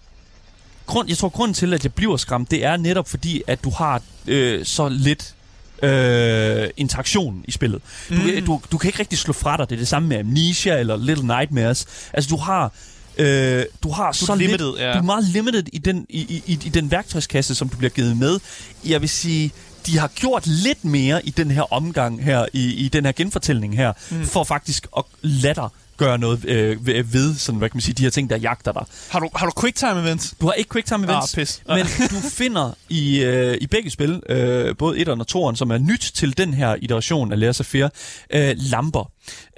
grund, 0.86 1.08
jeg 1.08 1.18
tror, 1.18 1.28
grunden 1.28 1.54
til, 1.54 1.74
at 1.74 1.84
jeg 1.84 1.94
bliver 1.94 2.16
skræmt, 2.16 2.50
det 2.50 2.64
er 2.64 2.76
netop 2.76 3.08
fordi, 3.08 3.42
at 3.46 3.64
du 3.64 3.70
har 3.70 4.02
øh, 4.26 4.64
så 4.64 4.88
lidt 4.88 5.34
øh, 5.82 6.68
interaktion 6.76 7.44
i 7.44 7.50
spillet. 7.50 7.82
Du, 8.08 8.14
mm. 8.14 8.44
du, 8.46 8.60
du 8.72 8.78
kan 8.78 8.88
ikke 8.88 8.98
rigtig 8.98 9.18
slå 9.18 9.32
fra 9.32 9.56
dig. 9.56 9.70
Det 9.70 9.74
er 9.74 9.78
det 9.78 9.88
samme 9.88 10.08
med 10.08 10.18
Amnesia 10.18 10.78
eller 10.78 10.96
Little 10.96 11.26
Nightmares. 11.26 11.86
Altså, 12.12 12.28
du 12.28 12.36
har... 12.36 12.72
Øh, 13.18 13.64
du 13.82 13.90
har 13.90 14.12
så 14.12 14.34
limited, 14.34 14.66
lidt, 14.66 14.80
ja. 14.80 14.92
du 14.92 14.98
er 14.98 15.02
meget 15.02 15.24
limited 15.24 15.62
i 15.72 15.78
den, 15.78 16.06
i, 16.08 16.20
i, 16.20 16.42
i, 16.46 16.52
i 16.52 16.68
den 16.68 16.90
værktøjskasse, 16.90 17.54
som 17.54 17.68
du 17.68 17.76
bliver 17.76 17.90
givet 17.90 18.16
med. 18.16 18.40
Jeg 18.84 19.00
vil 19.00 19.08
sige, 19.08 19.52
de 19.86 19.98
har 19.98 20.08
gjort 20.08 20.46
lidt 20.46 20.84
mere 20.84 21.26
i 21.26 21.30
den 21.30 21.50
her 21.50 21.72
omgang 21.72 22.24
her, 22.24 22.46
i, 22.52 22.74
i 22.74 22.88
den 22.88 23.04
her 23.04 23.12
genfortælling 23.12 23.76
her, 23.76 23.92
mm. 24.10 24.24
for 24.24 24.44
faktisk 24.44 24.86
at 24.96 25.04
lade 25.22 25.54
dig 25.54 25.68
gøre 26.04 26.18
noget 26.18 26.44
øh, 26.44 26.86
ved, 26.86 27.04
ved, 27.04 27.34
sådan, 27.34 27.58
hvad 27.58 27.68
kan 27.68 27.76
man 27.76 27.80
sige, 27.80 27.94
de 27.94 28.02
her 28.02 28.10
ting, 28.10 28.30
der 28.30 28.36
jagter 28.36 28.72
dig. 28.72 28.84
Har 29.10 29.20
du, 29.20 29.28
har 29.36 29.46
du 29.46 29.52
quicktime 29.60 30.00
events? 30.02 30.34
Du 30.40 30.46
har 30.46 30.52
ikke 30.52 30.70
quicktime 30.70 31.04
events, 31.06 31.34
Ah, 31.34 31.40
pis. 31.40 31.62
men 31.76 31.86
du 32.10 32.28
finder 32.30 32.72
i, 32.88 33.22
øh, 33.24 33.58
i 33.60 33.66
begge 33.66 33.90
spil, 33.90 34.22
øh, 34.28 34.76
både 34.76 34.98
1'eren 35.02 35.20
og 35.20 35.26
2'eren, 35.50 35.56
som 35.56 35.70
er 35.70 35.78
nyt 35.78 36.12
til 36.14 36.38
den 36.38 36.54
her 36.54 36.76
iteration 36.82 37.32
af 37.32 37.40
Lea 37.40 37.52
Safir, 37.52 37.88
øh, 38.34 38.54
lamper. 38.56 39.10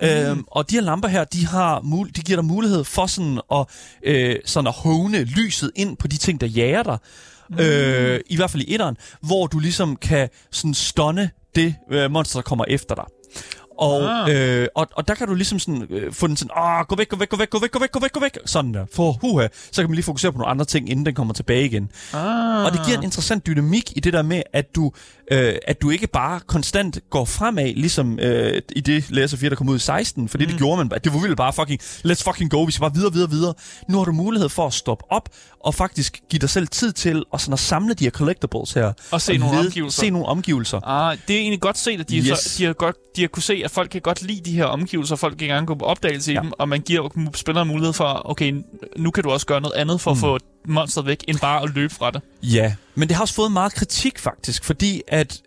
Mm. 0.02 0.09
Øhm, 0.09 0.44
og 0.46 0.70
de 0.70 0.74
her 0.74 0.83
lamper 0.83 1.09
her, 1.09 1.24
de, 1.24 1.46
har 1.46 1.81
mul- 1.81 2.11
de 2.16 2.20
giver 2.22 2.37
dig 2.37 2.44
mulighed 2.44 2.85
for 2.85 3.07
sådan 3.07 3.40
at, 3.55 3.66
øh, 4.05 4.37
sådan 4.44 4.66
at 4.68 4.74
hone 4.76 5.24
lyset 5.24 5.70
ind 5.76 5.96
på 5.96 6.09
de 6.09 6.16
ting, 6.16 6.40
der 6.40 6.46
jager 6.46 6.83
dig. 6.83 6.98
Mm. 7.50 7.59
Øh, 7.59 8.20
I 8.26 8.37
hvert 8.37 8.50
fald 8.50 8.62
i 8.62 8.76
1'eren, 8.76 9.18
hvor 9.20 9.46
du 9.46 9.59
ligesom 9.59 9.96
kan 9.96 10.28
sådan 10.50 10.74
stunne 10.74 11.31
det 11.55 11.74
øh, 11.90 12.11
monster, 12.11 12.38
der 12.38 12.42
kommer 12.42 12.64
efter 12.68 12.94
dig. 12.94 13.05
Og, 13.83 14.29
Ah. 14.29 14.61
øh, 14.61 14.68
og, 14.75 14.87
og 14.97 15.09
der 15.09 15.14
kan 15.14 15.29
du 15.29 15.35
ligesom 15.35 15.59
sådan, 15.59 15.87
øh, 15.90 16.12
få 16.12 16.27
den 16.27 16.37
sådan, 16.37 16.51
åh, 16.59 16.87
gå 16.88 16.97
væk, 16.97 17.09
gå 17.09 17.16
væk, 17.16 17.29
gå 17.29 17.37
væk, 17.37 17.51
gå 17.51 17.59
væk, 17.59 17.71
gå 17.71 17.79
væk, 17.79 17.92
gå 17.92 18.01
væk, 18.01 18.12
gå 18.12 18.21
væk, 18.21 18.38
sådan 18.47 18.75
der. 18.75 18.85
For 18.95 19.12
huha, 19.12 19.47
så 19.73 19.83
kan 19.83 19.90
man 19.90 19.95
lige 19.95 20.05
fokusere 20.05 20.33
på 20.33 20.38
nogle 20.38 20.51
andre 20.51 20.64
ting, 20.64 20.90
inden 20.90 21.07
den 21.07 21.14
kommer 21.14 21.35
tilbage 21.35 21.64
igen. 21.64 21.90
Ah. 22.12 22.64
Og 22.64 22.73
det 22.73 22.81
giver 22.87 22.99
en 22.99 23.05
interessant 23.05 23.47
dynamik 23.47 23.92
i 23.97 24.01
det 24.01 24.12
der 24.12 24.23
med, 24.23 24.42
at 24.53 24.75
du, 24.75 24.92
øh, 25.31 25.55
at 25.66 25.83
du 25.83 25.90
ikke 25.90 26.07
bare 26.07 26.40
konstant 26.40 26.99
går 27.11 27.25
fremad, 27.25 27.75
ligesom 27.75 28.18
øh, 28.18 28.62
i 28.77 28.81
det 28.81 29.05
Læser 29.11 29.37
4, 29.37 29.51
der 29.51 29.57
kom 29.57 29.68
ud 29.68 29.77
i 29.77 29.79
16, 29.79 30.29
fordi 30.29 30.45
mm. 30.45 30.51
det 30.51 30.59
gjorde 30.59 30.77
man 30.77 30.88
bare. 30.88 30.99
Det 31.05 31.12
var 31.14 31.21
vildt 31.21 31.37
bare 31.37 31.53
fucking, 31.53 31.81
let's 31.83 32.23
fucking 32.25 32.51
go, 32.51 32.62
vi 32.62 32.73
skal 32.73 32.81
bare 32.81 32.95
videre, 32.95 33.12
videre, 33.12 33.31
videre. 33.31 33.55
Nu 33.88 33.99
har 33.99 34.05
du 34.05 34.12
mulighed 34.12 34.49
for 34.49 34.66
at 34.66 34.73
stoppe 34.73 35.05
op, 35.11 35.29
og 35.61 35.75
faktisk 35.75 36.21
give 36.31 36.40
dig 36.40 36.51
selv 36.51 36.68
tid 36.68 36.92
til 36.92 37.25
at, 37.35 37.40
sådan 37.40 37.53
at 37.53 37.59
samle 37.59 37.95
de 37.95 38.05
her 38.05 38.11
collectibles 38.11 38.73
her. 38.73 38.92
Og 39.11 39.21
se 39.21 39.38
nogle 39.38 39.59
omgivelser. 39.59 40.01
Se 40.01 40.11
nogle 40.11 40.27
omgivelser. 40.27 40.81
Ah, 40.87 41.18
det 41.29 41.37
er 41.37 41.40
egentlig 41.40 41.61
godt 41.61 41.79
set, 41.79 42.01
at 42.01 42.09
de, 42.09 42.18
yes. 42.18 42.38
så, 42.38 42.59
de, 42.59 42.64
har 42.64 42.73
godt, 42.73 42.97
de 43.16 43.21
har 43.21 43.29
kunne 43.29 43.42
se, 43.42 43.62
at 43.64 43.71
folk 43.72 43.90
kan 43.90 44.00
godt 44.00 44.22
lide 44.22 44.50
de 44.50 44.52
her 44.56 44.64
omgivelser, 44.64 45.16
folk 45.16 45.38
kan 45.38 45.48
gerne 45.48 45.66
gå 45.66 45.74
på 45.74 45.85
opdagelse 45.85 46.32
Ja. 46.32 46.40
i 46.40 46.42
dem, 46.44 46.52
og 46.58 46.68
man 46.68 46.80
giver 46.80 47.28
spilleren 47.35 47.68
mulighed 47.68 47.92
for, 47.92 48.22
okay, 48.24 48.62
nu 48.96 49.11
kan 49.11 49.24
du 49.24 49.30
også 49.30 49.46
gøre 49.46 49.61
noget 49.61 49.74
andet 49.74 50.00
for 50.00 50.11
mm. 50.11 50.16
at 50.16 50.20
få 50.20 50.38
monsteret 50.68 51.06
væk, 51.06 51.24
end 51.28 51.38
bare 51.40 51.62
at 51.62 51.74
løbe 51.74 51.94
fra 51.94 52.11
det. 52.11 52.20
Ja, 52.42 52.74
men 52.94 53.08
det 53.08 53.16
har 53.16 53.22
også 53.22 53.35
fået 53.35 53.52
meget 53.52 53.74
kritik 53.74 54.18
faktisk, 54.18 54.64
fordi 54.64 55.02
at 55.08 55.40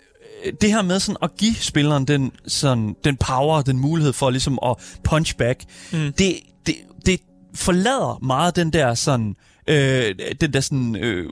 øh, 0.45 0.53
det 0.61 0.71
her 0.71 0.81
med 0.81 0.99
sådan 0.99 1.17
at 1.21 1.29
give 1.37 1.55
spilleren 1.55 2.05
den, 2.05 2.31
sådan, 2.47 2.95
den 3.03 3.17
power, 3.17 3.61
den 3.61 3.79
mulighed 3.79 4.13
for 4.13 4.29
ligesom 4.29 4.59
at 4.65 4.75
punch 5.03 5.35
back, 5.37 5.63
mm. 5.91 6.13
det, 6.17 6.35
det, 6.65 6.75
det 7.05 7.19
forlader 7.55 8.19
meget 8.23 8.55
den 8.55 8.73
der 8.73 8.93
sådan 8.93 9.35
øh, 9.67 10.15
den 10.41 10.53
der 10.53 10.59
sådan 10.59 10.95
øh, 10.95 11.29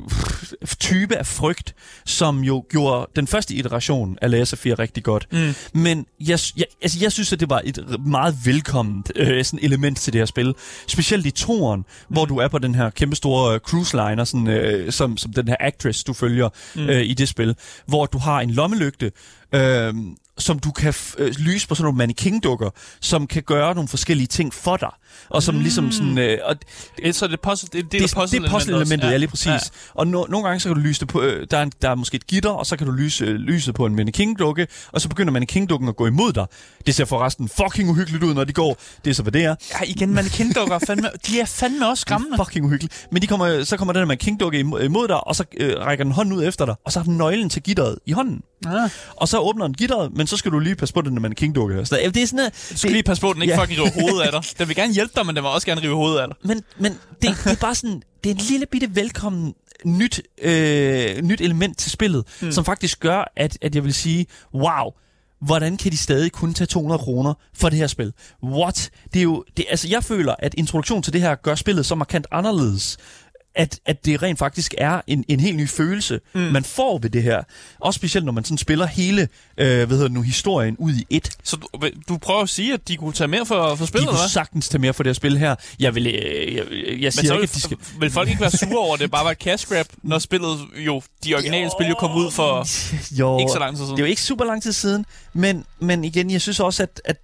type 0.80 1.16
af 1.18 1.26
frygt, 1.28 1.76
som 2.06 2.40
jo 2.40 2.66
gjorde 2.70 3.08
den 3.16 3.28
første 3.28 3.54
iteration 3.54 4.18
af 4.22 4.32
Laser 4.32 4.58
4 4.58 4.76
rigtig 4.76 5.04
godt. 5.04 5.28
Mm. 5.32 5.54
Men 5.74 6.06
jeg, 6.20 6.40
jeg, 6.58 6.66
altså, 6.82 6.98
jeg 7.02 7.12
synes, 7.12 7.34
at 7.34 7.40
det 7.40 7.50
var 7.50 7.62
et 7.66 7.86
meget 8.06 8.36
velkomment 8.46 9.12
øh, 9.16 9.46
sådan 9.46 9.60
element 9.66 9.98
til 9.98 10.14
det 10.14 10.20
her 10.22 10.26
spil. 10.26 10.54
Specielt 10.88 11.26
i 11.26 11.32
toren, 11.32 11.80
mm. 11.80 12.14
hvor 12.14 12.26
du 12.26 12.38
er 12.38 12.48
på 12.48 12.58
den 12.58 12.76
her 12.76 12.90
kæmpe 12.90 13.16
store 13.16 13.54
øh, 13.54 13.60
cruise 13.60 13.96
liner, 13.98 14.24
sådan, 14.24 14.48
øh, 14.48 14.92
som, 14.92 15.18
som 15.18 15.34
den 15.34 15.48
her 15.48 15.56
actress, 15.60 16.04
du 16.04 16.14
følger 16.14 16.50
mm. 16.76 16.90
øh, 16.90 17.02
i 17.06 17.14
det 17.14 17.28
spil, 17.28 17.56
hvor 17.88 18.06
du 18.06 18.18
har 18.18 18.42
en 18.42 18.50
lommelygte, 18.52 19.12
øh, 19.56 19.94
som 20.38 20.60
du 20.60 20.72
kan 20.72 20.90
f- 20.94 21.16
øh, 21.18 21.32
lyse 21.40 21.68
på 21.68 21.76
sådan 21.76 21.84
nogle 21.84 21.98
mannequin-dukker, 21.98 22.70
som 23.02 23.28
kan 23.28 23.44
gøre 23.44 23.76
nogle 23.76 23.88
forskellige 23.88 24.28
ting 24.28 24.54
for 24.54 24.78
dig. 24.78 24.90
Og 25.30 25.44
som 25.44 25.56
mm. 25.56 25.62
ligesom 25.62 25.92
sådan... 25.92 26.18
Øh, 26.18 26.38
og 26.44 26.56
Det, 26.98 27.16
så 27.16 27.28
det, 27.28 27.34
er 27.34 27.38
puzzle, 27.44 27.70
det, 27.74 27.92
det, 27.92 28.02
det, 28.02 28.14
puzzle 28.16 28.40
det 28.40 28.46
er 28.46 28.52
puzzle-elementet, 28.52 29.12
ja, 29.12 29.18
lige 29.18 29.30
præcis. 29.30 29.48
Ja. 29.48 29.58
Og 29.94 30.08
no, 30.08 30.26
nogle 30.30 30.48
gange 30.48 30.60
så 30.60 30.70
kan 30.70 30.76
du 30.76 30.82
lyse 30.82 31.00
det 31.00 31.08
på, 31.08 31.22
øh, 31.22 31.48
der, 31.52 31.58
er 31.58 31.66
der 31.82 31.90
er 31.90 31.96
måske 31.96 32.16
et 32.16 32.28
gitter, 32.28 32.50
og 32.50 32.66
så 32.66 32.78
kan 32.78 32.88
du 32.88 32.94
lyse 32.94 33.26
øh, 33.26 33.36
lyset 33.36 33.76
på 33.76 33.86
en 33.86 33.96
mannequin-dukke, 33.96 34.68
og 34.92 35.02
så 35.02 35.10
begynder 35.10 35.34
mannequin-dukken 35.34 35.90
at 35.90 35.96
gå 35.96 36.08
imod 36.08 36.34
dig. 36.34 36.46
Det 36.86 36.96
ser 36.96 37.06
forresten 37.06 37.50
fucking 37.50 37.90
uhyggeligt 37.90 38.24
ud, 38.24 38.34
når 38.34 38.44
de 38.44 38.54
går. 38.54 38.78
Det 39.06 39.10
er 39.12 39.16
så, 39.16 39.22
hvad 39.22 39.32
det 39.32 39.44
er. 39.44 39.56
Ja, 39.72 39.86
igen, 39.88 40.14
mannequin-dukker, 40.14 40.76
er 40.76 40.80
fandme, 40.88 41.10
de 41.28 41.40
er 41.40 41.46
fandme 41.46 41.88
også 41.88 42.02
skræmmende. 42.08 42.38
Fucking 42.38 42.66
uhyggeligt. 42.66 43.08
Men 43.12 43.22
de 43.22 43.28
kommer, 43.28 43.64
så 43.64 43.78
kommer 43.78 43.94
den 43.94 44.00
her 44.00 44.06
mannequin-dukke 44.06 44.60
imod, 44.60 45.08
dig, 45.08 45.28
og 45.28 45.36
så 45.36 45.44
øh, 45.58 45.74
rækker 45.80 46.04
den 46.04 46.14
hånden 46.14 46.34
ud 46.34 46.44
efter 46.48 46.66
dig, 46.66 46.76
og 46.86 46.92
så 46.92 47.00
har 47.00 47.04
den 47.04 47.18
nøglen 47.18 47.50
til 47.50 47.64
gitteret 47.64 48.00
i 48.06 48.12
hånden. 48.12 48.42
Ja. 48.66 48.90
Og 49.16 49.28
så 49.28 49.40
åbner 49.40 49.66
den 49.68 49.74
gitteret, 49.74 50.14
men 50.14 50.28
så 50.28 50.38
skal 50.38 50.52
du 50.52 50.60
lige 50.60 50.76
passe 50.76 50.94
på 50.94 51.02
den 51.02 51.14
der 51.14 51.20
mannequin-dukke. 51.20 51.86
Så 51.86 51.96
det 52.14 52.24
er 52.24 52.28
sådan, 52.28 52.46
at, 52.46 52.68
Du 52.72 52.78
skal 52.78 52.92
lige 52.92 53.04
passe 53.04 53.22
på, 53.22 53.34
den 53.34 53.42
ikke 53.42 53.54
Ja. 53.54 53.62
fucking 53.62 53.80
river 53.80 53.92
hovedet 54.02 54.22
af 54.22 54.32
dig. 54.32 54.44
Den 54.60 54.68
vil 54.68 54.76
gerne 54.76 54.94
hjælpe 54.94 55.03
dig, 55.16 55.26
men 55.26 55.36
den 55.36 55.44
vil 55.44 55.52
også 55.52 55.68
gerne 55.68 55.82
rive 55.82 55.96
hovedet 55.96 56.20
af 56.20 56.28
dig. 56.28 56.38
Men, 56.44 56.64
men 56.78 56.92
det, 56.92 57.38
det 57.44 57.52
er 57.52 57.56
bare 57.62 57.76
sådan, 57.76 58.02
det 58.24 58.30
er 58.30 58.34
en 58.34 58.42
lille 58.50 58.66
bitte 58.66 58.96
velkommen 58.96 59.54
nyt, 59.86 60.22
øh, 60.42 61.22
nyt 61.22 61.42
element 61.42 61.78
til 61.78 61.92
spillet, 61.92 62.26
mm. 62.42 62.52
som 62.52 62.66
faktisk 62.66 63.00
gør, 63.00 63.32
at, 63.36 63.58
at 63.62 63.76
jeg 63.76 63.84
vil 63.84 63.94
sige, 63.94 64.26
wow, 64.54 64.92
hvordan 65.42 65.78
kan 65.78 65.92
de 65.92 65.98
stadig 65.98 66.32
kun 66.32 66.54
tage 66.54 66.68
200 66.68 67.00
kroner 67.00 67.34
for 67.54 67.70
det 67.70 67.78
her 67.78 67.88
spil? 67.88 68.14
What? 68.44 68.90
Det 69.14 69.20
er 69.20 69.24
jo, 69.24 69.44
det, 69.58 69.66
altså 69.70 69.88
jeg 69.88 70.04
føler, 70.04 70.36
at 70.40 70.54
introduktion 70.58 71.02
til 71.02 71.14
det 71.14 71.22
her 71.22 71.36
gør 71.36 71.56
spillet 71.56 71.86
så 71.86 71.96
markant 71.96 72.28
anderledes, 72.32 72.98
at, 73.56 73.80
at 73.86 74.06
det 74.06 74.24
rent 74.24 74.40
faktisk 74.40 74.74
er 74.78 75.02
en, 75.08 75.26
en 75.28 75.40
helt 75.40 75.58
ny 75.58 75.70
følelse, 75.70 76.20
mm. 76.34 76.42
man 76.42 76.64
får 76.64 77.00
ved 77.00 77.10
det 77.10 77.24
her. 77.24 77.44
Også 77.80 77.98
specielt, 77.98 78.26
når 78.26 78.32
man 78.32 78.44
sådan 78.44 78.58
spiller 78.58 78.86
hele 78.86 79.22
øh, 79.58 79.68
hvad 79.68 79.88
hedder 79.88 80.04
det 80.04 80.12
nu, 80.12 80.22
historien 80.22 80.76
ud 80.80 80.94
i 80.94 81.06
et. 81.10 81.30
Så 81.44 81.56
du, 81.56 81.68
du 82.10 82.18
prøver 82.18 82.42
at 82.42 82.50
sige, 82.50 82.74
at 82.74 82.88
de 82.88 82.98
kunne 82.98 83.14
tage 83.14 83.28
mere 83.28 83.46
for, 83.46 83.76
for 83.76 83.84
De 83.84 83.88
spillet, 83.88 84.08
kunne 84.08 84.14
eller 84.14 84.22
hvad? 84.22 84.30
sagtens 84.30 84.70
tage 84.70 84.82
mere 84.82 84.94
for 84.94 85.04
det 85.04 85.10
her 85.10 85.14
spil 85.14 85.38
her. 85.38 85.56
Jeg 85.80 85.96
vil, 85.96 86.08
øh, 86.08 86.56
jeg, 86.56 86.66
jeg 86.66 86.98
Men 87.00 87.12
siger 87.12 87.28
så 87.28 87.34
ikke, 87.34 87.44
at 87.44 87.54
de 87.54 87.62
skal... 87.62 87.78
vil 88.00 88.12
folk 88.12 88.30
ikke 88.30 88.42
være 88.42 88.52
sure 88.52 88.78
over, 88.78 88.94
at 88.94 89.00
det 89.00 89.12
bare 89.12 89.26
var 89.26 89.32
et 89.32 89.38
cash 89.38 89.68
grab, 89.68 89.86
når 90.04 90.20
spillet 90.20 90.60
jo, 90.76 91.02
de 91.24 91.36
originale 91.36 91.72
spil 91.78 91.88
jo 91.88 91.96
kom 91.96 92.16
ud 92.16 92.32
for 92.32 92.68
jo, 93.20 93.40
ikke 93.40 93.52
så 93.52 93.60
lang 93.60 93.76
tid 93.76 93.86
siden. 93.86 93.98
Det 93.98 94.04
er 94.04 94.08
jo 94.08 94.10
ikke 94.10 94.22
super 94.22 94.46
lang 94.46 94.64
tid 94.64 94.72
siden, 94.72 95.06
men, 95.34 95.66
men 95.80 96.04
igen, 96.04 96.32
jeg 96.32 96.42
synes 96.42 96.60
også, 96.60 96.84
at, 96.84 97.02
at 97.06 97.18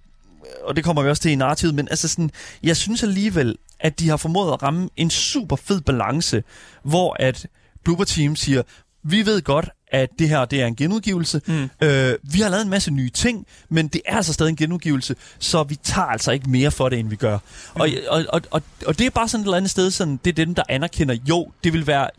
og 0.64 0.76
det 0.76 0.84
kommer 0.84 1.02
vi 1.02 1.08
også 1.08 1.22
til 1.22 1.30
i 1.30 1.34
narrativet, 1.34 1.74
men 1.74 1.88
altså 1.90 2.08
sådan, 2.08 2.30
jeg 2.62 2.76
synes 2.76 3.02
alligevel, 3.02 3.56
at 3.80 4.00
de 4.00 4.08
har 4.08 4.16
formået 4.16 4.52
at 4.52 4.62
ramme 4.62 4.88
en 4.96 5.10
super 5.10 5.56
fed 5.56 5.80
balance, 5.80 6.42
hvor 6.82 7.16
at 7.18 7.46
Blooper 7.84 8.04
Team 8.04 8.36
siger, 8.36 8.62
vi 9.02 9.26
ved 9.26 9.42
godt, 9.42 9.68
at 9.92 10.10
det 10.18 10.28
her 10.28 10.44
det 10.44 10.62
er 10.62 10.66
en 10.66 10.76
genudgivelse. 10.76 11.40
Mm. 11.46 11.70
Øh, 11.82 12.14
vi 12.22 12.40
har 12.40 12.48
lavet 12.48 12.62
en 12.62 12.70
masse 12.70 12.90
nye 12.90 13.10
ting, 13.10 13.46
men 13.68 13.88
det 13.88 14.02
er 14.04 14.16
altså 14.16 14.32
stadig 14.32 14.50
en 14.50 14.56
genudgivelse, 14.56 15.14
så 15.38 15.62
vi 15.62 15.76
tager 15.76 16.06
altså 16.06 16.30
ikke 16.30 16.50
mere 16.50 16.70
for 16.70 16.88
det, 16.88 16.98
end 16.98 17.08
vi 17.08 17.16
gør. 17.16 17.38
Mm. 17.74 17.80
Og, 17.80 17.88
og, 18.08 18.24
og, 18.28 18.42
og, 18.50 18.62
og 18.86 18.98
det 18.98 19.06
er 19.06 19.10
bare 19.10 19.28
sådan 19.28 19.40
et 19.40 19.46
eller 19.46 19.56
andet 19.56 19.70
sted, 19.70 19.90
sådan, 19.90 20.20
det 20.24 20.30
er 20.30 20.44
dem, 20.44 20.54
der 20.54 20.62
anerkender, 20.68 21.16
jo, 21.28 21.50
det 21.64 21.72
vil 21.72 21.86
være, 21.86 22.10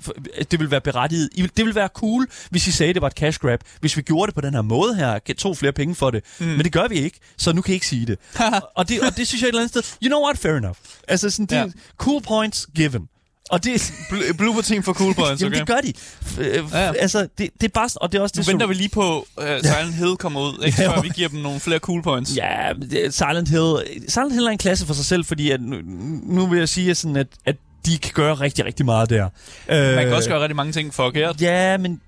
det 0.51 0.59
vil 0.59 0.71
være 0.71 0.81
berettiget. 0.81 1.29
Det 1.57 1.65
vil 1.65 1.75
være 1.75 1.87
cool, 1.87 2.27
hvis 2.49 2.67
I 2.67 2.71
sagde, 2.71 2.93
det 2.93 3.01
var 3.01 3.07
et 3.07 3.13
cash 3.13 3.39
grab. 3.39 3.63
Hvis 3.79 3.97
vi 3.97 4.01
gjorde 4.01 4.27
det 4.27 4.35
på 4.35 4.41
den 4.41 4.53
her 4.53 4.61
måde 4.61 4.95
her, 4.95 5.19
tog 5.37 5.57
flere 5.57 5.71
penge 5.71 5.95
for 5.95 6.11
det. 6.11 6.23
Mm. 6.39 6.45
Men 6.45 6.59
det 6.59 6.71
gør 6.71 6.87
vi 6.87 6.95
ikke, 6.95 7.19
så 7.37 7.53
nu 7.53 7.61
kan 7.61 7.71
I 7.71 7.73
ikke 7.73 7.87
sige 7.87 8.05
det. 8.05 8.19
og, 8.77 8.89
det 8.89 9.01
og 9.01 9.17
det 9.17 9.27
synes 9.27 9.41
jeg 9.41 9.47
et 9.47 9.49
eller 9.49 9.61
andet 9.61 9.85
sted, 9.85 9.97
you 10.03 10.07
know 10.07 10.23
what, 10.23 10.37
fair 10.37 10.55
enough. 10.55 10.77
Altså 11.07 11.29
sådan, 11.29 11.45
det, 11.45 11.55
ja. 11.55 11.65
cool 11.97 12.21
points 12.21 12.67
given. 12.75 13.07
Og 13.49 13.63
det, 13.63 13.81
Bl- 13.81 14.33
Blooper 14.37 14.61
Team 14.61 14.83
for 14.83 14.93
Cool 14.93 15.13
Points, 15.15 15.41
jamen, 15.43 15.61
okay? 15.61 15.75
det 15.81 15.93
gør 16.35 16.43
de. 16.43 16.49
Øh, 16.59 16.63
Ja. 16.73 16.93
Altså, 16.93 17.27
det, 17.37 17.49
det 17.61 17.63
er 17.67 17.71
bare, 17.73 17.89
og 17.95 18.11
det 18.11 18.17
er 18.17 18.21
også 18.21 18.33
Nu 18.37 18.41
det, 18.41 18.47
venter 18.47 18.67
vi 18.67 18.73
lige 18.73 18.89
på, 18.89 19.27
uh, 19.37 19.43
Silent 19.63 19.95
Hill 19.95 20.15
kommer 20.17 20.41
ud, 20.41 20.63
ikke? 20.65 20.77
Før 20.87 21.01
vi 21.01 21.09
giver 21.09 21.29
dem 21.29 21.39
nogle 21.39 21.59
flere 21.59 21.79
cool 21.79 22.03
points. 22.03 22.37
Ja, 22.37 22.71
Silent 23.09 23.49
Hill, 23.49 23.75
Silent 24.07 24.33
Hill 24.33 24.45
er 24.45 24.49
en 24.49 24.57
klasse 24.57 24.85
for 24.85 24.93
sig 24.93 25.05
selv, 25.05 25.25
fordi 25.25 25.51
at 25.51 25.61
nu, 25.61 25.75
nu 26.23 26.47
vil 26.47 26.59
jeg 26.59 26.69
sige, 26.69 26.95
sådan, 26.95 27.15
at, 27.15 27.27
at 27.45 27.55
de 27.85 27.97
kan 27.97 28.11
gøre 28.13 28.33
rigtig, 28.35 28.65
rigtig 28.65 28.85
meget 28.85 29.09
der. 29.09 29.25
Øh, 29.69 29.95
Man 29.95 30.05
kan 30.05 30.13
også 30.13 30.29
gøre 30.29 30.41
rigtig 30.41 30.55
mange 30.55 30.71
ting 30.73 30.93
forkert. 30.93 31.41
Ja, 31.41 31.77
men, 31.77 32.01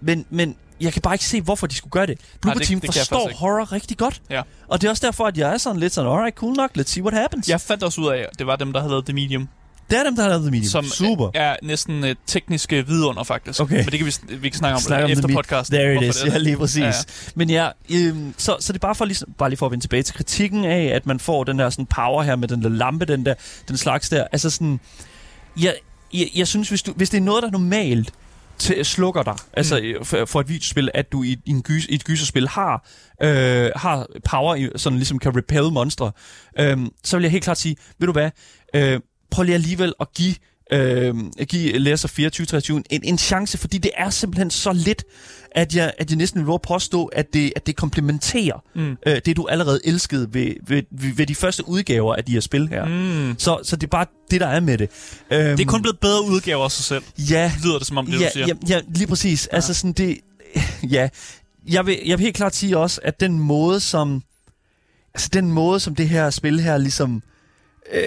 men, 0.00 0.26
men 0.30 0.56
jeg 0.80 0.92
kan 0.92 1.02
bare 1.02 1.14
ikke 1.14 1.24
se, 1.24 1.40
hvorfor 1.40 1.66
de 1.66 1.74
skulle 1.74 1.90
gøre 1.92 2.06
det. 2.06 2.18
Blooper 2.40 2.58
det- 2.58 2.68
Team 2.68 2.80
det 2.80 2.94
forstår 2.94 3.30
horror 3.34 3.72
rigtig 3.72 3.98
godt. 3.98 4.22
Ja. 4.30 4.42
Og 4.68 4.80
det 4.80 4.86
er 4.86 4.90
også 4.90 5.06
derfor, 5.06 5.26
at 5.26 5.38
jeg 5.38 5.52
er 5.52 5.58
sådan 5.58 5.80
lidt 5.80 5.92
sådan, 5.94 6.10
alright, 6.10 6.36
cool 6.36 6.56
nok, 6.56 6.70
let's 6.78 6.82
see 6.86 7.02
what 7.02 7.14
happens. 7.14 7.48
Jeg 7.48 7.60
fandt 7.60 7.82
også 7.82 8.00
ud 8.00 8.08
af, 8.08 8.18
at 8.18 8.38
det 8.38 8.46
var 8.46 8.56
dem, 8.56 8.72
der 8.72 8.80
havde 8.80 8.90
lavet 8.90 9.04
The 9.04 9.14
Medium. 9.14 9.48
Det 9.90 9.98
er 9.98 10.02
dem, 10.04 10.16
der 10.16 10.22
har 10.22 10.28
lavet 10.28 10.42
The 10.42 10.50
Medium. 10.50 10.68
som 10.70 10.84
Super. 10.84 11.30
er 11.34 11.56
næsten 11.62 12.04
uh, 12.04 12.10
tekniske 12.26 12.86
vidunder, 12.86 13.22
faktisk. 13.24 13.60
Okay. 13.60 13.76
Men 13.76 13.84
det 13.86 13.98
kan 13.98 14.06
vi, 14.06 14.36
vi 14.36 14.48
kan 14.48 14.58
snakke 14.58 14.74
om, 14.74 14.80
Snakke 14.80 15.04
om 15.04 15.10
efter 15.10 15.28
podcasten. 15.34 15.76
There 15.76 15.94
it 15.94 16.02
is. 16.02 16.16
det 16.16 16.32
Ja, 16.32 16.38
lige 16.38 16.56
præcis. 16.56 16.78
Ja, 16.80 16.86
Ja. 16.86 16.92
Men 17.34 17.50
ja, 17.50 17.68
øhm, 17.90 18.34
så, 18.38 18.56
så 18.60 18.72
det 18.72 18.78
er 18.78 18.80
bare 18.80 18.94
for, 18.94 19.04
ligesom, 19.04 19.32
bare 19.38 19.48
lige 19.50 19.56
for 19.58 19.66
at 19.66 19.72
vende 19.72 19.84
tilbage 19.84 20.02
til 20.02 20.14
kritikken 20.14 20.64
af, 20.64 20.84
at 20.94 21.06
man 21.06 21.20
får 21.20 21.44
den 21.44 21.58
der 21.58 21.70
sådan 21.70 21.86
power 21.86 22.22
her 22.22 22.36
med 22.36 22.48
den 22.48 22.62
der 22.62 22.68
lampe, 22.68 23.04
den 23.04 23.26
der, 23.26 23.34
den 23.68 23.76
slags 23.76 24.08
der. 24.08 24.26
Altså 24.32 24.50
sådan, 24.50 24.80
jeg, 25.60 25.74
jeg, 26.14 26.26
jeg 26.36 26.46
synes, 26.48 26.68
hvis, 26.68 26.82
du, 26.82 26.92
hvis 26.92 27.10
det 27.10 27.18
er 27.18 27.22
noget, 27.22 27.42
der 27.42 27.50
normalt 27.50 28.12
til, 28.58 28.84
slukker 28.84 29.22
dig, 29.22 29.34
altså 29.52 29.80
Mm. 29.98 30.04
for, 30.04 30.24
for 30.24 30.40
et 30.40 30.48
videospil, 30.48 30.88
at 30.94 31.12
du 31.12 31.22
i, 31.22 31.36
i, 31.46 31.50
en 31.50 31.62
gys, 31.62 31.86
i 31.86 31.94
et 31.94 32.04
gyserspil 32.04 32.48
har, 32.48 32.88
øh, 33.22 33.70
har 33.76 34.06
power, 34.30 34.68
sådan 34.76 34.96
ligesom 34.98 35.18
kan 35.18 35.36
repel 35.36 35.62
monstre, 35.72 36.12
øh, 36.58 36.78
så 37.04 37.16
vil 37.16 37.22
jeg 37.22 37.30
helt 37.30 37.44
klart 37.44 37.58
sige, 37.58 37.76
ved 37.98 38.06
du 38.06 38.12
hvad, 38.12 38.30
øh, 38.74 39.00
prøv 39.30 39.42
lige 39.44 39.54
alligevel 39.54 39.94
at 40.00 40.06
give 40.14 40.34
øh, 40.72 41.14
give 41.48 41.78
Læser 41.78 42.08
24 42.08 42.82
en, 42.90 43.00
en 43.04 43.18
chance, 43.18 43.58
fordi 43.58 43.78
det 43.78 43.90
er 43.96 44.10
simpelthen 44.10 44.50
så 44.50 44.72
lidt, 44.72 45.04
at 45.54 45.74
jeg, 45.74 45.92
at 45.98 46.10
jeg 46.10 46.16
næsten 46.16 46.46
vil 46.46 46.58
påstå, 46.62 47.04
at 47.06 47.26
det, 47.34 47.52
at 47.56 47.66
det 47.66 47.76
komplementerer 47.76 48.64
Mm. 48.74 48.96
øh, 49.06 49.20
det, 49.26 49.36
du 49.36 49.46
allerede 49.46 49.80
elskede 49.84 50.34
ved, 50.34 50.54
ved, 50.66 50.82
ved, 50.90 51.14
ved 51.14 51.26
de 51.26 51.34
første 51.34 51.68
udgaver 51.68 52.14
af 52.14 52.24
de 52.24 52.32
her 52.32 52.40
spil 52.40 52.68
her. 52.68 52.84
Mm. 52.84 53.34
Så, 53.38 53.58
så 53.62 53.76
det 53.76 53.82
er 53.86 53.90
bare 53.90 54.06
det, 54.30 54.40
der 54.40 54.46
er 54.46 54.60
med 54.60 54.78
det. 54.78 54.88
Øhm, 55.32 55.56
Det 55.56 55.60
er 55.60 55.70
kun 55.70 55.82
blevet 55.82 55.98
bedre 55.98 56.22
udgaver 56.24 56.64
af 56.64 56.70
sig 56.70 56.84
selv. 56.84 57.02
Ja, 57.30 57.52
Lyder 57.64 57.78
det 57.78 57.86
som 57.86 57.98
om, 57.98 58.06
det 58.06 58.20
ja, 58.20 58.26
du 58.26 58.30
siger. 58.32 58.46
ja, 58.46 58.54
ja, 58.68 58.80
lige 58.94 59.06
præcis. 59.06 59.48
Ja. 59.52 59.56
Altså 59.56 59.74
sådan 59.74 59.92
det... 59.92 60.18
Ja, 60.90 61.08
jeg 61.68 61.86
vil, 61.86 61.98
jeg 62.06 62.18
vil 62.18 62.24
helt 62.24 62.36
klart 62.36 62.54
sige 62.54 62.78
også, 62.78 63.00
at 63.04 63.20
den 63.20 63.38
måde, 63.38 63.80
som... 63.80 64.22
Altså 65.14 65.28
den 65.32 65.52
måde, 65.52 65.80
som 65.80 65.94
det 65.94 66.08
her 66.08 66.30
spil 66.30 66.60
her 66.60 66.78
ligesom... 66.78 67.22
Øh, 67.92 68.02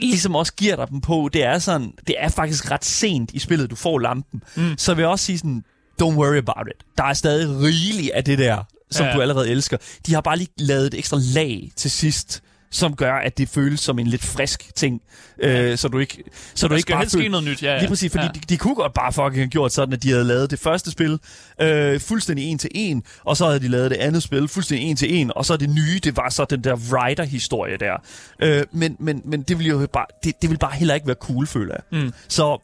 ligesom 0.00 0.34
også 0.34 0.52
giver 0.54 0.76
dig 0.76 0.88
dem 0.90 1.00
på, 1.00 1.30
det 1.32 1.44
er 1.44 1.58
sådan, 1.58 1.92
det 2.06 2.14
er 2.18 2.28
faktisk 2.28 2.70
ret 2.70 2.84
sent 2.84 3.30
i 3.34 3.38
spillet, 3.38 3.70
du 3.70 3.76
får 3.76 3.98
lampen. 3.98 4.42
Mm. 4.56 4.74
Så 4.78 4.94
vil 4.94 5.02
jeg 5.02 5.08
også 5.10 5.24
sige 5.24 5.38
sådan, 5.38 5.64
don't 6.02 6.14
worry 6.14 6.36
about 6.36 6.66
it. 6.76 6.84
Der 6.98 7.04
er 7.04 7.12
stadig 7.14 7.48
rigeligt 7.62 8.10
af 8.10 8.24
det 8.24 8.38
der, 8.38 8.62
som 8.90 9.04
Ja. 9.04 9.10
ja. 9.10 9.16
du 9.16 9.20
allerede 9.22 9.48
elsker. 9.50 9.76
De 10.06 10.14
har 10.14 10.20
bare 10.20 10.36
lige 10.38 10.48
lavet 10.58 10.86
et 10.86 10.94
ekstra 10.94 11.18
lag 11.34 11.70
til 11.76 11.90
sidst, 11.90 12.42
som 12.72 12.96
gør, 12.96 13.14
at 13.14 13.38
det 13.38 13.48
føles 13.48 13.80
som 13.80 13.98
en 13.98 14.06
lidt 14.06 14.22
frisk 14.22 14.74
ting. 14.74 15.02
Øh, 15.38 15.78
så 15.78 15.88
du 15.88 15.98
ikke, 15.98 16.22
så 16.54 16.68
du 16.68 16.72
der 16.72 16.78
ikke 16.78 16.96
helst 16.96 17.12
ske 17.12 17.28
noget 17.28 17.44
nyt, 17.46 17.62
ja, 17.62 17.72
ja. 17.72 17.78
Lige 17.78 17.88
præcis, 17.88 18.12
fordi 18.12 18.24
ja. 18.24 18.30
de, 18.34 18.40
de 18.40 18.56
kunne 18.56 18.74
godt 18.74 18.94
bare 18.94 19.12
fucking 19.12 19.34
have 19.34 19.48
gjort 19.48 19.72
sådan, 19.72 19.92
at 19.94 20.02
de 20.02 20.10
havde 20.10 20.24
lavet 20.24 20.50
det 20.50 20.58
første 20.58 20.90
spil 20.90 21.18
øh, 21.60 22.00
fuldstændig 22.00 22.44
en 22.44 22.58
til 22.58 22.70
en, 22.74 23.02
og 23.24 23.36
så 23.36 23.46
havde 23.46 23.60
de 23.60 23.68
lavet 23.68 23.90
det 23.90 23.96
andet 23.96 24.22
spil 24.22 24.48
fuldstændig 24.48 24.90
en 24.90 24.96
til 24.96 25.14
en, 25.14 25.32
og 25.36 25.46
så 25.46 25.56
det 25.56 25.70
nye, 25.70 26.00
det 26.04 26.16
var 26.16 26.28
så 26.28 26.44
den 26.44 26.64
der 26.64 26.76
writer-historie 26.92 27.76
der. 27.76 27.96
Øh, 28.42 28.64
men, 28.72 28.96
men, 28.98 29.22
men 29.24 29.42
det 29.42 29.58
ville 29.58 29.70
jo 29.70 29.86
bare, 29.92 30.06
det, 30.24 30.42
det 30.42 30.50
ville 30.50 30.58
bare 30.58 30.72
heller 30.74 30.94
ikke 30.94 31.06
være 31.06 31.16
cool, 31.20 31.46
føler 31.46 31.74
jeg. 31.74 32.02
Mm. 32.02 32.12
Så 32.28 32.62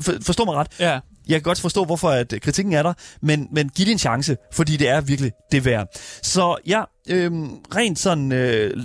for, 0.00 0.12
forstå 0.22 0.44
mig 0.44 0.54
ret, 0.54 0.68
Ja. 0.80 0.98
Jeg 1.28 1.34
kan 1.34 1.42
godt 1.42 1.60
forstå, 1.60 1.84
hvorfor 1.84 2.10
at 2.10 2.34
kritikken 2.42 2.72
er 2.74 2.82
der, 2.82 2.92
men, 3.22 3.48
men 3.52 3.68
giv 3.68 3.86
det 3.86 3.92
en 3.92 3.98
chance, 3.98 4.36
fordi 4.52 4.76
det 4.76 4.88
er 4.88 5.00
virkelig 5.00 5.32
det 5.52 5.64
værd. 5.64 5.86
Så 6.22 6.56
ja, 6.66 6.82
øhm, 7.08 7.50
rent 7.76 7.98
sådan 7.98 8.32
øh, 8.32 8.76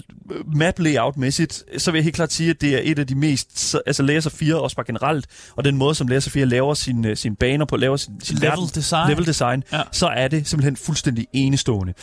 map 0.55 0.79
layout-mæssigt, 0.79 1.63
så 1.77 1.91
vil 1.91 1.97
jeg 1.99 2.03
helt 2.03 2.15
klart 2.15 2.33
sige, 2.33 2.49
at 2.49 2.61
det 2.61 2.73
er 2.75 2.79
et 2.83 2.99
af 2.99 3.07
de 3.07 3.15
mest, 3.15 3.59
så- 3.59 3.81
altså 3.85 4.03
Laser 4.03 4.29
4 4.29 4.55
også 4.61 4.75
bare 4.75 4.85
generelt, 4.85 5.25
og 5.55 5.63
den 5.63 5.77
måde, 5.77 5.95
som 5.95 6.07
Laser 6.07 6.31
4 6.31 6.45
laver 6.45 6.73
sine 6.73 7.15
sin 7.15 7.35
baner 7.35 7.65
på, 7.65 7.75
laver 7.77 7.97
sin, 7.97 8.13
sin 8.23 8.35
Level 8.37 8.49
verden- 8.49 8.69
design. 8.75 9.09
level 9.09 9.25
design, 9.25 9.63
Ja. 9.71 9.77
ja. 9.77 9.83
så 9.91 10.07
er 10.07 10.27
det 10.27 10.47
simpelthen 10.47 10.77
fuldstændig 10.77 11.27
enestående. 11.33 11.93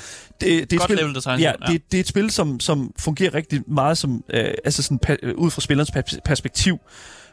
Det, 0.41 0.41
det 0.41 0.73
er 0.73 0.77
Godt 0.79 0.83
spil, 0.89 0.97
level 0.97 1.15
design. 1.15 1.41
Ja, 1.41 1.53
det, 1.67 1.83
det 1.93 1.97
er 1.99 2.01
et 2.01 2.09
spil, 2.09 2.31
som, 2.31 2.61
som 2.61 2.93
fungerer 2.99 3.35
rigtig 3.35 3.63
meget 3.69 3.99
som, 3.99 4.25
øh, 4.31 4.45
altså 4.65 4.83
sådan, 4.83 4.99
pa, 4.99 5.17
øh, 5.23 5.35
ud 5.35 5.51
fra 5.51 5.61
spillerens 5.61 5.93
perspektiv. 6.25 6.79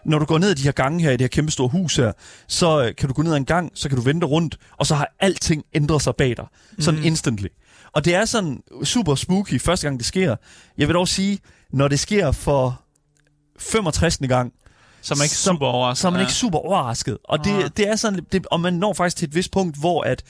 Når 0.06 0.20
du 0.20 0.26
går 0.26 0.38
ned 0.38 0.50
ad 0.50 0.56
de 0.56 0.64
her 0.64 0.72
gange 0.72 1.04
her 1.04 1.10
i 1.10 1.14
det 1.14 1.22
her 1.22 1.28
kæmpe 1.28 1.52
store 1.52 1.68
hus 1.68 1.96
her, 1.96 2.12
så 2.48 2.84
øh, 2.86 2.96
kan 2.96 3.08
du 3.08 3.14
gå 3.14 3.22
ned 3.22 3.32
ad 3.32 3.38
en 3.38 3.46
gang, 3.46 3.72
så 3.76 3.90
kan 3.90 3.96
du 3.98 4.02
vente 4.04 4.26
rundt, 4.28 4.58
og 4.78 4.86
så 4.88 4.96
har 4.96 5.08
alting 5.20 5.64
ændret 5.74 6.02
sig 6.02 6.16
bag 6.16 6.38
dig. 6.38 6.46
Sådan 6.80 7.00
mm. 7.00 7.06
instantly. 7.06 7.48
Og 7.94 8.06
det 8.06 8.16
er 8.16 8.26
sådan 8.26 8.64
super 8.84 9.16
spooky 9.16 9.62
første 9.62 9.88
gang 9.88 10.00
det 10.00 10.06
sker. 10.08 10.36
Jeg 10.78 10.88
vil 10.88 10.94
dog 10.96 11.08
sige, 11.08 11.40
når 11.74 11.88
det 11.88 12.00
sker 12.00 12.32
for 12.32 12.82
65. 13.60 14.18
gang, 14.28 14.54
Så 15.02 15.14
er 15.14 15.18
man 15.18 15.26
ikke 15.26 15.36
som- 15.36 15.56
super 15.56 15.66
overrasket. 15.68 16.02
så 16.02 16.08
er 16.08 16.12
man 16.12 16.20
ja. 16.20 16.26
ikke 16.26 16.34
super 16.34 16.60
overrasket. 16.60 17.18
Og 17.24 17.44
det, 17.44 17.78
det 17.78 17.88
er 17.90 17.96
sådan, 17.96 18.20
det, 18.32 18.48
og 18.52 18.60
man 18.60 18.74
når 18.74 18.94
faktisk 18.94 19.18
til 19.18 19.28
et 19.28 19.36
vist 19.36 19.52
punkt, 19.52 19.80
hvor 19.80 20.04
at, 20.04 20.24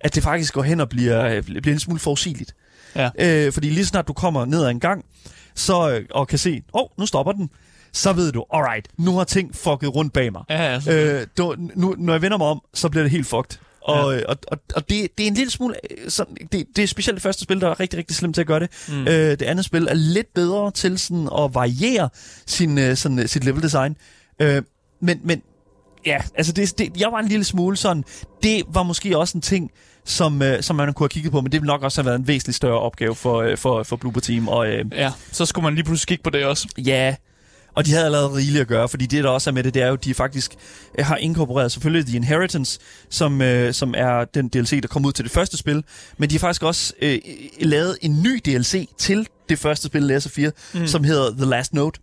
at 0.00 0.14
det 0.14 0.22
faktisk 0.22 0.54
går 0.54 0.62
hen 0.62 0.80
og 0.80 0.88
bliver, 0.88 1.24
øh, 1.26 1.42
bliver 1.42 1.72
en 1.74 1.80
smule 1.80 2.00
forudsigeligt. 2.00 2.54
Ja. 2.96 3.10
Øh, 3.18 3.52
fordi 3.52 3.70
lige 3.70 3.86
snart 3.86 4.08
du 4.08 4.12
kommer 4.12 4.44
ned 4.44 4.64
ad 4.64 4.70
en 4.70 4.80
gang, 4.80 5.04
så, 5.54 5.90
øh, 5.90 6.04
og 6.10 6.28
kan 6.28 6.38
se, 6.38 6.62
åh, 6.74 6.80
oh, 6.82 6.88
nu 6.98 7.06
stopper 7.06 7.32
den, 7.32 7.50
så 7.92 8.12
ved 8.12 8.32
du, 8.32 8.44
alright, 8.54 8.88
nu 8.98 9.16
har 9.16 9.24
ting 9.24 9.56
fucket 9.56 9.94
rundt 9.94 10.12
bag 10.12 10.32
mig. 10.32 10.42
Ja, 10.50 10.80
ja. 10.86 11.20
Øh, 11.20 11.26
du, 11.38 11.54
nu, 11.74 11.94
når 11.98 12.12
jeg 12.12 12.22
vender 12.22 12.38
mig 12.38 12.46
om, 12.46 12.60
så 12.74 12.88
bliver 12.88 13.02
det 13.02 13.10
helt 13.10 13.26
fucked. 13.26 13.58
Og, 13.80 14.14
ja. 14.14 14.24
og, 14.28 14.36
og, 14.46 14.58
og 14.74 14.88
det, 14.88 15.18
det 15.18 15.24
er 15.24 15.28
en 15.28 15.34
lille 15.34 15.50
smule... 15.50 15.74
øh, 15.90 16.10
Sådan, 16.10 16.36
det, 16.52 16.66
det 16.76 16.82
er 16.82 16.86
specielt 16.86 17.14
det 17.14 17.22
første 17.22 17.42
spil, 17.42 17.60
der 17.60 17.70
er 17.70 17.80
rigtig, 17.80 17.98
rigtig 17.98 18.16
slemt 18.16 18.34
til 18.34 18.40
at 18.40 18.46
gøre 18.46 18.60
det. 18.60 18.68
Mm. 18.88 19.00
Øh, 19.00 19.30
det 19.30 19.42
andet 19.42 19.64
spil 19.64 19.86
er 19.90 19.94
lidt 19.94 20.34
bedre 20.34 20.70
til 20.70 20.98
sådan 20.98 21.28
at 21.38 21.54
variere 21.54 22.08
sin, 22.46 22.78
øh, 22.78 22.96
sådan, 22.96 23.18
øh, 23.18 23.28
sit 23.28 23.44
level 23.44 23.62
design. 23.62 23.96
Øh, 24.40 24.62
men, 25.00 25.20
men 25.24 25.42
ja, 26.06 26.18
altså 26.34 26.52
det, 26.52 26.78
det, 26.78 27.00
jeg 27.00 27.12
var 27.12 27.18
en 27.18 27.28
lille 27.28 27.44
smule 27.44 27.76
sådan... 27.76 28.04
Det 28.42 28.62
var 28.68 28.82
måske 28.82 29.18
også 29.18 29.38
en 29.38 29.42
ting, 29.42 29.70
som, 30.04 30.42
øh, 30.42 30.62
som 30.62 30.76
man 30.76 30.92
kunne 30.92 31.04
have 31.04 31.08
kigget 31.08 31.32
på, 31.32 31.40
men 31.40 31.52
det 31.52 31.60
ville 31.60 31.72
nok 31.72 31.82
også 31.82 32.02
have 32.02 32.06
været 32.06 32.18
en 32.18 32.28
væsentlig 32.28 32.54
større 32.54 32.78
opgave 32.78 33.14
for, 33.14 33.42
øh, 33.42 33.56
for, 33.56 33.82
for 33.82 33.96
Bloober 33.96 34.20
Team. 34.20 34.48
Og, 34.48 34.68
øh, 34.68 34.84
ja, 34.92 35.12
så 35.32 35.46
skulle 35.46 35.62
man 35.62 35.74
lige 35.74 35.84
pludselig 35.84 36.08
kigge 36.08 36.22
på 36.22 36.30
det 36.30 36.44
også. 36.44 36.68
Ja, 36.78 37.14
og 37.74 37.86
de 37.86 37.90
havde 37.92 38.04
allerede 38.04 38.28
rigeligt 38.34 38.60
at 38.60 38.66
gøre, 38.68 38.88
fordi 38.88 39.06
det, 39.06 39.24
der 39.24 39.30
også 39.30 39.50
er 39.50 39.54
med 39.54 39.62
det, 39.62 39.74
det 39.74 39.82
er 39.82 39.86
jo, 39.86 39.92
at 39.92 40.04
de 40.04 40.14
faktisk 40.14 40.54
øh, 40.98 41.04
har 41.06 41.16
inkorporeret 41.16 41.72
selvfølgelig 41.72 42.06
The 42.06 42.16
Inheritance, 42.16 42.78
som, 43.10 43.42
øh, 43.42 43.74
som 43.74 43.94
er 43.96 44.24
den 44.24 44.48
DLC, 44.48 44.82
der 44.82 44.88
kom 44.88 45.04
ud 45.04 45.12
til 45.12 45.24
det 45.24 45.32
første 45.32 45.56
spil, 45.56 45.84
men 46.18 46.30
de 46.30 46.34
har 46.34 46.38
faktisk 46.40 46.62
også 46.62 46.92
øh, 47.02 47.18
lavet 47.60 47.98
en 48.02 48.22
ny 48.22 48.40
DLC 48.46 48.88
til 48.98 49.26
det 49.48 49.58
første 49.58 49.86
spil, 49.86 50.02
Laser 50.02 50.30
4, 50.30 50.50
Mm. 50.74 50.86
som 50.86 51.04
hedder 51.04 51.30
The 51.36 51.44
Last 51.46 51.74
Note, 51.74 52.00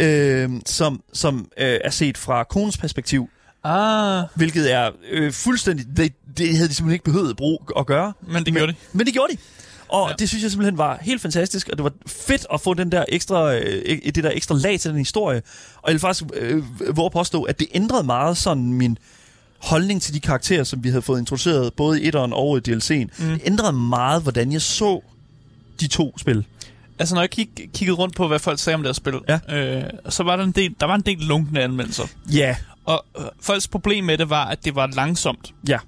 øh, 0.00 0.50
som, 0.66 1.02
som 1.12 1.48
øh, 1.58 1.78
er 1.84 1.90
set 1.90 2.18
fra 2.18 2.44
konens 2.44 2.76
perspektiv, 2.78 3.28
Ah, 3.64 4.24
hvilket 4.34 4.72
er 4.72 4.90
øh, 5.10 5.32
fuldstændig... 5.32 5.86
Det, 5.96 6.12
det 6.38 6.56
havde 6.56 6.68
de 6.68 6.74
simpelthen 6.74 6.92
ikke 6.92 7.04
behøvet 7.04 7.30
at, 7.30 7.36
bruge, 7.36 7.58
at 7.78 7.86
gøre, 7.86 8.12
men 8.32 8.44
det 8.44 8.52
gjorde 8.54 8.72
de. 8.72 8.76
men 8.92 9.06
det 9.06 9.14
gjorde 9.14 9.32
de. 9.32 9.38
Og 9.88 10.08
Ja. 10.08 10.14
det 10.18 10.28
synes 10.28 10.42
jeg 10.42 10.50
simpelthen 10.50 10.78
var 10.78 10.98
helt 11.02 11.22
fantastisk, 11.22 11.68
og 11.68 11.78
det 11.78 11.84
var 11.84 11.92
fedt 12.06 12.46
at 12.52 12.60
få 12.60 12.74
den 12.74 12.92
der 12.92 13.04
ekstra, 13.08 13.54
øh, 13.54 13.98
det 14.04 14.24
der 14.24 14.30
ekstra 14.34 14.54
lag 14.54 14.80
til 14.80 14.90
den 14.90 14.98
historie. 14.98 15.42
Og 15.76 15.82
jeg 15.86 15.92
vil 15.92 16.00
faktisk 16.00 16.24
øh, 16.34 16.62
våge 16.96 17.10
påstå, 17.10 17.42
at 17.42 17.58
det 17.58 17.66
ændrede 17.74 18.02
meget 18.04 18.36
sådan 18.36 18.72
min 18.72 18.98
holdning 19.58 20.02
til 20.02 20.14
de 20.14 20.20
karakterer, 20.20 20.64
som 20.64 20.84
vi 20.84 20.88
havde 20.88 21.02
fået 21.02 21.18
introduceret, 21.20 21.74
både 21.74 22.02
i 22.02 22.06
etteren 22.08 22.32
og 22.32 22.58
i 22.58 22.60
DLC'en. 22.70 22.94
Mm. 22.94 23.08
Det 23.28 23.40
ændrede 23.44 23.72
meget, 23.72 24.22
hvordan 24.22 24.52
jeg 24.52 24.62
så 24.62 25.00
de 25.80 25.86
to 25.88 26.18
spil. 26.18 26.44
Altså, 26.98 27.14
når 27.14 27.22
jeg 27.22 27.30
kig, 27.30 27.48
kiggede 27.74 27.96
rundt 27.96 28.16
på, 28.16 28.28
hvad 28.28 28.38
folk 28.38 28.58
sagde 28.58 28.74
om 28.74 28.82
deres 28.82 28.96
spil, 28.96 29.14
Ja. 29.28 29.56
øh, 29.56 29.84
så 30.08 30.22
var 30.22 30.36
der 30.36 30.44
en 30.44 30.52
del, 30.52 30.74
der 30.80 30.86
var 30.86 30.94
en 30.94 31.00
del 31.00 31.18
lunkende 31.18 31.60
anmeldelser. 31.62 32.04
Ja, 32.32 32.56
Og 32.84 33.04
øh, 33.18 33.24
folks 33.40 33.68
problem 33.68 34.04
med 34.04 34.18
det 34.18 34.30
var, 34.30 34.44
at 34.44 34.64
det 34.64 34.74
var 34.74 34.86
langsomt. 34.86 35.54
ja. 35.68 35.78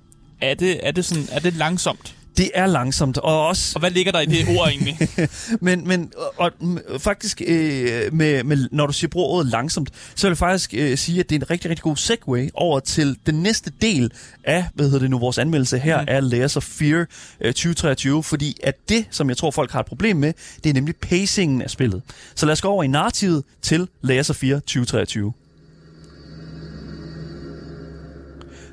Er 0.40 0.54
det, 0.54 0.86
er 0.86 0.90
det, 0.90 1.04
sådan, 1.04 1.24
er 1.32 1.38
det 1.40 1.54
langsomt? 1.54 2.14
Det 2.40 2.50
er 2.54 2.66
langsomt, 2.66 3.18
og 3.18 3.46
også... 3.46 3.72
Og 3.74 3.80
hvad 3.80 3.90
ligger 3.90 4.12
der 4.12 4.20
i 4.20 4.26
det 4.26 4.58
ord 4.58 4.68
egentlig? 4.68 4.98
Men, 5.66 5.88
men 5.88 6.12
og, 6.36 6.52
og, 6.88 7.00
faktisk, 7.00 7.42
øh, 7.46 8.14
med, 8.14 8.44
med, 8.44 8.68
når 8.72 8.86
du 8.86 8.92
siger 8.92 9.08
bruger 9.08 9.28
ordet 9.28 9.50
langsomt, 9.50 9.90
så 10.14 10.26
vil 10.26 10.30
jeg 10.30 10.38
faktisk 10.38 10.74
øh, 10.74 10.98
sige, 10.98 11.20
at 11.20 11.30
det 11.30 11.36
er 11.36 11.40
en 11.40 11.50
rigtig, 11.50 11.70
rigtig 11.70 11.82
god 11.82 11.96
segue 11.96 12.50
over 12.54 12.80
til 12.80 13.16
den 13.26 13.34
næste 13.34 13.72
del 13.82 14.12
af, 14.44 14.64
hvad 14.74 14.86
hedder 14.86 14.98
det 14.98 15.10
nu, 15.10 15.18
vores 15.18 15.38
anmeldelse 15.38 15.78
her 15.78 16.00
mm. 16.00 16.06
af 16.08 16.30
Layers 16.30 16.56
of 16.56 16.62
Fear 16.62 17.06
øh, 17.40 17.52
2023, 17.52 18.22
fordi 18.22 18.56
at 18.62 18.74
det, 18.88 19.06
som 19.10 19.28
jeg 19.28 19.36
tror, 19.36 19.50
folk 19.50 19.70
har 19.70 19.80
et 19.80 19.86
problem 19.86 20.16
med, 20.16 20.32
det 20.64 20.70
er 20.70 20.74
nemlig 20.74 20.96
pacingen 20.96 21.62
af 21.62 21.70
spillet. 21.70 22.02
Så 22.34 22.46
lad 22.46 22.52
os 22.52 22.60
gå 22.60 22.68
over 22.68 22.84
i 22.84 22.86
narrativet 22.86 23.44
til 23.62 23.88
Layers 24.02 24.30
of 24.30 24.36
Fear 24.36 24.58
2023. 24.58 25.32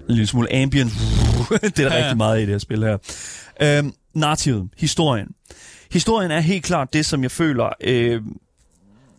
En 0.09 0.15
lille 0.15 0.27
smule 0.27 0.55
ambient. 0.55 0.91
det 1.51 1.63
er 1.63 1.69
der 1.69 1.95
Ja, 1.95 2.01
rigtig 2.01 2.17
meget 2.17 2.37
i 2.37 2.41
det 2.41 2.49
her 2.49 2.57
spil 2.57 2.83
her. 2.83 2.97
Øhm, 3.61 3.93
narrativet, 4.13 4.69
historien. 4.77 5.27
Historien 5.91 6.31
er 6.31 6.39
helt 6.39 6.63
klart 6.63 6.93
det, 6.93 7.05
som 7.05 7.23
jeg 7.23 7.31
føler 7.31 7.69
øh, 7.81 8.21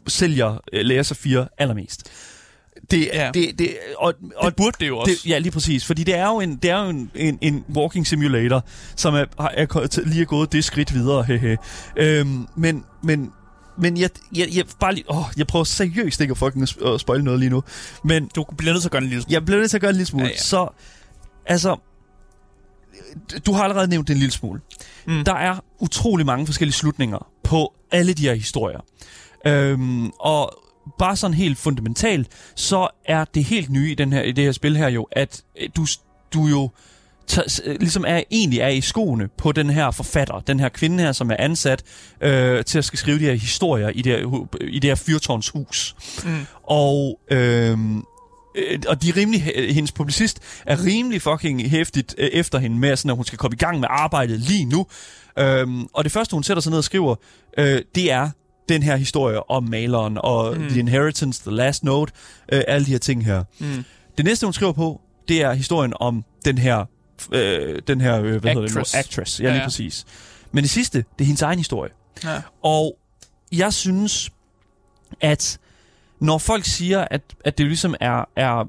sælger 0.07 0.61
øh, 0.73 0.85
Layers 0.85 1.11
of 1.11 1.17
4 1.17 1.49
allermest. 1.59 2.11
Det, 2.91 3.11
ja. 3.13 3.31
det, 3.35 3.59
det, 3.59 3.77
og, 3.97 4.15
og 4.37 4.51
det 4.51 4.57
burde 4.57 4.77
det 4.81 4.89
jo 4.89 4.99
også. 4.99 5.21
det, 5.25 5.31
ja, 5.31 5.39
lige 5.39 5.53
præcis. 5.53 5.85
Fordi 5.85 6.05
det 6.05 6.15
er 6.15 6.27
jo 6.27 6.41
en, 6.41 6.57
det 6.57 6.71
er 6.71 6.85
jo 6.85 6.89
en, 6.89 7.11
en, 7.15 7.39
en 7.41 7.65
walking 7.75 8.07
simulator, 8.07 8.65
som 8.97 9.15
er, 9.15 9.25
er, 9.39 9.47
er 9.47 10.07
lige 10.07 10.23
er 10.23 10.27
gået 10.27 10.53
det 10.53 10.65
skridt 10.65 10.95
videre. 10.95 11.23
Hehe. 11.29 11.59
Øhm, 11.97 12.47
men, 12.57 12.85
men, 13.03 13.33
men 13.79 13.97
jeg, 13.97 14.11
jeg, 14.37 14.49
jeg, 14.55 14.65
bare 14.81 14.95
lige, 14.95 15.11
åh, 15.11 15.25
jeg 15.37 15.47
prøver 15.47 15.65
seriøst 15.65 16.21
ikke 16.21 16.31
at 16.33 16.39
fucking 16.39 16.63
at 16.95 17.01
spoil 17.01 17.25
noget 17.25 17.41
lige 17.41 17.51
nu. 17.51 17.63
Men 18.05 18.31
Du 18.35 18.45
bliver 18.57 18.73
nødt 18.73 18.83
til 18.83 18.89
at 18.89 18.93
gøre 18.93 19.03
en 19.03 19.09
lille 19.09 19.23
smule. 19.23 19.33
jeg 19.33 19.45
bliver 19.45 19.59
nødt 19.61 19.71
til 19.71 19.77
at 19.77 19.81
gøre 19.81 19.91
en 19.91 19.97
lille 19.97 20.07
smule. 20.07 20.25
Ja, 20.25 20.31
Ja. 20.31 20.37
Så, 20.39 20.69
altså, 21.47 21.77
du 23.47 23.53
har 23.53 23.63
allerede 23.65 23.89
nævnt 23.89 24.09
det 24.09 24.15
en 24.15 24.19
lille 24.21 24.33
smule. 24.33 24.61
Mm. 25.07 25.25
Der 25.25 25.35
er 25.35 25.57
utrolig 25.79 26.27
mange 26.27 26.47
forskellige 26.47 26.75
slutninger 26.75 27.27
på 27.45 27.75
alle 27.91 28.13
de 28.13 28.23
her 28.23 28.35
historier. 28.35 28.81
Øhm, 29.47 30.11
og 30.21 30.53
bare 30.99 31.17
sådan 31.17 31.35
helt 31.35 31.59
fundamentalt, 31.59 32.29
så 32.55 32.89
er 33.05 33.25
det 33.25 33.45
helt 33.45 33.71
nye 33.71 33.91
i, 33.91 33.95
den 33.95 34.13
her, 34.13 34.23
i 34.23 34.33
det 34.33 34.45
her 34.45 34.53
spil 34.53 34.77
her 34.77 34.89
jo, 34.89 35.09
at 35.13 35.43
øh, 35.61 35.69
du, 35.77 35.87
du 36.35 36.47
jo 36.47 36.71
ligesom 37.81 38.05
er, 38.09 38.23
egentlig 38.31 38.61
er 38.61 38.69
i 38.69 38.81
skoene 38.81 39.29
på 39.39 39.53
den 39.53 39.71
her 39.71 39.91
forfatter, 39.91 40.41
den 40.41 40.61
her 40.61 40.69
kvinde 40.69 41.05
her, 41.05 41.13
som 41.13 41.31
er 41.31 41.37
ansat 41.39 41.83
øh, 42.21 42.65
til 42.65 42.79
at 42.79 42.85
skal 42.85 42.99
skrive 42.99 43.19
de 43.19 43.25
her 43.25 43.35
historier 43.35 43.89
i 43.89 44.03
det 44.03 44.13
her, 44.13 44.47
i 44.61 44.79
det 44.79 44.91
her 44.91 44.95
fyrtårnshus. 44.95 45.97
Mm. 46.25 46.47
Og, 46.63 47.21
øh, 47.31 47.79
øh, 48.55 48.79
og 48.89 49.03
de 49.03 49.09
er 49.09 49.17
rimelig, 49.17 49.43
hendes 49.75 49.93
publicist 49.93 50.41
er 50.67 50.85
rimelig 50.85 51.23
fucking 51.23 51.71
hæftigt 51.71 52.15
øh, 52.19 52.29
efter 52.33 52.59
hende 52.59 52.79
med, 52.79 52.97
sådan, 52.97 53.11
at 53.11 53.17
hun 53.17 53.25
skal 53.25 53.39
komme 53.39 53.55
i 53.55 53.59
gang 53.59 53.81
med 53.81 53.89
arbejdet 53.91 54.41
lige 54.41 54.65
nu. 54.65 54.87
Øhm, 55.39 55.87
og 55.95 56.05
det 56.05 56.13
første, 56.13 56.35
hun 56.35 56.43
sætter 56.43 56.61
sig 56.61 56.71
ned 56.71 56.79
og 56.79 56.85
skriver, 56.85 57.15
øh, 57.59 57.83
det 57.95 58.13
er 58.13 58.31
den 58.69 58.83
her 58.83 58.97
historie 58.97 59.51
om 59.51 59.65
maleren 59.65 60.19
og 60.21 60.57
mm. 60.57 60.69
The 60.69 60.81
Inheritance, 60.81 61.43
The 61.43 61.57
Last 61.57 61.85
Note, 61.85 62.13
øh, 62.53 62.63
alle 62.69 62.87
de 62.87 62.91
her 62.91 62.99
ting 62.99 63.25
her. 63.25 63.45
Mm. 63.59 63.85
Det 64.17 64.25
næste, 64.25 64.47
hun 64.47 64.53
skriver 64.53 64.73
på, 64.73 65.01
det 65.29 65.43
er 65.43 65.53
historien 65.53 65.93
om 66.01 66.25
den 66.45 66.59
her, 66.59 66.85
øh, 67.33 67.83
den 67.87 68.01
her 68.01 68.23
øh, 68.23 68.23
hvad 68.23 68.55
hedder 68.55 68.55
det 68.55 68.77
Actress. 68.77 68.95
nu? 68.95 68.99
Actress. 68.99 69.41
Ja, 69.41 69.45
Ja, 69.45 69.51
lige 69.51 69.61
ja. 69.61 69.67
præcis. 69.67 70.05
Men 70.53 70.65
det 70.65 70.71
sidste, 70.71 70.99
det 70.99 71.25
er 71.25 71.27
hendes 71.27 71.43
egen 71.43 71.59
historie. 71.59 71.91
Ja. 72.25 72.41
Og 72.63 72.99
jeg 73.53 73.73
synes, 73.73 74.31
at 75.21 75.59
når 76.21 76.39
folk 76.39 76.65
siger, 76.65 77.07
at, 77.11 77.23
at 77.45 77.59
det 77.59 77.67
ligesom 77.67 77.95
er, 78.01 78.25
er, 78.37 78.65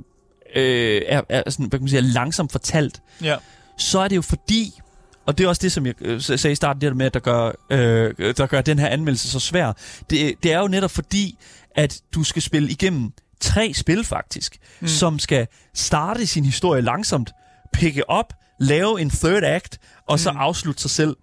øh, 0.56 1.02
er, 1.08 1.22
er 1.30 1.50
sådan, 1.50 1.66
hvad 1.66 1.80
kan 1.80 1.84
man 1.84 1.90
sige, 1.90 2.00
er 2.00 2.04
langsomt 2.14 2.52
fortalt, 2.52 3.02
ja. 3.24 3.36
så 3.78 4.00
er 4.00 4.08
det 4.08 4.16
jo 4.16 4.22
fordi, 4.22 4.80
og 5.26 5.38
det 5.38 5.44
er 5.44 5.48
også 5.48 5.62
det, 5.62 5.72
som 5.72 5.86
jeg 5.86 5.94
øh, 6.02 6.22
sagde 6.22 6.52
i 6.52 6.56
starten, 6.56 6.82
det 6.82 6.88
der 6.88 6.96
med, 6.96 7.06
at 7.06 7.14
der 7.14 7.20
gør, 7.20 7.52
øh, 7.70 8.34
der 8.38 8.46
gør 8.48 8.62
den 8.62 8.80
her 8.80 8.88
anmeldelse 8.88 9.30
så 9.30 9.40
svær. 9.40 9.74
Det, 10.10 10.36
det 10.44 10.54
er 10.54 10.60
jo 10.60 10.68
netop 10.68 10.92
fordi, 10.92 11.38
at 11.76 12.02
du 12.16 12.24
skal 12.24 12.42
spille 12.42 12.70
igennem 12.70 13.12
tre 13.40 13.74
spil 13.74 14.04
faktisk, 14.04 14.58
mm. 14.80 14.88
som 14.88 15.20
skal 15.20 15.48
starte 15.74 16.28
sin 16.28 16.46
historie 16.46 16.82
langsomt, 16.82 17.32
pikke 17.74 18.10
op, 18.10 18.34
lave 18.60 19.02
en 19.02 19.10
third 19.10 19.44
act, 19.44 19.78
og 20.08 20.20
så 20.20 20.32
Mm. 20.32 20.38
afslutte 20.38 20.82
sig 20.82 20.92
selv. 20.92 21.16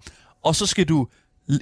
Og 0.45 0.57
så 0.57 0.67
skal 0.67 0.85
du 0.89 1.07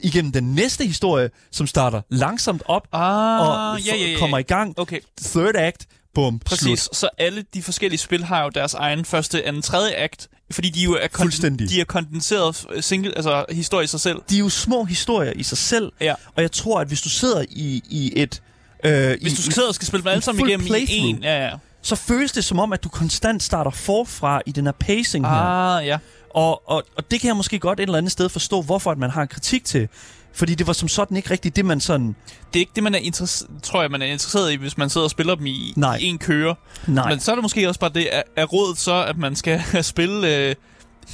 igennem 0.03 0.33
den 0.33 0.55
næste 0.55 0.87
historie, 0.87 1.31
som 1.53 1.67
starter 1.67 2.01
langsomt 2.11 2.63
op, 2.67 2.89
Ah, 2.93 3.41
og 3.73 3.81
ja, 3.81 3.97
ja, 3.97 4.11
ja. 4.11 4.19
kommer 4.19 4.39
i 4.39 4.43
gang. 4.43 4.79
Okay, 4.79 5.01
Third 5.25 5.57
act, 5.57 5.87
bum, 6.15 6.39
præcis. 6.39 6.63
slut. 6.81 6.97
Så 6.97 7.09
alle 7.19 7.45
de 7.55 7.63
forskellige 7.63 7.99
spil 7.99 8.25
har 8.25 8.43
jo 8.45 8.49
deres 8.49 8.75
egen 8.75 9.05
første, 9.05 9.45
anden, 9.47 9.63
tredje 9.63 9.95
akt, 9.97 10.29
fordi 10.51 10.71
de 10.71 10.81
jo 10.81 10.93
er, 10.95 11.09
konden- 11.09 11.25
Fuldstændig. 11.33 11.69
de 11.71 11.81
er 11.81 11.85
kondenseret 11.85 12.67
single, 12.81 13.17
altså 13.17 13.45
historie 13.51 13.85
i 13.85 13.87
sig 13.87 14.01
selv. 14.01 14.19
De 14.31 14.35
er 14.35 14.39
jo 14.39 14.49
små 14.49 14.85
historier 14.85 15.33
i 15.37 15.43
sig 15.43 15.59
selv, 15.59 15.93
Ja. 16.01 16.15
og 16.37 16.43
jeg 16.43 16.53
tror, 16.53 16.81
at 16.81 16.89
hvis 16.89 17.03
du 17.03 17.09
sidder 17.09 17.45
i, 17.51 17.83
i 17.91 18.13
et... 18.17 18.43
Øh, 18.85 19.17
Hvis 19.23 19.33
i, 19.33 19.37
du 19.37 19.43
sidder 19.43 19.69
og 19.69 19.75
skal 19.75 19.87
spille 19.89 20.03
dem 20.03 20.09
alle 20.09 20.23
sammen 20.23 20.49
igennem 20.49 20.67
i 20.89 20.97
en, 20.97 21.23
ja, 21.23 21.45
ja. 21.45 21.53
Så 21.85 21.97
føles 21.97 22.33
det 22.33 22.45
som 22.45 22.59
om, 22.59 22.73
at 22.73 22.85
du 22.85 22.89
konstant 22.89 23.43
starter 23.43 23.71
forfra 23.71 24.41
i 24.47 24.53
den 24.53 24.65
her 24.65 24.73
pacing 24.73 25.27
her. 25.27 25.33
Ah, 25.33 25.87
ja. 25.87 25.99
Og, 26.31 26.71
og, 26.71 26.85
og 26.97 27.11
det 27.11 27.21
kan 27.21 27.29
jeg 27.29 27.37
måske 27.37 27.59
godt 27.59 27.81
et 27.81 27.83
eller 27.83 27.99
andet 27.99 28.13
sted 28.13 28.29
forstå, 28.29 28.63
hvorfor 28.63 28.91
at 28.91 28.99
man 28.99 29.11
har 29.11 29.23
en 29.23 29.29
kritik 29.29 29.65
til. 29.65 29.89
Fordi 30.33 30.55
det 30.55 30.67
var 30.67 30.73
som 30.73 30.89
sådan 30.89 31.17
ikke 31.17 31.31
rigtigt 31.31 31.57
det, 31.57 31.65
man 31.65 31.81
sådan... 31.81 32.07
Det 32.53 32.57
er 32.57 32.61
ikke 32.61 32.73
det, 32.75 32.83
man 32.83 32.95
er 32.95 32.99
interesseret, 32.99 33.51
tror 33.63 33.83
jeg, 33.83 33.91
man 33.91 34.03
er 34.03 34.07
interesseret 34.07 34.53
i, 34.53 34.57
hvis 34.57 34.79
man 34.79 34.91
sidder 34.91 35.05
og 35.05 35.11
spiller 35.11 35.35
dem 35.35 35.47
i, 35.47 35.73
Nej. 35.77 35.97
i 36.01 36.05
en 36.05 36.19
køre. 36.19 36.55
Nej, 36.87 37.11
Men 37.11 37.21
så 37.21 37.31
er 37.31 37.35
det 37.35 37.43
måske 37.43 37.69
også 37.69 37.81
bare 37.81 37.91
det, 37.95 38.07
at, 38.07 38.23
at 38.37 38.53
rådet 38.53 38.79
så, 38.79 39.05
at 39.05 39.19
man 39.19 39.37
skal 39.37 39.63
spille 39.85 40.37
øh, 40.37 40.55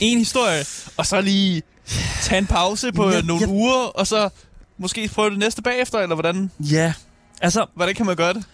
en 0.01 0.19
historie, 0.19 0.65
og 0.97 1.07
så 1.07 1.21
lige 1.21 1.63
tage 2.23 2.39
en 2.39 2.47
pause 2.47 2.93
på 2.93 3.11
ja, 3.11 3.21
nogle 3.21 3.47
ja. 3.47 3.53
uger, 3.53 3.85
og 3.85 4.07
så 4.07 4.29
måske 4.79 5.11
prøve 5.15 5.31
det 5.31 5.39
næste 5.39 5.63
bagefter, 5.63 5.99
eller 5.99 6.15
hvordan, 6.15 6.51
ja. 6.61 6.93
Altså, 7.41 7.67
hvordan 7.75 7.95
kan 7.95 8.07
man 8.07 8.17
gøre 8.17 8.35
det? 8.35 8.45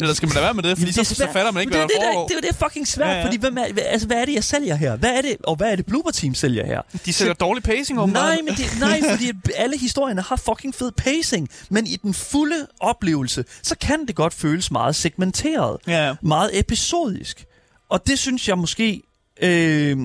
Eller 0.00 0.14
skal 0.14 0.28
man 0.28 0.34
lade 0.34 0.44
være 0.44 0.54
med 0.54 0.62
det? 0.62 0.78
Fordi 0.78 0.90
det 0.92 1.06
så, 1.06 1.14
så 1.14 1.28
fatter 1.32 1.50
man 1.52 1.60
ikke, 1.60 1.70
hvad 1.76 1.82
det, 1.82 1.90
der 1.90 2.00
er 2.00 2.08
det, 2.08 2.14
foregår. 2.14 2.28
det, 2.28 2.36
det, 2.36 2.42
det 2.42 2.60
er 2.60 2.66
fucking 2.68 2.88
svært, 2.88 3.08
Ja, 3.08 3.14
ja, 3.18 3.24
fordi 3.24 3.36
hvem 3.36 3.58
er, 3.58 3.64
altså, 3.86 4.06
hvad 4.06 4.16
er 4.16 4.24
det, 4.24 4.34
jeg 4.34 4.44
sælger 4.44 4.74
her? 4.74 4.96
Hvad 4.96 5.10
er 5.10 5.22
det, 5.22 5.36
og 5.44 5.56
hvad 5.56 5.72
er 5.72 5.76
det, 5.76 5.86
Blooper 5.86 6.10
Team 6.10 6.34
sælger 6.34 6.66
her? 6.66 6.80
De 7.06 7.12
sætter 7.12 7.34
dårlig 7.34 7.62
pacing 7.62 8.00
åbenbart. 8.00 8.22
Nej, 8.24 8.38
men 8.44 8.54
det, 8.54 8.66
nej, 8.80 9.00
fordi 9.10 9.30
alle 9.56 9.78
historierne 9.78 10.22
har 10.22 10.36
fucking 10.36 10.74
fed 10.74 10.92
pacing. 10.92 11.48
Men 11.70 11.86
i 11.86 11.96
den 11.96 12.14
fulde 12.14 12.66
oplevelse, 12.80 13.44
så 13.62 13.74
kan 13.80 14.06
det 14.06 14.14
godt 14.16 14.34
føles 14.34 14.70
meget 14.70 14.96
segmenteret. 14.96 15.76
Ja, 15.86 16.14
Meget 16.22 16.58
episodisk. 16.58 17.44
Og 17.88 18.06
det 18.06 18.18
synes 18.18 18.48
jeg 18.48 18.58
måske... 18.58 19.02
Øh, 19.42 19.96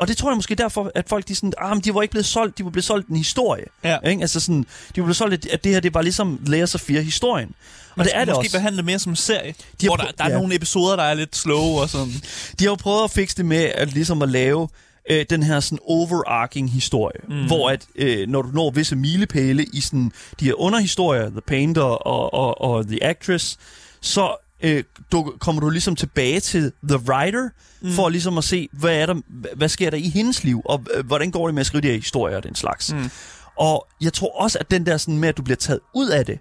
og 0.00 0.08
det 0.08 0.16
tror 0.16 0.30
jeg 0.30 0.36
måske 0.36 0.54
derfor, 0.54 0.90
at 0.94 1.08
folk 1.08 1.28
de 1.28 1.34
sådan, 1.34 1.52
ah, 1.58 1.70
men 1.76 1.80
de 1.80 1.94
var 1.94 2.02
ikke 2.02 2.12
blevet 2.12 2.26
solgt, 2.26 2.58
de 2.58 2.64
var 2.64 2.70
blevet 2.70 2.84
solgt 2.84 3.08
en 3.08 3.16
historie. 3.16 3.64
ja. 3.84 3.98
Ikke? 4.04 4.22
Altså 4.22 4.40
sådan, 4.40 4.62
de 4.94 5.00
var 5.00 5.02
blevet 5.04 5.16
solgt, 5.16 5.34
at- 5.34 5.46
at 5.52 5.64
det 5.64 5.72
her 5.72 5.80
det 5.80 5.94
var 5.94 6.02
ligesom 6.02 6.40
Layers 6.46 6.74
of 6.74 6.80
Fear 6.80 7.00
historien. 7.00 7.54
Og 7.96 8.04
det 8.04 8.16
er 8.16 8.24
det 8.24 8.28
måske 8.28 8.46
også. 8.46 8.56
behandle 8.56 8.82
mere 8.82 8.98
som 8.98 9.12
en 9.12 9.16
serie, 9.16 9.54
De 9.80 9.86
hvor 9.86 9.96
der, 9.96 10.04
der 10.18 10.24
er 10.24 10.28
ja. 10.30 10.38
nogle 10.38 10.54
episoder, 10.54 10.96
der 10.96 11.02
er 11.02 11.14
lidt 11.14 11.36
slow 11.36 11.62
og 11.62 11.88
sådan. 11.88 12.12
De 12.58 12.64
har 12.64 12.70
jo 12.70 12.74
prøvet 12.74 13.04
at 13.04 13.10
fikse 13.10 13.36
det 13.36 13.46
med 13.46 13.64
at 13.74 13.92
ligesom 13.92 14.22
at 14.22 14.28
lave 14.28 14.68
øh, 15.10 15.26
den 15.30 15.42
her 15.42 15.60
sådan 15.60 15.78
overarching 15.86 16.72
historie, 16.72 17.20
mm. 17.28 17.46
hvor 17.46 17.70
at 17.70 17.86
øh, 17.94 18.28
når 18.28 18.42
du 18.42 18.48
når 18.48 18.70
visse 18.70 18.96
milepæle 18.96 19.64
i 19.72 19.80
sådan 19.80 20.12
de 20.40 20.44
her 20.44 20.60
underhistorier, 20.60 21.30
The 21.30 21.40
Painter 21.40 21.82
og, 21.82 22.34
og, 22.34 22.60
og 22.60 22.86
The 22.86 23.04
Actress, 23.04 23.58
så 24.00 24.36
øh, 24.62 24.84
du, 25.12 25.32
kommer 25.40 25.60
du 25.60 25.70
ligesom 25.70 25.96
tilbage 25.96 26.40
til 26.40 26.72
The 26.88 26.98
Writer, 26.98 27.48
mm. 27.80 27.92
for 27.92 28.08
ligesom 28.08 28.38
at 28.38 28.44
se, 28.44 28.68
hvad, 28.72 28.96
er 28.96 29.06
der, 29.06 29.14
hva- 29.14 29.54
hvad 29.56 29.68
sker 29.68 29.90
der 29.90 29.96
i 29.96 30.08
hendes 30.08 30.44
liv, 30.44 30.62
og 30.64 30.84
øh, 30.94 31.06
hvordan 31.06 31.30
går 31.30 31.46
det 31.46 31.54
med 31.54 31.60
at 31.60 31.66
skrive 31.66 31.82
de 31.82 31.86
her 31.86 31.94
historier 31.94 32.36
og 32.36 32.42
den 32.42 32.54
slags. 32.54 32.92
Mm. 32.92 33.10
Og 33.58 33.86
jeg 34.00 34.12
tror 34.12 34.40
også, 34.42 34.58
at 34.58 34.70
den 34.70 34.86
der 34.86 34.96
sådan 34.96 35.18
med, 35.18 35.28
at 35.28 35.36
du 35.36 35.42
bliver 35.42 35.56
taget 35.56 35.80
ud 35.94 36.08
af 36.08 36.26
det 36.26 36.38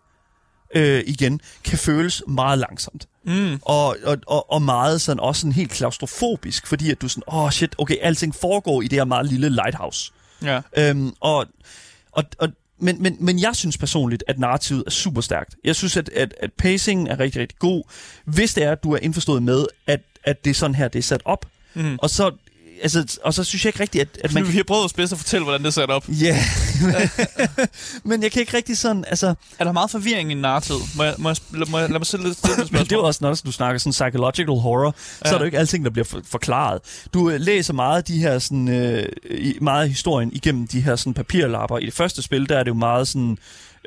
øh, 0.76 1.04
igen, 1.08 1.42
kan 1.64 1.78
føles 1.78 2.24
meget 2.28 2.60
langsomt. 2.60 3.08
Mm. 3.24 3.60
Og, 3.62 3.98
og, 4.04 4.18
og, 4.28 4.52
og 4.52 4.62
meget 4.62 5.02
sådan, 5.02 5.20
også 5.20 5.42
sådan 5.42 5.52
helt 5.52 5.72
klaustrofobisk, 5.72 6.68
fordi 6.68 6.92
at 6.92 7.02
du 7.02 7.08
sådan, 7.08 7.24
åh 7.28 7.44
oh 7.44 7.52
shit, 7.52 7.76
okay, 7.78 7.96
alting 8.02 8.36
foregår 8.36 8.82
i 8.82 8.88
det 8.88 9.00
her 9.00 9.06
meget 9.06 9.26
lille 9.26 9.50
lighthouse. 9.50 10.12
Ja. 10.44 10.62
Øhm, 10.78 11.14
og, 11.20 11.46
og, 12.12 12.24
og, 12.40 12.50
men, 12.80 13.04
men, 13.04 13.18
men 13.20 13.40
jeg 13.40 13.56
synes 13.56 13.78
personligt, 13.78 14.24
at 14.28 14.40
narrativet 14.40 14.84
er 14.88 14.92
super 14.92 15.22
stærkt. 15.22 15.56
Jeg 15.64 15.76
synes, 15.76 15.98
at, 15.98 16.10
at, 16.10 16.34
at 16.40 16.54
pacingen 16.54 17.08
er 17.08 17.20
rigtig, 17.20 17.42
rigtig 17.42 17.60
god, 17.60 17.84
hvis 18.26 18.54
det 18.54 18.64
er, 18.64 18.72
at 18.72 18.84
du 18.84 18.94
er 18.94 18.98
indforstået 18.98 19.44
med, 19.44 19.66
at, 19.88 20.02
at 20.24 20.46
det 20.46 20.50
er 20.50 20.56
sådan 20.56 20.76
her, 20.76 20.88
det 20.88 21.00
er 21.00 21.04
sat 21.04 21.22
op. 21.26 21.46
Mm. 21.74 21.98
Og 22.02 22.10
så, 22.10 22.32
altså, 22.82 23.20
og 23.24 23.34
så 23.34 23.44
synes 23.44 23.66
jeg 23.66 23.70
ikke 23.70 23.80
rigtigt, 23.80 24.02
at, 24.02 24.08
at 24.24 24.34
man. 24.34 24.48
Vi 24.52 24.58
har 24.58 24.64
prøvet 24.64 24.86
os 24.86 24.94
bedst 24.94 25.14
at 25.14 25.20
fortælle, 25.20 25.44
hvordan 25.44 25.62
det 25.62 25.68
er 25.68 25.72
sat 25.72 25.90
op. 25.90 26.06
Ja, 26.08 26.40
men 28.10 28.24
jeg 28.24 28.32
kan 28.32 28.40
ikke 28.40 28.58
rigtig 28.58 28.78
sådan, 28.78 29.06
altså... 29.08 29.36
Er 29.60 29.64
der 29.64 29.72
meget 29.72 29.92
forvirring 29.92 30.32
i 30.32 30.34
narrativet? 30.34 30.82
Må 30.96 31.04
jeg, 31.04 31.14
må 31.18 31.30
jeg, 31.30 31.68
må 31.68 31.80
jeg, 31.80 31.90
lad 31.90 32.00
mig 32.00 32.06
stille 32.06 32.26
lidt 32.26 32.38
spørgsmål. 32.38 32.80
det 32.80 32.92
er 32.92 32.98
også, 32.98 33.20
når 33.22 33.34
du 33.46 33.52
snakker 33.52 33.80
sådan 33.80 33.92
psychological 33.92 34.60
horror, 34.60 34.96
ja. 35.26 35.30
så 35.30 35.36
er 35.36 35.38
det 35.38 35.40
jo 35.40 35.46
ikke 35.46 35.60
alting, 35.60 35.86
der 35.86 35.92
bliver 35.92 36.06
for, 36.06 36.22
forklaret. 36.26 36.82
Du 37.14 37.30
øh, 37.30 37.40
læser 37.40 37.74
meget 37.74 37.98
af 37.98 38.04
de 38.04 38.18
her 38.18 38.40
sådan, 38.40 38.68
øh, 38.68 39.08
meget 39.62 39.82
af 39.82 39.90
historien 39.90 40.30
igennem 40.34 40.68
de 40.68 40.82
her 40.82 40.96
sådan 40.96 41.14
papirlapper. 41.14 41.78
I 41.78 41.86
det 41.86 41.94
første 41.94 42.22
spil, 42.22 42.50
der 42.50 42.58
er 42.58 42.64
det 42.64 42.70
jo 42.70 42.76
meget 42.76 43.08
sådan 43.08 43.38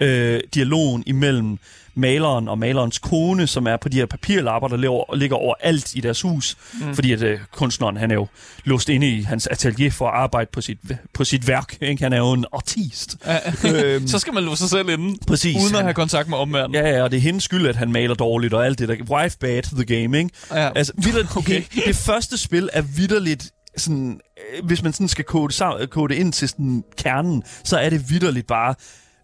øh, 0.00 0.40
dialogen 0.54 1.02
imellem 1.06 1.58
maleren 1.98 2.48
og 2.48 2.58
malerens 2.58 2.98
kone, 2.98 3.46
som 3.46 3.66
er 3.66 3.76
på 3.76 3.88
de 3.88 3.96
her 3.96 4.06
papirlapper, 4.06 4.68
der 4.68 4.76
ligger, 4.76 5.14
ligger 5.16 5.36
overalt 5.36 5.94
i 5.94 6.00
deres 6.00 6.20
hus. 6.22 6.56
Mm. 6.80 6.94
Fordi 6.94 7.12
at 7.12 7.22
øh, 7.22 7.38
kunstneren, 7.52 7.96
han 7.96 8.10
er 8.10 8.14
jo 8.14 8.26
låst 8.64 8.88
inde 8.88 9.08
i 9.08 9.22
hans 9.22 9.46
atelier 9.46 9.90
for 9.90 10.08
at 10.08 10.14
arbejde 10.14 10.50
på 10.52 10.60
sit, 10.60 10.78
på 11.14 11.24
sit 11.24 11.48
værk. 11.48 11.76
Ikke? 11.80 12.02
Han 12.02 12.12
er 12.12 12.18
jo 12.18 12.32
en 12.32 12.44
artist. 12.52 13.16
øhm, 13.74 14.06
så 14.08 14.18
skal 14.18 14.34
man 14.34 14.42
låse 14.44 14.58
sig 14.58 14.70
selv 14.70 14.88
inde, 14.88 15.18
præcis. 15.26 15.56
uden 15.56 15.66
at 15.66 15.74
Han- 15.76 15.84
have 15.84 15.94
kontakt 15.94 16.28
med 16.28 16.38
omverdenen. 16.38 16.84
Ja, 16.84 16.88
ja, 16.96 17.02
og 17.02 17.10
det 17.10 17.16
er 17.16 17.20
hendes 17.20 17.44
skyld, 17.44 17.66
at 17.66 17.76
han 17.76 17.92
maler 17.92 18.14
dårligt 18.14 18.54
og 18.54 18.66
alt 18.66 18.78
det 18.78 18.88
der. 18.88 18.96
Wife 19.10 19.38
bad, 19.38 19.62
the 19.62 19.84
game, 20.02 20.18
ikke? 20.18 20.30
Ja. 20.54 20.70
Altså, 20.74 20.92
vidder, 20.96 21.24
Okay. 21.36 21.62
okay. 21.64 21.82
det 21.86 21.96
første 21.96 22.38
spil 22.38 22.68
er 22.72 22.82
vidderligt 22.82 23.50
sådan, 23.76 24.20
øh, 24.58 24.66
hvis 24.66 24.82
man 24.82 24.92
sådan 24.92 25.08
skal 25.08 25.24
kode, 25.24 25.86
kode 25.90 26.16
ind 26.16 26.32
til 26.32 26.48
sådan 26.48 26.84
kernen, 26.98 27.42
så 27.64 27.76
er 27.78 27.90
det 27.90 28.10
vidderligt 28.10 28.46
bare, 28.46 28.74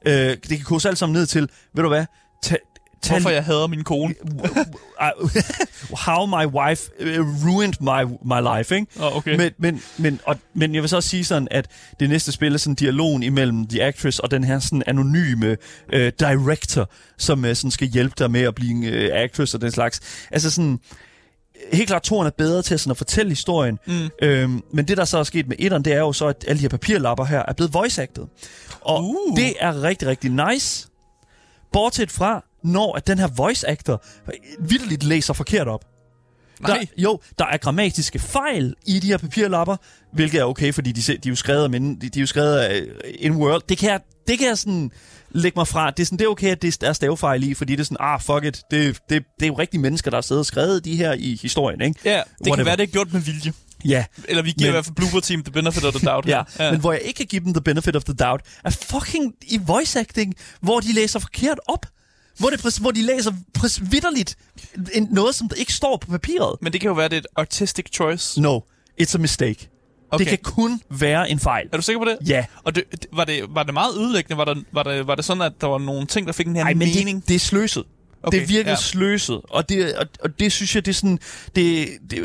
øh, 0.07 0.14
det 0.14 0.49
kan 0.49 0.64
kodes 0.64 0.87
alt 0.87 0.99
sammen 0.99 1.12
ned 1.12 1.27
til, 1.27 1.49
ved 1.75 1.83
du 1.83 1.89
hvad, 1.89 2.05
ta, 2.45 2.57
ta, 3.03 3.14
Hvorfor 3.14 3.30
jeg 3.30 3.45
hader 3.45 3.66
min 3.66 3.84
kone. 3.84 4.14
how 6.07 6.26
my 6.26 6.47
wife 6.47 6.90
uh, 7.01 7.47
ruined 7.47 7.74
my, 7.80 8.12
my 8.24 8.59
life, 8.59 8.74
ikke? 8.74 8.86
Oh, 9.01 9.16
okay. 9.16 9.36
Men, 9.36 9.53
men, 9.59 9.82
men, 9.99 10.20
og, 10.26 10.36
men 10.55 10.74
jeg 10.74 10.82
vil 10.82 10.88
så 10.88 10.97
også 10.97 11.09
sige 11.09 11.24
sådan, 11.24 11.49
at 11.51 11.66
det 12.01 12.09
næste 12.09 12.32
spil 12.32 12.55
er 12.55 12.59
sådan 12.59 12.74
dialogen 12.74 13.22
imellem 13.22 13.66
The 13.68 13.82
Actress 13.82 14.18
og 14.18 14.30
den 14.30 14.45
her 14.45 14.59
sådan 14.59 14.82
anonyme 14.86 15.57
øh, 15.92 16.12
director, 16.20 16.90
som 17.18 17.45
øh, 17.45 17.57
sådan 17.57 17.70
skal 17.70 17.88
hjælpe 17.88 18.14
dig 18.18 18.30
med 18.30 18.40
at 18.40 18.55
blive 18.55 18.70
en 18.70 18.84
øh, 18.84 19.11
actress 19.12 19.55
og 19.55 19.61
den 19.61 19.70
slags. 19.72 20.01
Altså 20.30 20.51
sådan, 20.51 20.78
helt 21.72 21.88
klart, 21.88 22.03
toren 22.03 22.26
er 22.26 22.30
bedre 22.38 22.62
til 22.62 22.78
sådan 22.78 22.90
at 22.90 22.97
fortælle 22.97 23.30
historien. 23.30 23.78
Mm. 23.86 24.09
Øhm, 24.22 24.62
men 24.72 24.88
det, 24.88 24.97
der 24.97 25.05
så 25.05 25.18
er 25.18 25.22
sket 25.22 25.49
med 25.49 25.57
etteren, 25.59 25.84
det 25.84 25.92
er 25.92 25.99
jo 25.99 26.12
så, 26.12 26.26
at 26.26 26.45
alle 26.49 26.59
de 26.59 26.62
her 26.62 26.68
papirlapper 26.68 27.24
her 27.24 27.42
er 27.49 27.53
blevet 27.53 27.74
voice-acted. 27.74 28.26
Og 28.80 29.05
Uh. 29.05 29.36
det 29.36 29.55
er 29.61 29.82
rigtig, 29.82 30.09
rigtig 30.09 30.30
nice. 30.30 30.88
Bortset 31.75 32.11
fra, 32.11 32.45
når 32.62 32.97
at 32.97 33.07
den 33.07 33.18
her 33.18 33.29
voice-actor 33.29 34.05
vidderligt 34.61 35.03
læser 35.03 35.33
forkert 35.33 35.68
op. 35.68 35.85
Nej. 36.61 36.79
Der, 36.79 36.85
jo, 36.97 37.20
der 37.39 37.45
er 37.45 37.57
grammatiske 37.57 38.18
fejl 38.18 38.75
i 38.87 39.01
de 39.01 39.07
her 39.07 39.16
papirlapper, 39.18 39.77
hvilket 40.12 40.41
er 40.41 40.45
okay, 40.45 40.72
fordi 40.72 40.93
de, 40.93 41.03
de 41.03 41.12
er 41.12 41.31
jo 41.31 41.37
skrevet 41.37 41.70
men, 41.70 42.01
de, 42.01 42.09
de 42.09 42.18
er 42.18 42.20
jo 42.20 42.27
skrevet 42.27 42.57
af 42.57 42.81
øh, 42.81 43.14
in 43.18 43.33
world. 43.33 43.62
Det 43.68 43.79
kan 43.79 43.91
jeg, 43.91 44.01
det 44.29 44.39
kan 44.39 44.49
jeg 44.49 44.59
sådan 44.59 44.91
lægge 45.31 45.59
mig 45.59 45.68
fra. 45.68 45.91
Det 45.91 46.01
er, 46.01 46.05
sådan, 46.05 46.18
det 46.18 46.25
er 46.25 46.29
okay, 46.29 46.51
at 46.51 46.62
det 46.62 46.83
er 46.83 46.93
stavefejl 46.93 47.43
i, 47.43 47.55
fordi 47.55 47.72
det 47.72 47.81
er 47.81 47.85
sådan, 47.85 47.97
ah, 48.01 48.20
fuck 48.20 48.45
it. 48.45 48.62
Det, 48.70 48.99
det, 49.11 49.25
det 49.41 49.43
er 49.43 49.47
jo 49.47 49.55
rigtige 49.55 49.81
mennesker, 49.81 50.11
der 50.11 50.16
har 50.16 50.22
siddet 50.22 50.41
og 50.41 50.47
skrevet 50.47 50.85
de 50.85 50.97
her 50.97 51.12
i 51.12 51.39
historien, 51.43 51.81
ikke? 51.81 52.01
Ja, 52.05 52.11
det 52.11 52.25
Whatever. 52.41 52.57
kan 52.57 52.66
være, 52.66 52.77
det 52.77 52.83
er 52.83 52.87
gjort 52.87 53.12
med 53.12 53.20
vilje. 53.20 53.53
Ja, 53.85 54.05
Eller 54.28 54.43
vi 54.43 54.51
giver 54.53 54.66
Men- 54.66 54.68
i 54.68 54.70
hvert 54.72 54.85
fald 54.85 54.95
Blooper 54.95 55.20
Team 55.20 55.43
the 55.45 55.53
benefit 55.53 55.85
of 55.85 55.95
the 55.95 56.07
doubt. 56.07 56.26
ja. 56.35 56.43
ja. 56.59 56.70
Men 56.70 56.80
hvor 56.80 56.93
jeg 56.93 57.01
ikke 57.03 57.16
kan 57.18 57.26
give 57.26 57.45
dem 57.45 57.55
the 57.55 57.61
benefit 57.62 57.97
of 57.97 58.05
the 58.05 58.14
doubt, 58.14 58.43
er 58.64 58.70
fucking 58.70 59.35
i 59.43 59.61
voice 59.66 60.01
acting, 60.01 60.35
hvor 60.61 60.80
de 60.80 60.93
læser 60.93 61.18
forkert 61.18 61.59
op. 61.68 61.87
Hvor, 62.39 62.51
det, 62.51 62.61
præcis- 62.61 62.78
hvor 62.80 62.91
de 62.91 63.03
læser 63.03 63.32
præcis 63.55 63.82
vidderligt 63.91 64.37
en, 64.95 65.09
noget, 65.11 65.35
som 65.35 65.49
der 65.49 65.57
ikke 65.57 65.72
står 65.72 65.97
på 65.97 66.11
papiret. 66.11 66.57
Men 66.61 66.72
det 66.72 66.80
kan 66.80 66.89
jo 66.89 66.95
være, 66.95 67.09
det 67.09 67.14
er 67.16 67.20
et 67.20 67.26
artistic 67.37 67.85
choice. 67.95 68.41
No, 68.41 68.61
it's 69.03 69.14
a 69.14 69.18
mistake. 69.18 69.70
Okay. 70.11 70.18
Det 70.24 70.28
kan 70.28 70.39
kun 70.43 70.80
være 70.91 71.30
en 71.30 71.39
fejl. 71.39 71.68
Er 71.72 71.76
du 71.76 71.82
sikker 71.82 72.01
på 72.01 72.05
det? 72.05 72.28
Ja. 72.28 72.45
Og 72.64 72.74
det, 72.74 72.85
det- 72.93 73.07
var, 73.12 73.24
det, 73.24 73.45
var 73.49 73.62
det 73.62 73.74
meget 73.74 73.97
ødelæggende? 73.99 74.37
Var, 74.39 74.45
der, 74.45 74.55
var, 74.72 74.82
det, 74.82 75.07
var 75.07 75.14
det 75.14 75.24
sådan, 75.24 75.43
at 75.43 75.53
der 75.61 75.66
var 75.66 75.78
nogle 75.78 76.07
ting, 76.07 76.26
der 76.26 76.32
fik 76.32 76.47
en 76.47 76.57
her 76.57 76.62
Ej, 76.64 76.74
men 76.74 76.78
mening? 76.78 77.20
det, 77.20 77.28
det 77.28 77.35
er 77.35 77.39
sløset. 77.39 77.85
Okay, 78.27 78.39
det 78.39 78.43
er 78.45 78.47
virkelig 78.47 78.64
ja. 78.64 78.70
ja. 78.70 78.77
sløset. 78.77 79.41
Og 79.51 79.68
det, 79.68 79.95
og, 79.95 80.07
og 80.20 80.41
det 80.41 80.53
synes 80.53 80.75
jeg, 80.75 80.87
det 80.87 80.93
er 80.93 80.95
sådan... 80.95 81.18
Det, 81.57 81.89
det, 82.11 82.18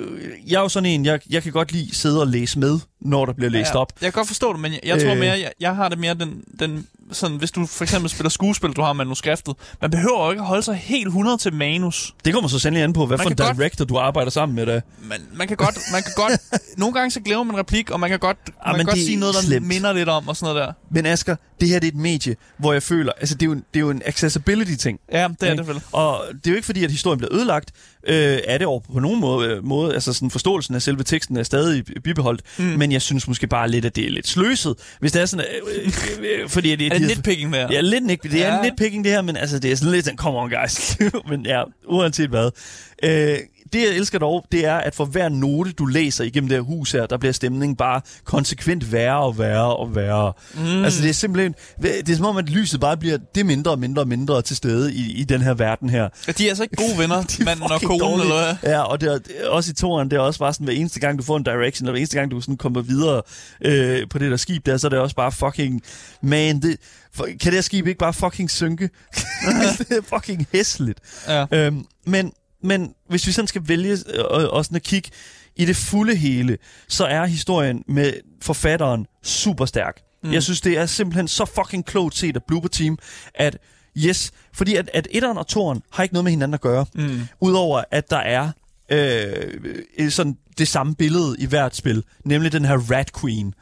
jeg 0.48 0.58
er 0.58 0.62
jo 0.62 0.70
sådan 0.70 0.90
en, 0.90 1.06
jeg, 1.06 1.20
jeg 1.30 1.44
kan 1.44 1.52
godt 1.52 1.72
lide 1.72 1.96
sidde 1.96 2.22
og 2.22 2.28
læse 2.28 2.60
med, 2.60 2.80
når 3.02 3.26
der 3.26 3.34
bliver 3.34 3.50
læst 3.50 3.74
ja, 3.74 3.80
op. 3.80 3.94
Jeg 4.02 4.14
kan 4.14 4.20
godt 4.20 4.28
forstå 4.28 4.54
det, 4.54 4.62
men 4.62 4.72
jeg, 4.74 4.80
jeg 4.84 5.02
tror 5.02 5.12
Øh. 5.12 5.20
mere, 5.20 5.40
jeg, 5.40 5.52
jeg 5.60 5.76
har 5.76 5.90
det 5.90 6.00
mere 6.00 6.14
den, 6.14 6.44
den 6.60 6.88
sådan, 7.12 7.38
hvis 7.38 7.52
du 7.52 7.66
for 7.66 7.84
eksempel 7.84 8.10
spiller 8.10 8.30
skuespil, 8.30 8.70
du 8.70 8.82
har 8.82 8.94
manuskriptet, 8.94 9.56
man 9.82 9.92
behøver 9.92 10.26
jo 10.26 10.32
ikke 10.32 10.42
at 10.42 10.48
holde 10.48 10.64
sig 10.64 10.76
helt 10.76 11.08
100 11.08 11.38
til 11.38 11.54
manus. 11.54 12.14
Det 12.26 12.34
kommer 12.34 12.48
så 12.50 12.60
sandelig 12.60 12.84
an 12.84 12.94
på, 12.94 13.06
hvad 13.06 13.18
Man 13.18 13.24
for 13.26 13.30
en 13.30 13.36
kan 13.36 13.46
godt- 13.46 13.58
director, 13.58 13.86
du 13.86 13.98
arbejder 13.98 14.32
sammen 14.32 14.56
med. 14.56 14.66
Da. 14.66 14.82
Man, 15.04 15.22
man 15.34 15.48
kan 15.48 15.58
godt, 15.58 15.78
man 15.92 16.04
kan 16.04 16.12
godt, 16.16 16.32
nogle 16.78 16.94
gange 16.94 17.12
så 17.12 17.20
glemmer 17.22 17.44
man 17.44 17.56
en 17.56 17.60
replik, 17.60 17.90
og 17.92 18.00
man 18.00 18.10
kan 18.10 18.20
godt, 18.20 18.38
man 18.46 18.54
Ah, 18.66 18.72
men 18.72 18.78
kan 18.78 18.86
godt 18.86 18.98
sige 19.06 19.16
noget, 19.16 19.36
der 19.36 19.42
slemt. 19.42 19.68
minder 19.68 19.94
lidt 19.94 20.10
om, 20.10 20.28
og 20.28 20.36
sådan 20.36 20.54
noget 20.56 20.68
der. 20.68 20.74
Men 20.92 21.06
Asger, 21.06 21.36
det 21.62 21.68
her 21.68 21.80
det 21.80 21.88
er 21.88 21.92
et 21.92 21.98
medie, 21.98 22.36
hvor 22.58 22.74
jeg 22.74 22.84
føler... 22.84 23.12
Altså, 23.20 23.36
det 23.36 23.42
er 23.42 23.46
jo, 23.46 23.52
en- 23.52 23.64
det 23.74 23.80
er 23.80 23.84
jo 23.84 23.90
en 23.90 24.02
accessibility-ting. 24.06 25.00
Ja, 25.12 25.28
det 25.28 25.44
er 25.48 25.52
Ikke? 25.52 25.64
det 25.64 25.68
vel. 25.68 25.82
Og 25.92 26.22
det 26.34 26.48
er 26.48 26.52
jo 26.52 26.56
ikke 26.56 26.66
fordi, 26.66 26.84
at 26.84 26.92
historien 26.92 27.18
bliver 27.18 27.34
ødelagt. 27.36 27.72
Øh, 28.08 28.40
er 28.48 28.58
det 28.58 28.68
over 28.68 28.80
på 28.94 29.00
nogen 29.00 29.20
måde, 29.20 29.50
øh, 29.50 29.66
måde. 29.66 29.94
Altså 29.94 30.14
sådan 30.14 30.32
forståelsen 30.32 30.76
af 30.76 30.82
selve 30.82 31.04
teksten 31.04 31.38
er 31.38 31.44
stadig 31.44 31.84
bibeholdt. 32.04 32.42
Mm. 32.58 32.64
Men 32.66 32.92
jeg 32.92 33.02
synes 33.02 33.28
måske 33.28 33.48
bare 33.48 33.70
lidt, 33.70 33.86
at 33.86 33.96
det 33.96 34.06
er 34.06 34.10
lidt 34.10 34.28
sløset. 34.28 34.76
Hvis 35.00 35.12
det 35.12 35.22
er 35.22 35.26
sådan... 35.26 35.46
Øh, 35.76 35.86
øh, 35.86 36.42
øh, 36.44 36.50
fordi 36.50 36.72
at 36.72 36.80
det, 36.80 36.86
Er 36.86 36.90
de 36.90 36.96
det 36.96 37.02
har- 37.02 37.16
nitpicking 37.16 37.54
der? 37.54 37.68
Ja, 37.72 37.82
lidt 37.82 38.06
nit, 38.06 38.24
det 38.24 38.34
er 38.34 38.38
Ja. 38.38 38.56
ja. 38.56 38.62
nitpicking 38.62 39.04
det 39.04 39.12
her, 39.12 39.22
men 39.22 39.38
altså, 39.38 39.60
det 39.60 39.72
er 39.72 39.76
sådan 39.76 39.92
lidt 39.92 40.06
sådan, 40.06 40.18
come 40.18 40.38
on 40.40 40.50
guys. 40.50 40.98
men 41.30 41.46
ja, 41.46 41.64
uanset 41.88 42.30
hvad. 42.30 42.52
Øh, 43.04 43.38
det 43.74 43.82
jeg 43.82 43.90
elsker 43.90 44.20
dog, 44.20 44.46
det 44.52 44.66
er, 44.66 44.76
at 44.76 44.96
for 44.96 45.06
hver 45.06 45.30
note, 45.30 45.72
du 45.72 45.86
læser 45.86 46.24
igennem 46.24 46.50
det 46.50 46.58
her 46.58 46.62
hus 46.62 46.92
her, 46.92 47.06
der 47.06 47.18
bliver 47.18 47.34
stemningen 47.34 47.76
bare 47.76 48.02
konsekvent 48.24 48.92
værre 48.92 49.20
og 49.20 49.38
værre 49.38 49.76
og 49.76 49.96
værre. 49.96 50.34
Mm. 50.54 50.84
Altså 50.84 51.02
det 51.02 51.10
er 51.10 51.14
simpelthen, 51.14 51.56
det 51.82 52.10
er 52.10 52.16
som 52.16 52.26
om, 52.26 52.38
at 52.38 52.50
lyset 52.50 52.80
bare 52.80 52.98
bliver 52.98 53.18
det 53.36 53.46
mindre 53.46 53.72
og 53.72 53.80
mindre 53.80 54.02
og 54.02 54.08
mindre 54.08 54.42
til 54.42 54.56
stede 54.56 54.94
i, 54.94 55.12
i 55.12 55.24
den 55.24 55.42
her 55.42 55.54
verden 55.54 55.90
her. 55.90 56.10
Ja, 56.28 56.32
de 56.32 56.46
er 56.46 56.50
altså 56.50 56.64
ikke 56.64 56.76
gode 56.76 56.98
venner, 56.98 57.24
De 57.38 57.42
er 57.42 57.46
manden 57.46 57.72
og 57.72 57.82
konen, 57.82 58.00
dårlige. 58.00 58.22
eller 58.22 58.56
hvad? 58.62 58.72
Ja, 58.72 58.82
og 58.82 59.02
det 59.02 59.10
er, 59.10 59.50
også 59.50 59.72
i 59.72 59.74
toren, 59.74 60.12
det 60.12 60.18
er 60.18 60.22
også 60.22 60.40
bare 60.40 60.54
sådan, 60.54 60.66
hver 60.66 60.74
eneste 60.74 61.00
gang, 61.00 61.18
du 61.18 61.24
får 61.24 61.38
en 61.38 61.44
direction, 61.44 61.86
eller 61.86 61.92
hver 61.92 62.00
eneste 62.00 62.18
gang, 62.18 62.32
du 62.32 62.42
sådan 62.42 62.58
kommer 62.58 62.82
videre 62.82 63.22
øh, 63.66 64.10
på 64.10 64.20
det 64.20 64.32
der 64.32 64.38
skib 64.38 64.66
der, 64.66 64.78
så 64.78 64.88
er 64.88 64.90
det 64.90 65.00
også 65.00 65.16
bare 65.16 65.32
fucking, 65.32 65.82
man, 66.22 66.62
det, 66.62 66.78
for, 67.14 67.26
kan 67.26 67.38
det 67.40 67.54
her 67.54 67.62
skib 67.62 67.88
ikke 67.88 68.00
bare 68.00 68.14
fucking 68.14 68.52
synke? 68.52 68.90
det 69.78 69.92
er 69.92 70.02
fucking 70.16 70.48
hæsligt. 70.54 71.00
Ja. 71.28 71.46
Øhm, 71.52 71.86
men, 72.06 72.32
men 72.64 72.94
hvis 73.10 73.28
vi 73.28 73.32
sådan 73.32 73.48
skal 73.48 73.62
vælge 73.66 73.98
øh, 74.14 74.24
og 74.50 74.66
sådan 74.66 74.76
at 74.76 74.84
kigge 74.84 75.10
i 75.56 75.66
det 75.66 75.76
fulde 75.76 76.16
hele, 76.16 76.58
så 76.88 77.06
er 77.06 77.26
historien 77.26 77.84
med 77.88 78.14
forfatteren 78.42 79.06
super 79.24 79.66
stærk. 79.66 80.02
Mm. 80.24 80.34
Jeg 80.34 80.44
synes, 80.44 80.62
det 80.62 80.78
er 80.78 80.86
simpelthen 80.86 81.28
så 81.28 81.46
fucking 81.46 81.86
klogt 81.86 82.18
set 82.18 82.36
af 82.36 82.44
Blooper 82.44 82.70
Team, 82.70 82.98
at 83.34 83.58
yes, 83.98 84.32
fordi 84.54 84.76
at, 84.76 84.90
at 84.94 85.08
etteren 85.12 85.38
og 85.38 85.48
toeren 85.48 85.82
har 85.92 86.04
ikke 86.04 86.14
noget 86.14 86.24
med 86.24 86.32
hinanden 86.32 86.54
at 86.54 86.62
gøre, 86.62 86.86
Mm. 86.96 87.22
udover 87.42 87.84
at 87.92 88.10
der 88.10 88.18
er 88.18 88.52
øh, 88.92 90.12
sådan 90.12 90.38
det 90.58 90.68
samme 90.68 90.96
billede 90.96 91.36
i 91.40 91.46
hvert 91.46 91.76
spil, 91.76 92.04
nemlig 92.26 92.52
den 92.52 92.66
her 92.66 92.78
Rat 92.92 93.12
Queen. 93.22 93.54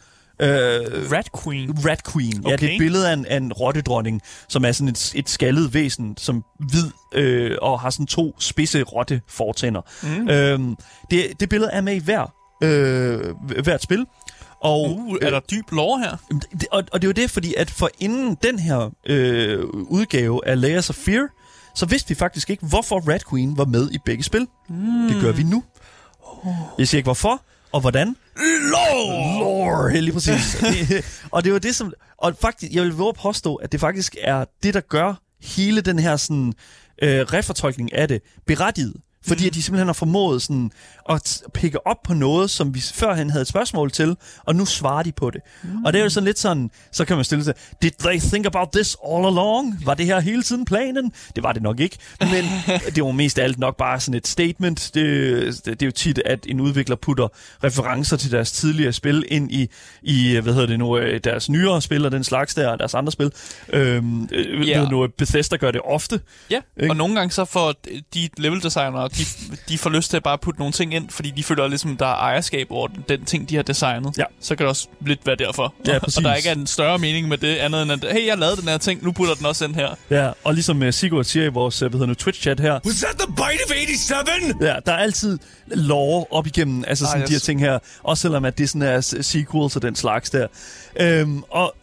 Øh, 0.42 1.12
Rat 1.12 1.30
Queen. 1.44 1.86
Rat 1.86 2.04
Queen. 2.14 2.40
Okay. 2.40 2.52
Ja, 2.52 2.56
det 2.56 2.70
er 2.70 2.74
et 2.74 2.80
billede 2.80 3.10
af 3.10 3.14
en, 3.14 3.26
af 3.26 3.38
en 3.38 3.54
rottedronning, 3.54 4.22
som 4.50 4.66
er 4.66 4.72
sådan 4.72 4.88
et, 4.88 5.12
et 5.16 5.30
skaldet 5.30 5.74
væsen, 5.74 6.18
som 6.18 6.44
hvid, 6.60 6.92
øh, 7.14 7.58
og 7.62 7.80
har 7.80 7.90
sådan 7.90 8.08
to 8.08 8.36
spidse 8.40 8.84
rotte 8.84 9.22
fortænder. 9.28 9.82
Mm. 10.04 10.30
Øhm, 10.30 10.76
det, 11.12 11.40
det 11.40 11.50
billede 11.50 11.72
er 11.72 11.82
med 11.82 11.96
i 11.96 12.00
hver, 12.00 12.34
øh, 12.64 13.36
hvert 13.64 13.84
spil. 13.84 14.06
Og, 14.62 14.90
Uh, 14.90 15.16
er 15.22 15.30
der 15.30 15.40
dyb 15.40 15.72
lore 15.72 16.00
her? 16.00 16.18
Og, 16.72 16.84
og 16.92 17.02
det 17.02 17.08
er 17.08 17.10
jo 17.10 17.12
det, 17.12 17.32
fordi 17.32 17.54
at 17.58 17.70
for 17.70 17.90
inden 18.00 18.38
den 18.44 18.60
her 18.60 18.90
øh, 19.06 19.60
udgave 19.74 20.48
af 20.48 20.62
Layers 20.62 20.90
of 20.90 20.96
Fear, 20.96 21.28
så 21.76 21.86
vidste 21.86 22.10
vi 22.10 22.16
faktisk 22.16 22.50
ikke, 22.50 22.66
hvorfor 22.66 23.12
Rat 23.12 23.24
Queen 23.30 23.58
var 23.58 23.66
med 23.66 23.92
i 23.92 23.98
begge 24.06 24.24
spil. 24.24 24.48
Mm. 24.70 25.08
Det 25.08 25.22
gør 25.22 25.32
vi 25.32 25.44
nu. 25.44 25.64
Jeg 26.78 26.88
siger 26.88 27.00
ikke 27.00 27.08
hvorfor, 27.08 27.42
og 27.72 27.82
hvordan. 27.82 28.16
Lore! 28.72 29.40
Lore, 29.40 30.02
lige 30.02 30.14
præcis. 30.14 30.64
Og 31.32 31.44
det 31.44 31.54
var 31.54 31.60
det, 31.60 31.76
som... 31.76 31.94
Og 32.18 32.36
faktisk, 32.42 32.72
jeg 32.72 32.84
vil 32.84 32.92
våge 32.94 33.14
påstå, 33.14 33.56
at 33.56 33.72
det 33.72 33.80
faktisk 33.80 34.16
er 34.22 34.46
det, 34.64 34.74
der 34.74 34.82
gør 34.82 35.14
hele 35.42 35.82
den 35.82 36.00
her 36.00 36.18
sådan, 36.18 36.54
øh, 37.02 37.20
refortolkning 37.20 37.94
af 37.94 38.08
det 38.08 38.22
berettiget. 38.48 38.94
Fordi 39.28 39.43
mm. 39.43 39.47
at 39.47 39.53
de 39.53 39.63
simpelthen 39.63 39.88
har 39.88 39.93
formået 39.93 40.41
sådan, 40.41 40.71
at 41.09 41.41
pikke 41.53 41.88
op 41.88 41.97
på 42.03 42.13
noget, 42.13 42.49
som 42.49 42.75
vi 42.75 42.82
førhen 42.93 43.30
havde 43.30 43.41
et 43.41 43.47
spørgsmål 43.47 43.91
til, 43.91 44.15
og 44.45 44.55
nu 44.55 44.65
svarer 44.65 45.03
de 45.03 45.11
på 45.11 45.30
det. 45.30 45.41
Mm. 45.63 45.86
Og 45.86 45.93
det 45.93 45.99
er 45.99 46.03
jo 46.03 46.09
sådan 46.09 46.25
lidt 46.25 46.39
sådan, 46.39 46.71
så 46.91 47.05
kan 47.05 47.15
man 47.15 47.25
stille 47.25 47.43
sig, 47.43 47.53
did 47.82 47.91
they 47.99 48.19
think 48.19 48.45
about 48.45 48.67
this 48.73 48.97
all 49.07 49.25
along? 49.25 49.86
Var 49.86 49.93
det 49.93 50.05
her 50.05 50.19
hele 50.19 50.43
tiden 50.43 50.65
planen? 50.65 51.11
Det 51.36 51.43
var 51.43 51.51
det 51.51 51.61
nok 51.63 51.80
ikke, 51.80 51.97
men 52.19 52.45
det 52.95 53.03
var 53.03 53.11
mest 53.11 53.39
af 53.39 53.43
alt 53.43 53.59
nok 53.59 53.78
bare 53.78 53.99
sådan 53.99 54.17
et 54.17 54.28
statement. 54.28 54.91
Det, 54.93 55.65
det, 55.65 55.82
er 55.82 55.86
jo 55.86 55.91
tit, 55.91 56.21
at 56.25 56.39
en 56.45 56.59
udvikler 56.59 56.95
putter 56.95 57.28
referencer 57.63 58.17
til 58.17 58.32
deres 58.32 58.51
tidligere 58.51 58.93
spil 58.93 59.23
ind 59.28 59.51
i, 59.51 59.67
i 60.01 60.38
hvad 60.43 60.53
hedder 60.53 60.67
det 60.67 60.80
nu, 60.80 60.97
øh, 60.97 61.19
deres 61.23 61.49
nyere 61.49 61.82
spil 61.82 62.05
og 62.05 62.11
den 62.11 62.23
slags 62.23 62.55
der, 62.55 62.67
og 62.69 62.80
deres 62.80 62.93
andre 62.93 63.11
spil. 63.11 63.32
Øhm, 63.73 64.30
øh, 64.32 64.67
Ja. 64.67 64.80
ved 64.80 64.88
nu, 64.89 65.07
Bethesda 65.17 65.55
gør 65.55 65.71
det 65.71 65.82
ofte. 65.86 66.19
Ja, 66.51 66.59
Ikke? 66.80 66.91
og 66.91 66.95
nogle 66.95 67.15
gange 67.15 67.32
så 67.32 67.45
får 67.45 67.73
de 68.13 68.30
level 68.38 68.63
designere, 68.63 69.09
de, 69.18 69.26
de 69.70 69.78
får 69.78 69.89
lyst 69.89 70.09
til 70.09 70.18
at 70.18 70.24
bare 70.24 70.38
putte 70.38 70.59
nogle 70.59 70.72
ting 70.72 70.93
ind, 70.93 71.09
fordi 71.09 71.32
de 71.32 71.43
føler 71.43 71.68
ligesom, 71.68 71.97
der 71.97 72.05
er 72.05 72.15
ejerskab 72.15 72.68
over 72.70 72.88
den, 72.88 73.03
den 73.09 73.26
ting, 73.26 73.49
de 73.49 73.55
har 73.55 73.63
designet. 73.63 74.18
Ja. 74.18 74.24
Så 74.39 74.55
kan 74.55 74.63
det 74.63 74.70
også 74.70 74.88
lidt 75.05 75.26
være 75.26 75.36
derfor. 75.36 75.74
Ja, 75.88 75.95
og, 75.95 76.01
præcis. 76.01 76.18
og 76.18 76.24
der 76.24 76.36
ikke 76.36 76.49
er 76.49 76.53
en 76.55 76.68
større 76.68 76.97
mening 76.97 77.28
med 77.28 77.38
det, 77.38 77.55
andet 77.55 77.84
end 77.84 77.91
at, 77.91 78.05
hey, 78.13 78.28
jeg 78.28 78.38
lavede 78.38 78.57
den 78.57 78.68
her 78.68 78.78
ting, 78.78 79.03
nu 79.03 79.11
putter 79.11 79.34
den 79.34 79.45
også 79.45 79.65
ind 79.65 79.76
her. 79.76 79.89
Ja, 80.09 80.32
og 80.43 80.53
ligesom 80.53 80.82
uh, 80.82 80.89
Sigurd 80.89 81.24
siger 81.24 81.45
i 81.45 81.49
vores 81.49 81.82
uh, 81.82 81.89
hvad 81.89 81.99
hedder 81.99 82.07
nu, 82.07 82.13
Twitch-chat 82.13 82.61
her, 82.61 82.80
Was 82.86 82.95
that 82.95 83.15
the 83.20 83.28
bite 83.28 83.63
of 83.65 83.72
87? 83.72 84.61
Ja, 84.61 84.76
der 84.86 84.91
er 84.91 84.97
altid 84.97 85.39
lore 85.68 86.26
op 86.32 86.47
igennem, 86.47 86.84
altså 86.88 87.05
Ah, 87.05 87.09
sådan 87.09 87.22
yes. 87.22 87.28
de 87.28 87.34
her 87.34 87.39
ting 87.39 87.59
her. 87.59 87.80
Også 88.03 88.22
selvom 88.22 88.45
at 88.45 88.57
det 88.57 88.70
sådan 88.70 88.82
er 88.82 89.01
sequels 89.01 89.76
og 89.76 89.82
den 89.82 89.95
slags 89.95 90.30
der. 90.30 90.47
Øhm, 90.99 91.43
og 91.49 91.76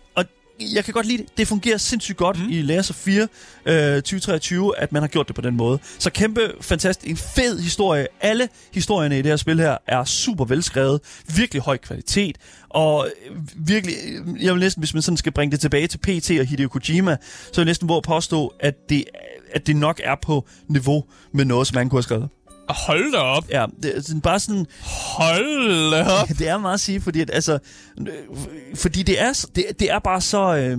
jeg 0.61 0.85
kan 0.85 0.95
godt 0.95 1.07
lide 1.07 1.23
det. 1.23 1.39
Det 1.39 1.49
fungerer 1.49 1.77
sindssygt 1.77 2.19
godt 2.19 2.39
mm. 2.39 2.51
i 2.51 2.63
Layers 2.63 2.91
of 2.91 2.97
4 2.97 3.29
øh, 3.67 3.97
2023, 3.97 4.79
at 4.79 4.93
man 4.93 5.03
har 5.03 5.09
gjort 5.09 5.29
det 5.29 5.37
på 5.37 5.43
den 5.43 5.57
måde. 5.57 5.79
Så 5.99 6.11
kæmpe, 6.11 6.53
fantastisk, 6.61 7.11
en 7.11 7.17
fed 7.17 7.61
historie. 7.61 8.07
Alle 8.21 8.49
historierne 8.73 9.19
i 9.19 9.23
det 9.23 9.31
her 9.31 9.37
spil 9.37 9.61
her 9.61 9.77
er 9.87 10.05
super 10.05 10.45
velskrevet. 10.45 11.01
Virkelig 11.37 11.63
høj 11.63 11.77
kvalitet. 11.77 12.39
Og 12.69 13.09
øh, 13.31 13.37
virkelig, 13.57 13.97
øh, 14.07 14.45
jeg 14.45 14.55
vil 14.55 14.61
næsten, 14.61 14.81
hvis 14.81 14.95
man 14.95 15.03
sådan 15.03 15.17
skal 15.17 15.33
bringe 15.33 15.53
det 15.53 15.61
tilbage 15.61 15.87
til 15.87 15.99
PT 15.99 16.31
og 16.41 16.47
Hideo 16.47 16.69
Kojima, 16.69 17.17
så 17.23 17.51
vil 17.55 17.63
jeg 17.63 17.65
næsten 17.65 17.91
at 17.91 18.03
påstå, 18.03 18.55
at 18.61 18.75
det, 18.89 19.05
at 19.53 19.67
det 19.67 19.77
nok 19.77 20.01
er 20.05 20.15
på 20.23 20.47
niveau 20.69 21.05
med 21.33 21.45
noget, 21.45 21.67
som 21.67 21.75
man 21.75 21.89
kunne 21.89 21.99
have 21.99 22.03
skrevet. 22.03 22.29
Hold 22.69 23.12
da 23.12 23.19
op. 23.19 23.45
Ja, 23.51 23.67
det 23.83 23.97
er 23.97 24.03
sådan 24.03 24.21
bare 24.21 24.41
sådan, 24.41 24.67
Hold 25.17 25.91
da 25.91 26.05
op. 26.11 26.29
det 26.29 26.49
er 26.49 26.59
meget 26.59 26.75
at 26.75 26.81
sige, 26.81 27.01
fordi 27.01 27.21
at, 27.21 27.31
altså, 27.33 27.59
øh, 28.01 28.07
fordi 28.75 29.03
det 29.03 29.21
er, 29.21 29.47
det, 29.57 29.65
det 29.79 29.91
er 29.91 29.99
bare 29.99 30.21
så, 30.21 30.57
øh, 30.57 30.79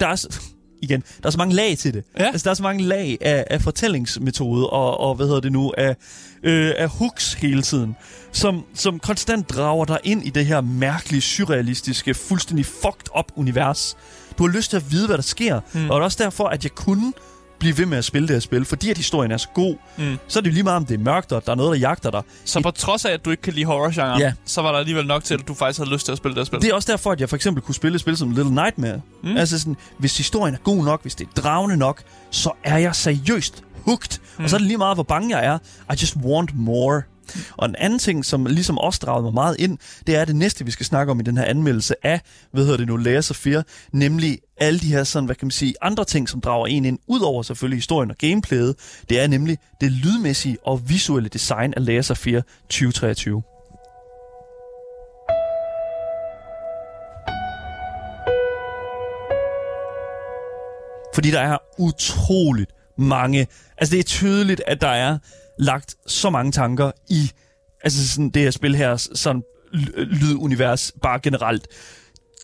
der, 0.00 0.06
er, 0.06 0.38
igen, 0.82 1.02
der 1.22 1.26
er 1.26 1.30
så 1.30 1.38
mange 1.38 1.54
lag 1.54 1.78
til 1.78 1.94
det. 1.94 2.04
Ja. 2.18 2.24
Altså, 2.24 2.44
der 2.44 2.50
er 2.50 2.54
så 2.54 2.62
mange 2.62 2.84
lag 2.84 3.18
af, 3.20 3.44
af 3.50 3.60
fortællingsmetode 3.60 4.70
og, 4.70 5.00
og, 5.00 5.14
hvad 5.14 5.26
hedder 5.26 5.40
det 5.40 5.52
nu, 5.52 5.72
af, 5.78 5.96
øh, 6.42 6.72
af 6.76 6.88
hooks 6.88 7.32
hele 7.32 7.62
tiden, 7.62 7.96
som, 8.32 8.64
som 8.74 8.98
konstant 8.98 9.50
drager 9.50 9.84
dig 9.84 9.98
ind 10.04 10.26
i 10.26 10.30
det 10.30 10.46
her 10.46 10.60
mærkelige, 10.60 11.20
surrealistiske, 11.20 12.14
fuldstændig 12.14 12.66
fucked 12.66 13.18
up 13.18 13.32
univers. 13.36 13.96
Du 14.38 14.46
har 14.46 14.52
lyst 14.56 14.70
til 14.70 14.76
at 14.76 14.92
vide, 14.92 15.06
hvad 15.06 15.16
der 15.16 15.22
sker, 15.22 15.60
mm. 15.72 15.90
og 15.90 15.94
det 15.94 16.00
er 16.00 16.04
også 16.04 16.24
derfor, 16.24 16.44
at 16.44 16.64
jeg 16.64 16.72
kunne 16.72 17.12
blive 17.60 17.78
ved 17.78 17.86
med 17.86 17.98
at 17.98 18.04
spille 18.04 18.28
det 18.28 18.34
her 18.34 18.40
spil, 18.40 18.64
fordi 18.64 18.90
at 18.90 18.96
historien 18.96 19.30
er 19.32 19.36
så 19.36 19.48
god, 19.54 19.76
Mm. 19.98 20.16
så 20.28 20.38
er 20.38 20.40
det 20.42 20.50
jo 20.50 20.54
lige 20.54 20.62
meget, 20.64 20.76
om 20.76 20.86
det 20.86 20.94
er 20.94 20.98
mørkt, 21.04 21.32
og 21.32 21.46
der 21.46 21.52
er 21.52 21.56
noget, 21.56 21.72
der 21.72 21.78
jagter 21.88 22.10
dig. 22.10 22.22
Så 22.44 22.60
på 22.60 22.70
trods 22.70 23.04
af, 23.04 23.12
at 23.12 23.24
du 23.24 23.30
ikke 23.30 23.42
kan 23.42 23.52
lide 23.52 23.64
horror-genren, 23.64 24.20
Ja. 24.20 24.32
så 24.44 24.62
var 24.62 24.72
der 24.72 24.78
alligevel 24.78 25.06
nok 25.06 25.24
til, 25.24 25.34
at 25.34 25.48
du 25.48 25.54
faktisk 25.54 25.78
havde 25.80 25.90
lyst 25.90 26.04
til 26.04 26.12
at 26.12 26.18
spille 26.18 26.34
det 26.34 26.40
her 26.40 26.44
spil. 26.44 26.60
Det 26.60 26.70
er 26.70 26.74
også 26.74 26.92
derfor, 26.92 27.12
at 27.12 27.20
jeg 27.20 27.28
for 27.28 27.36
eksempel 27.36 27.62
kunne 27.62 27.74
spille 27.74 27.94
et 27.94 28.00
spil 28.00 28.16
som 28.16 28.30
Little 28.30 28.54
Nightmare. 28.54 29.00
Mm. 29.22 29.36
Altså 29.36 29.58
sådan, 29.58 29.76
hvis 29.98 30.16
historien 30.16 30.54
er 30.54 30.58
god 30.58 30.84
nok, 30.84 31.02
hvis 31.02 31.14
det 31.14 31.26
er 31.36 31.40
dragende 31.40 31.76
nok, 31.76 32.02
så 32.30 32.50
er 32.64 32.78
jeg 32.78 32.94
seriøst 32.94 33.62
hooked. 33.86 34.18
Mm. 34.38 34.44
Og 34.44 34.50
så 34.50 34.56
er 34.56 34.58
det 34.58 34.66
lige 34.66 34.78
meget, 34.78 34.96
hvor 34.96 35.02
bange 35.02 35.36
jeg 35.38 35.46
er. 35.46 35.58
I 35.92 35.96
just 36.02 36.16
want 36.16 36.50
more. 36.54 37.02
Og 37.56 37.68
en 37.68 37.74
anden 37.78 37.98
ting, 37.98 38.24
som 38.24 38.46
ligesom 38.46 38.78
også 38.78 39.00
dragede 39.02 39.22
mig 39.22 39.34
meget 39.34 39.56
ind, 39.58 39.78
det 40.06 40.16
er 40.16 40.24
det 40.24 40.36
næste, 40.36 40.64
vi 40.64 40.70
skal 40.70 40.86
snakke 40.86 41.10
om 41.10 41.20
i 41.20 41.22
den 41.22 41.36
her 41.36 41.44
anmeldelse 41.44 42.06
af, 42.06 42.20
hvad 42.52 42.64
hedder 42.64 42.76
det 42.76 42.86
nu, 42.86 42.96
Layers 42.96 43.30
of 43.30 43.36
Fear, 43.36 43.64
nemlig 43.92 44.38
alle 44.56 44.80
de 44.80 44.86
her 44.86 45.04
sådan, 45.04 45.26
hvad 45.26 45.36
kan 45.36 45.46
man 45.46 45.50
sige, 45.50 45.74
andre 45.82 46.04
ting, 46.04 46.28
som 46.28 46.40
drager 46.40 46.66
en 46.66 46.84
ind, 46.84 46.98
ud 47.06 47.20
over 47.20 47.42
selvfølgelig 47.42 47.76
historien 47.76 48.10
og 48.10 48.16
gameplayet. 48.16 48.76
Det 49.08 49.20
er 49.20 49.26
nemlig 49.26 49.58
det 49.80 49.92
lydmæssige 49.92 50.56
og 50.64 50.88
visuelle 50.88 51.28
design 51.28 51.74
af 51.76 51.86
Layers 51.86 52.10
of 52.10 52.18
Fear 52.18 52.42
2023. 52.68 53.42
Fordi 61.14 61.30
der 61.30 61.40
er 61.40 61.58
utroligt 61.78 62.70
mange... 62.98 63.46
Altså, 63.78 63.92
det 63.92 63.98
er 63.98 64.04
tydeligt, 64.04 64.62
at 64.66 64.80
der 64.80 64.88
er 64.88 65.18
lagt 65.60 65.94
så 66.06 66.30
mange 66.30 66.52
tanker 66.52 66.90
i 67.10 67.30
altså 67.84 68.08
sådan 68.08 68.30
det 68.30 68.42
her 68.42 68.50
spil 68.50 68.76
her, 68.76 68.96
sådan 68.96 69.42
lydunivers 69.96 70.92
bare 71.02 71.20
generelt. 71.22 71.66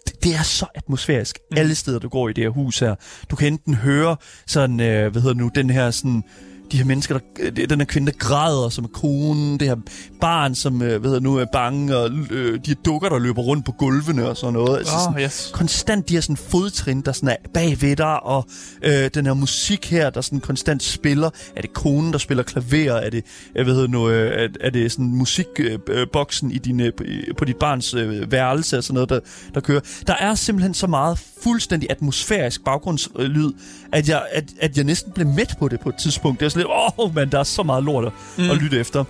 Det, 0.07 0.25
det 0.25 0.35
er 0.35 0.43
så 0.43 0.67
atmosfærisk 0.75 1.39
mm. 1.51 1.57
alle 1.59 1.75
steder, 1.75 1.99
du 1.99 2.09
går 2.09 2.29
i 2.29 2.33
det 2.33 2.45
her 2.45 2.49
hus 2.49 2.79
her. 2.79 2.95
Du 3.31 3.37
kan 3.37 3.53
enten 3.53 3.75
høre 3.75 4.17
sådan, 4.47 4.81
øh, 4.81 5.13
hvad 5.13 5.23
hedder 5.23 5.35
det 5.35 5.43
nu, 5.43 5.51
den 5.55 5.71
her 5.71 5.91
sådan 5.91 6.25
de 6.73 6.77
her 6.77 6.85
mennesker, 6.85 7.19
der, 7.57 7.67
den 7.67 7.81
her 7.81 7.87
kvinde, 7.87 8.13
der 8.13 8.19
græder, 8.19 8.69
som 8.69 8.85
er 8.85 8.89
konen, 8.89 9.61
det 9.61 9.69
her 9.69 9.77
barn, 10.21 10.55
som 10.55 10.83
øh, 10.83 11.05
ved 11.05 11.21
nu 11.21 11.37
er 11.37 11.45
bange, 11.53 11.97
og 11.97 12.11
øh, 12.31 12.55
de 12.55 12.61
her 12.67 12.75
dukker, 12.85 13.09
der 13.09 13.19
løber 13.19 13.43
rundt 13.43 13.65
på 13.65 13.73
gulvene 13.73 14.29
og 14.29 14.37
sådan 14.37 14.53
noget. 14.53 14.79
Altså, 14.79 14.95
oh, 14.95 15.01
sådan, 15.01 15.23
yes. 15.23 15.51
Konstant 15.55 16.09
de 16.09 16.15
her 16.15 16.21
sådan 16.21 16.37
fodtrin, 16.37 17.01
der 17.01 17.13
sådan 17.13 17.29
er 17.29 17.37
bagved 17.55 17.97
dig, 17.97 18.23
og 18.23 18.47
øh, 18.83 19.11
den 19.15 19.27
her 19.27 19.35
musik 19.35 19.91
her, 19.91 20.11
der 20.11 20.21
sådan 20.21 20.41
konstant 20.41 20.83
spiller. 20.83 21.31
Er 21.57 21.61
det 21.61 21.73
konen, 21.73 22.13
der 22.13 22.19
spiller 22.19 22.43
klaver? 22.43 22.93
Er 22.93 23.11
det, 23.11 23.25
jeg 23.55 23.67
ved 23.67 23.89
nu, 23.89 24.09
øh, 24.09 24.43
er, 24.45 24.49
er 24.61 24.71
det 24.71 24.93
sådan 24.93 25.07
musikboksen 25.07 26.51
øh, 26.51 26.57
i 26.57 26.59
dine, 26.59 26.93
på 27.39 27.45
dit 27.45 27.57
barns 27.57 27.95
øh, 27.95 28.33
værelse 28.33 28.79
og 28.79 28.85
sådan 28.85 28.95
noget, 28.95 29.09
der, 29.09 29.21
der 29.55 29.61
kører? 29.61 29.81
Der 30.07 30.15
er 30.15 30.35
simpelthen 30.35 30.75
så 30.75 30.87
meget 30.87 31.19
fuldstændig 31.43 31.91
atmosfærisk 31.91 32.65
baggrundslyd, 32.65 33.53
at 33.93 34.09
jeg, 34.09 34.27
at, 34.33 34.45
at 34.61 34.77
jeg 34.77 34.85
næsten 34.85 35.13
blev 35.13 35.27
mæt 35.27 35.55
på 35.59 35.69
det 35.69 35.81
på 35.81 35.89
et 35.89 35.95
tidspunkt. 35.95 36.41
Det 36.41 36.47
lidt, 36.57 36.69
åh, 36.69 36.99
oh, 36.99 37.15
men 37.15 37.33
der 37.33 37.39
er 37.39 37.43
så 37.43 37.63
meget 37.63 37.85
lort 37.85 38.13
mm. 38.39 38.51
at 38.51 38.57
lytte 38.57 38.81
efter. 38.81 39.05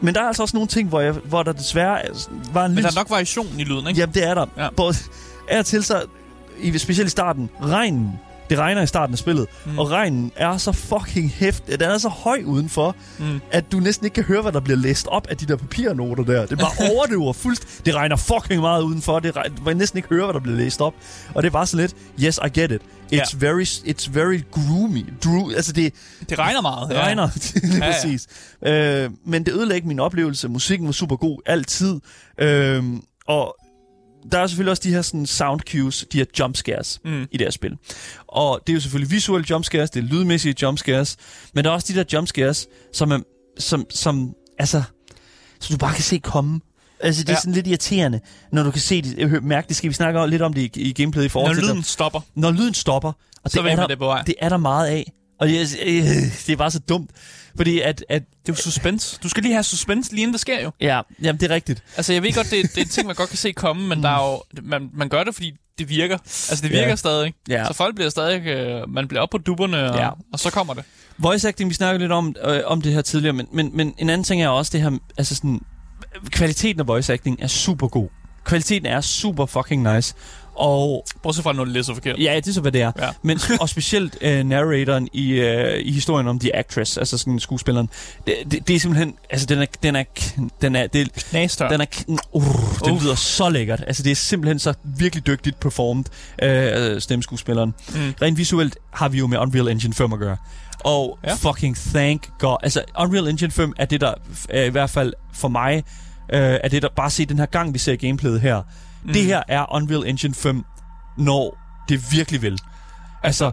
Men 0.00 0.14
der 0.14 0.20
er 0.20 0.26
altså 0.26 0.42
også 0.42 0.56
nogle 0.56 0.68
ting, 0.68 0.88
hvor, 0.88 1.00
jeg, 1.00 1.12
hvor 1.12 1.42
der 1.42 1.52
desværre 1.52 2.00
var 2.52 2.64
en 2.64 2.70
Men 2.70 2.76
lille... 2.76 2.90
der 2.90 2.96
er 2.96 3.00
nok 3.00 3.10
variation 3.10 3.48
i 3.58 3.64
lyden, 3.64 3.86
ikke? 3.88 4.00
Jamen, 4.00 4.14
det 4.14 4.26
er 4.26 4.34
der. 4.34 4.46
Ja. 4.56 4.68
Både 4.76 4.94
er 5.48 5.62
til 5.62 5.84
så, 5.84 6.02
i, 6.60 6.78
specielt 6.78 7.06
i 7.06 7.10
starten, 7.10 7.50
regnen. 7.62 8.12
Det 8.50 8.58
regner 8.58 8.82
i 8.82 8.86
starten 8.86 9.14
af 9.14 9.18
spillet, 9.18 9.46
mm. 9.66 9.78
og 9.78 9.90
regnen 9.90 10.32
er 10.36 10.56
så 10.56 10.72
fucking 10.72 11.30
hæftig. 11.30 11.80
Den 11.80 11.88
er 11.90 11.98
så 11.98 12.08
høj 12.08 12.42
udenfor, 12.44 12.96
mm. 13.18 13.40
at 13.50 13.72
du 13.72 13.80
næsten 13.80 14.04
ikke 14.06 14.14
kan 14.14 14.24
høre, 14.24 14.42
hvad 14.42 14.52
der 14.52 14.60
bliver 14.60 14.76
læst 14.78 15.06
op 15.06 15.26
af 15.26 15.36
de 15.36 15.46
der 15.46 15.56
papirnoter 15.56 16.24
der. 16.24 16.46
Det 16.46 16.58
bare 16.58 16.88
overdøver 16.96 17.32
fuldst. 17.32 17.86
Det 17.86 17.94
regner 17.94 18.16
fucking 18.16 18.60
meget 18.60 18.82
udenfor. 18.82 19.20
Det 19.20 19.36
regner, 19.36 19.56
du 19.56 19.64
kan 19.64 19.76
næsten 19.76 19.96
ikke 19.98 20.08
høre, 20.08 20.24
hvad 20.26 20.34
der 20.34 20.40
bliver 20.40 20.56
læst 20.56 20.80
op. 20.80 20.94
Og 21.34 21.42
det 21.42 21.48
er 21.48 21.52
bare 21.52 21.66
så 21.66 21.76
lidt, 21.76 21.94
yes, 22.24 22.40
I 22.46 22.60
get 22.60 22.70
it. 22.72 22.80
It's, 22.82 23.16
Ja. 23.16 23.22
very, 23.34 23.62
it's 23.64 24.10
very 24.12 24.40
groomy. 24.50 25.06
Dro, 25.24 25.50
altså, 25.50 25.72
det, 25.72 25.94
Det 26.30 26.38
regner 26.38 26.60
meget. 26.60 26.88
det 26.90 26.98
regner, 26.98 27.28
lige 27.62 27.76
Ja, 27.78 27.86
ja. 27.86 27.92
præcis. 27.92 28.26
Øh, 28.66 29.10
men 29.26 29.46
det 29.46 29.52
ødelægger 29.54 29.88
min 29.88 30.00
oplevelse. 30.00 30.48
Musikken 30.48 30.86
var 30.86 30.92
super 30.92 31.16
god 31.16 31.38
altid. 31.46 32.00
Øh, 32.38 32.84
og 33.26 33.56
der 34.32 34.38
er 34.38 34.46
selvfølgelig 34.46 34.70
også 34.70 34.82
de 34.84 34.90
her 34.90 35.02
sådan 35.02 35.26
sound 35.26 35.60
cues, 35.60 36.04
de 36.12 36.18
her 36.18 36.24
jump 36.38 36.56
scares 36.56 37.00
Mm. 37.04 37.22
i 37.32 37.36
det 37.36 37.40
her 37.46 37.50
spil. 37.50 37.76
Og 38.28 38.60
det 38.66 38.72
er 38.72 38.74
jo 38.74 38.80
selvfølgelig 38.80 39.10
visuelle 39.10 39.46
jump 39.50 39.64
scares, 39.64 39.90
det 39.90 40.00
er 40.00 40.04
lydmæssige 40.06 40.54
jump 40.62 40.78
scares, 40.78 41.16
men 41.54 41.64
der 41.64 41.70
er 41.70 41.74
også 41.74 41.92
de 41.92 41.98
der 41.98 42.04
jump 42.12 42.28
scares, 42.28 42.66
som, 42.92 43.10
er, 43.12 43.18
som, 43.58 43.86
som 43.90 44.34
altså, 44.58 44.82
som 45.60 45.74
du 45.74 45.78
bare 45.78 45.94
kan 45.94 46.02
se 46.04 46.18
komme. 46.18 46.60
Altså, 47.00 47.22
det 47.22 47.28
er 47.28 47.32
Ja. 47.32 47.38
sådan 47.40 47.52
lidt 47.52 47.66
irriterende, 47.66 48.20
når 48.52 48.62
du 48.62 48.70
kan 48.70 48.80
se 48.80 49.02
det, 49.02 49.42
mærke 49.42 49.68
det. 49.68 49.76
Skal 49.76 49.88
vi 49.90 49.94
snakke 49.94 50.26
lidt 50.26 50.42
om 50.42 50.52
det 50.52 50.76
i, 50.76 50.80
i 50.82 50.92
gameplayet 50.92 51.26
i 51.26 51.28
forhold 51.28 51.50
Når 51.50 51.54
til 51.54 51.64
lyden 51.64 51.76
det? 51.76 51.86
stopper, 51.86 52.20
Når 52.34 52.50
lyden 52.50 52.74
stopper, 52.74 53.12
og 53.44 53.50
så 53.50 53.62
det 53.62 53.72
er, 53.72 53.76
der, 53.76 53.86
det 53.86 53.98
på 53.98 54.04
vej. 54.06 54.22
det 54.22 54.34
er 54.38 54.48
der 54.48 54.56
meget 54.56 54.86
af. 54.88 55.12
Og 55.40 55.48
det, 55.48 55.60
er- 55.60 55.66
det 56.46 56.52
er 56.52 56.56
bare 56.56 56.70
så 56.70 56.78
dumt, 56.78 57.10
fordi 57.56 57.80
at, 57.80 58.04
at 58.08 58.22
Det 58.22 58.48
er 58.48 58.52
jo 58.52 58.54
suspense. 58.54 59.18
Du 59.22 59.28
skal 59.28 59.42
lige 59.42 59.52
have 59.52 59.62
suspense 59.64 60.10
lige 60.12 60.22
inden 60.22 60.32
det 60.32 60.40
sker 60.40 60.62
jo. 60.62 60.70
ja, 60.80 61.00
jamen 61.22 61.40
det 61.40 61.50
er 61.50 61.54
rigtigt. 61.54 61.82
Altså, 61.96 62.12
jeg 62.12 62.22
ved 62.22 62.32
godt, 62.32 62.50
det, 62.50 62.62
det 62.62 62.78
er 62.78 62.82
en 62.82 62.88
ting, 62.88 63.06
man 63.06 63.16
godt 63.16 63.28
kan 63.28 63.38
se 63.38 63.52
komme, 63.52 63.88
men 63.88 64.02
der 64.02 64.08
er 64.08 64.30
jo, 64.32 64.42
man, 64.62 64.90
man 64.94 65.08
gør 65.08 65.24
det, 65.24 65.34
fordi 65.34 65.52
det 65.78 65.88
virker. 65.88 66.18
Altså, 66.18 66.58
det 66.62 66.70
virker 66.70 66.88
Ja. 66.88 66.96
stadig. 66.96 67.34
Ja. 67.48 67.64
Så 67.66 67.72
folk 67.72 67.94
bliver 67.94 68.10
stadig... 68.10 68.46
Øh, 68.46 68.88
man 68.90 69.08
bliver 69.08 69.20
op 69.22 69.30
på 69.30 69.38
dupperne, 69.38 69.90
og, 69.90 69.98
Ja. 69.98 70.10
og 70.32 70.38
så 70.40 70.50
kommer 70.50 70.74
det. 70.74 70.84
Voice 71.18 71.48
acting, 71.48 71.70
vi 71.70 71.74
snakkede 71.74 71.98
lidt 71.98 72.12
om, 72.12 72.34
øh, 72.44 72.60
om 72.64 72.82
det 72.82 72.92
her 72.92 73.02
tidligere, 73.02 73.32
men, 73.32 73.46
men, 73.52 73.70
men 73.76 73.94
en 73.98 74.10
anden 74.10 74.24
ting 74.24 74.42
er 74.42 74.48
også 74.48 74.70
det 74.72 74.80
her, 74.82 74.90
altså 75.18 75.34
sådan, 75.34 75.60
kvaliteten 76.30 76.80
af 76.80 76.86
voice 76.86 77.12
acting 77.12 77.38
er 77.42 77.46
super 77.46 77.88
god. 77.88 78.08
Kvaliteten 78.44 78.86
er 78.86 79.00
super 79.00 79.46
fucking 79.46 79.94
nice. 79.94 80.14
Og 80.56 81.04
Bortset 81.22 81.42
fra, 81.42 81.52
når 81.52 81.64
det 81.64 81.72
læser 81.72 81.94
forkert. 81.94 82.18
ja, 82.18 82.36
det 82.36 82.48
er 82.48 82.52
så, 82.52 82.60
hvad 82.60 82.72
det 82.72 82.82
er. 82.82 82.92
Ja. 82.98 83.08
Men, 83.22 83.38
og 83.60 83.68
specielt 83.68 84.16
uh, 84.24 84.46
narratoren 84.46 85.08
i, 85.12 85.40
uh, 85.40 85.46
i 85.80 85.92
historien 85.92 86.28
om 86.28 86.38
The 86.38 86.56
Actress, 86.56 86.96
altså 86.98 87.18
sådan 87.18 87.38
skuespilleren, 87.40 87.88
det, 88.26 88.34
det, 88.50 88.68
det 88.68 88.76
er 88.76 88.80
simpelthen, 88.80 89.14
altså 89.30 89.46
den 89.46 89.58
er, 89.62 89.66
den 89.82 89.96
er, 89.96 90.04
den 90.62 90.76
er, 90.76 90.86
det, 90.86 91.12
Knastør. 91.12 91.68
den 91.68 91.80
er, 91.80 91.86
uh, 92.32 92.44
det 92.84 93.02
lyder 93.02 93.14
så 93.14 93.48
lækkert. 93.48 93.84
Altså 93.86 94.02
det 94.02 94.10
er 94.10 94.16
simpelthen 94.16 94.58
så 94.58 94.74
virkelig 94.98 95.26
dygtigt 95.26 95.60
performet 95.60 96.08
af 96.38 96.90
uh, 96.94 96.98
stemmeskuespilleren. 97.00 97.74
Mm. 97.94 98.14
Rent 98.22 98.38
visuelt 98.38 98.76
har 98.92 99.08
vi 99.08 99.18
jo 99.18 99.26
med 99.26 99.38
Unreal 99.38 99.68
Engine 99.68 99.94
5 99.94 100.12
at 100.12 100.18
gøre. 100.18 100.36
Og 100.80 101.18
Ja. 101.24 101.34
fucking 101.34 101.76
thank 101.76 102.28
god. 102.38 102.56
Altså, 102.62 102.82
Unreal 103.00 103.28
Engine 103.28 103.50
5 103.50 103.72
er 103.78 103.84
det, 103.84 104.00
der 104.00 104.14
er 104.48 104.64
i 104.64 104.68
hvert 104.70 104.90
fald 104.90 105.12
for 105.34 105.48
mig, 105.48 105.76
øh, 106.32 106.40
er 106.64 106.68
det, 106.68 106.82
der 106.82 106.88
bare 106.96 107.10
se 107.10 107.26
den 107.26 107.38
her 107.38 107.46
gang, 107.46 107.74
vi 107.74 107.78
ser 107.78 107.96
gameplayet 107.96 108.40
her. 108.40 108.62
Mm. 109.04 109.12
Det 109.12 109.24
her 109.24 109.42
er 109.48 109.74
Unreal 109.74 110.06
Engine 110.06 110.34
5, 110.34 110.64
når 111.18 111.58
det 111.88 112.12
virkelig 112.12 112.42
vil. 112.42 112.58
Altså, 113.22 113.44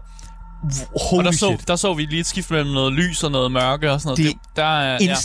Og 0.96 1.02
holy 1.10 1.26
der 1.26 1.32
så, 1.32 1.38
shit. 1.58 1.68
der 1.68 1.76
så 1.76 1.94
vi 1.94 2.06
lige 2.06 2.20
et 2.20 2.26
skift 2.26 2.52
mellem 2.52 2.72
noget 2.72 2.94
lys 2.94 3.24
og 3.24 3.32
noget 3.32 3.52
mørke 3.52 3.92
og 3.92 4.02
sådan 4.02 4.18
noget. 4.20 4.34
Det 4.34 4.56
der 4.56 4.64
er, 4.64 4.98
ja. 5.02 5.16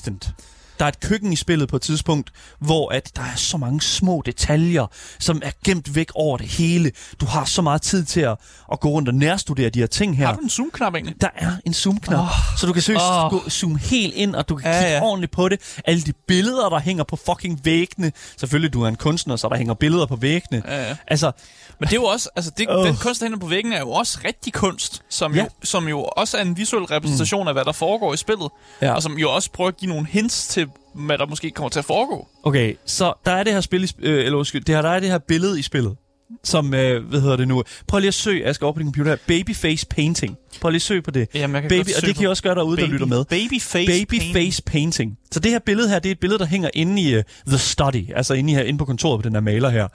Der 0.78 0.84
er 0.84 0.88
et 0.88 1.00
køkken 1.00 1.32
i 1.32 1.36
spillet 1.36 1.68
på 1.68 1.76
et 1.76 1.82
tidspunkt, 1.82 2.30
hvor 2.58 2.92
at 2.92 3.10
der 3.16 3.22
er 3.22 3.36
så 3.36 3.56
mange 3.56 3.80
små 3.80 4.22
detaljer, 4.26 4.86
som 5.18 5.40
er 5.44 5.50
gemt 5.64 5.94
væk 5.94 6.08
over 6.14 6.36
det 6.36 6.46
hele. 6.46 6.92
Du 7.20 7.26
har 7.26 7.44
så 7.44 7.62
meget 7.62 7.82
tid 7.82 8.04
til 8.04 8.20
at, 8.20 8.36
at 8.72 8.80
gå 8.80 8.88
rundt 8.88 9.08
og 9.08 9.14
nærstudere 9.14 9.70
de 9.70 9.78
her 9.78 9.86
ting 9.86 10.16
her. 10.16 10.26
Har 10.26 10.34
du 10.34 10.40
en 10.40 10.50
zoom-knap 10.50 10.94
egentlig? 10.94 11.20
Der 11.20 11.28
er 11.36 11.52
en 11.66 11.74
zoom-knap, 11.74 12.20
oh. 12.20 12.28
så 12.58 12.66
du 12.66 12.72
kan 12.72 12.82
seriøst 12.82 13.04
oh. 13.04 13.30
gå, 13.30 13.48
zoome 13.50 13.78
helt 13.78 14.14
ind, 14.14 14.34
og 14.34 14.48
du 14.48 14.56
kan 14.56 14.72
Ja, 14.72 14.78
kigge 14.80 14.94
ja. 14.94 15.02
ordentligt 15.02 15.32
på 15.32 15.48
det. 15.48 15.60
Alle 15.84 16.02
de 16.02 16.12
billeder, 16.28 16.68
der 16.68 16.78
hænger 16.78 17.04
på 17.04 17.16
fucking 17.16 17.60
væggene. 17.64 18.12
Selvfølgelig, 18.36 18.72
du 18.72 18.82
er 18.82 18.88
en 18.88 18.96
kunstner, 18.96 19.36
så 19.36 19.48
der 19.48 19.56
hænger 19.56 19.74
billeder 19.74 20.06
på 20.06 20.16
væggene. 20.16 20.62
Ja, 20.66 20.88
ja. 20.88 20.96
Altså, 21.08 21.32
Men 21.80 21.86
det 21.88 21.92
er 21.92 22.00
jo 22.00 22.04
også, 22.04 22.28
altså 22.36 22.50
det, 22.58 22.66
Åh. 22.70 22.86
den 22.86 22.96
kunst, 22.96 23.20
der 23.20 23.26
hænger 23.26 23.38
på 23.38 23.46
væggen, 23.46 23.72
er 23.72 23.80
jo 23.80 23.90
også 23.90 24.18
rigtig 24.24 24.52
kunst, 24.52 25.02
som, 25.10 25.34
Ja. 25.34 25.42
jo, 25.42 25.48
som 25.64 25.88
jo 25.88 26.02
også 26.02 26.36
er 26.38 26.42
en 26.42 26.56
visuel 26.56 26.84
repræsentation 26.84 27.42
mm. 27.44 27.48
af, 27.48 27.54
hvad 27.54 27.64
der 27.64 27.72
foregår 27.72 28.14
i 28.14 28.16
spillet. 28.16 28.48
Ja. 28.82 28.92
Og 28.94 29.02
som 29.02 29.18
jo 29.18 29.30
også 29.32 29.50
prøver 29.52 29.68
at 29.68 29.76
give 29.76 29.88
nogle 29.88 30.06
hints 30.06 30.46
til, 30.48 30.65
hvad 30.96 31.18
der 31.18 31.26
måske 31.26 31.50
kommer 31.50 31.68
til 31.68 31.78
at 31.78 31.84
foregå. 31.84 32.28
okay, 32.42 32.74
så 32.86 33.12
der 33.24 33.32
er 33.32 33.42
det 33.42 33.52
her 33.52 33.60
spil, 33.60 33.84
i, 33.84 33.88
øh, 34.02 34.24
eller 34.24 34.38
undskyld, 34.38 34.64
det 34.64 34.74
her, 34.74 34.82
der 34.82 34.88
er 34.88 35.00
det 35.00 35.08
her 35.08 35.18
billede 35.18 35.58
i 35.58 35.62
spillet, 35.62 35.96
som, 36.44 36.74
øh, 36.74 37.04
hvad 37.08 37.20
hedder 37.20 37.36
det 37.36 37.48
nu? 37.48 37.62
Prøv 37.88 37.98
lige 38.00 38.08
at 38.08 38.14
søge, 38.14 38.46
jeg 38.46 38.54
skal 38.54 38.64
over 38.64 38.72
på 38.72 38.78
din 38.78 38.86
computer 38.86 39.10
her, 39.10 39.16
Babyface 39.26 39.86
Painting. 39.86 40.36
Prøv 40.60 40.70
lige 40.70 40.76
at 40.76 40.82
søge 40.82 41.02
på 41.02 41.10
det. 41.10 41.28
Jamen, 41.34 41.54
jeg 41.54 41.62
kan 41.62 41.68
Baby, 41.68 41.88
og 41.96 42.02
det 42.02 42.14
kan 42.14 42.24
I 42.24 42.26
også 42.26 42.42
gøre 42.42 42.54
derude, 42.54 42.76
der 42.76 42.86
lytter 42.86 43.06
med. 43.06 43.24
Babyface. 43.24 43.86
Babyface 43.86 44.32
painting. 44.32 44.64
painting. 44.64 45.18
Så 45.32 45.40
det 45.40 45.50
her 45.50 45.58
billede 45.58 45.88
her, 45.88 45.98
det 45.98 46.08
er 46.08 46.12
et 46.12 46.20
billede, 46.20 46.38
der 46.38 46.46
hænger 46.46 46.70
inde 46.74 47.02
i 47.02 47.16
uh, 47.16 47.22
The 47.46 47.58
Study, 47.58 48.14
altså 48.16 48.34
inde, 48.34 48.52
i 48.52 48.54
her, 48.54 48.62
inde 48.62 48.78
på 48.78 48.84
kontoret 48.84 49.22
på 49.22 49.28
den 49.28 49.34
her 49.34 49.40
maler 49.40 49.68
her. 49.68 49.88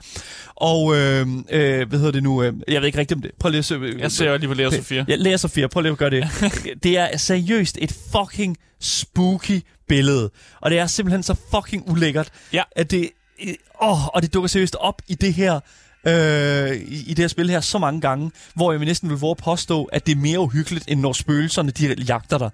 Og, 0.56 0.96
øh, 0.96 1.26
øh, 1.50 1.88
hvad 1.88 1.98
hedder 1.98 2.12
det 2.12 2.22
nu? 2.22 2.42
Øh, 2.42 2.52
jeg 2.68 2.80
ved 2.80 2.86
ikke 2.86 2.98
rigtigt 2.98 3.18
om 3.18 3.22
det. 3.22 3.30
Prøv 3.40 3.50
lige 3.50 3.58
at 3.58 3.64
søge. 3.64 3.98
Jeg 3.98 4.12
ser 4.12 4.38
lige 4.38 4.48
på 4.48 4.54
Lea 4.54 4.70
Sofia. 4.70 5.04
Ja, 5.08 5.14
Lea 5.14 5.36
Sofia, 5.36 5.66
prøv 5.66 5.80
lige 5.80 5.92
at 5.92 5.98
gøre 5.98 6.10
det. 6.10 6.28
det 6.82 6.98
er 6.98 7.16
seriøst 7.16 7.78
et 7.80 7.94
fucking 8.12 8.56
spooky 8.84 9.60
billede. 9.88 10.30
Og 10.60 10.70
det 10.70 10.78
er 10.78 10.86
simpelthen 10.86 11.22
så 11.22 11.34
fucking 11.54 11.90
ulækkert, 11.90 12.30
Ja. 12.52 12.62
at 12.76 12.90
det... 12.90 13.10
Åh, 13.82 14.06
og 14.08 14.22
det 14.22 14.34
dukker 14.34 14.48
seriøst 14.48 14.74
op 14.80 15.02
i 15.08 15.14
det 15.14 15.34
her... 15.34 15.60
Øh, 16.06 16.70
i, 16.76 17.04
i 17.10 17.14
det 17.14 17.18
her 17.18 17.28
spil 17.28 17.50
her 17.50 17.60
så 17.60 17.78
mange 17.78 18.00
gange, 18.00 18.30
hvor 18.54 18.72
jeg 18.72 18.80
næsten 18.84 19.08
vil 19.10 19.18
våge 19.18 19.36
påstå, 19.36 19.84
at 19.84 20.06
det 20.06 20.12
er 20.12 20.16
mere 20.16 20.40
uhyggeligt, 20.40 20.84
end 20.88 21.00
når 21.00 21.12
spøgelserne 21.12 21.70
de 21.70 21.94
jagter 22.08 22.38
dig. 22.38 22.50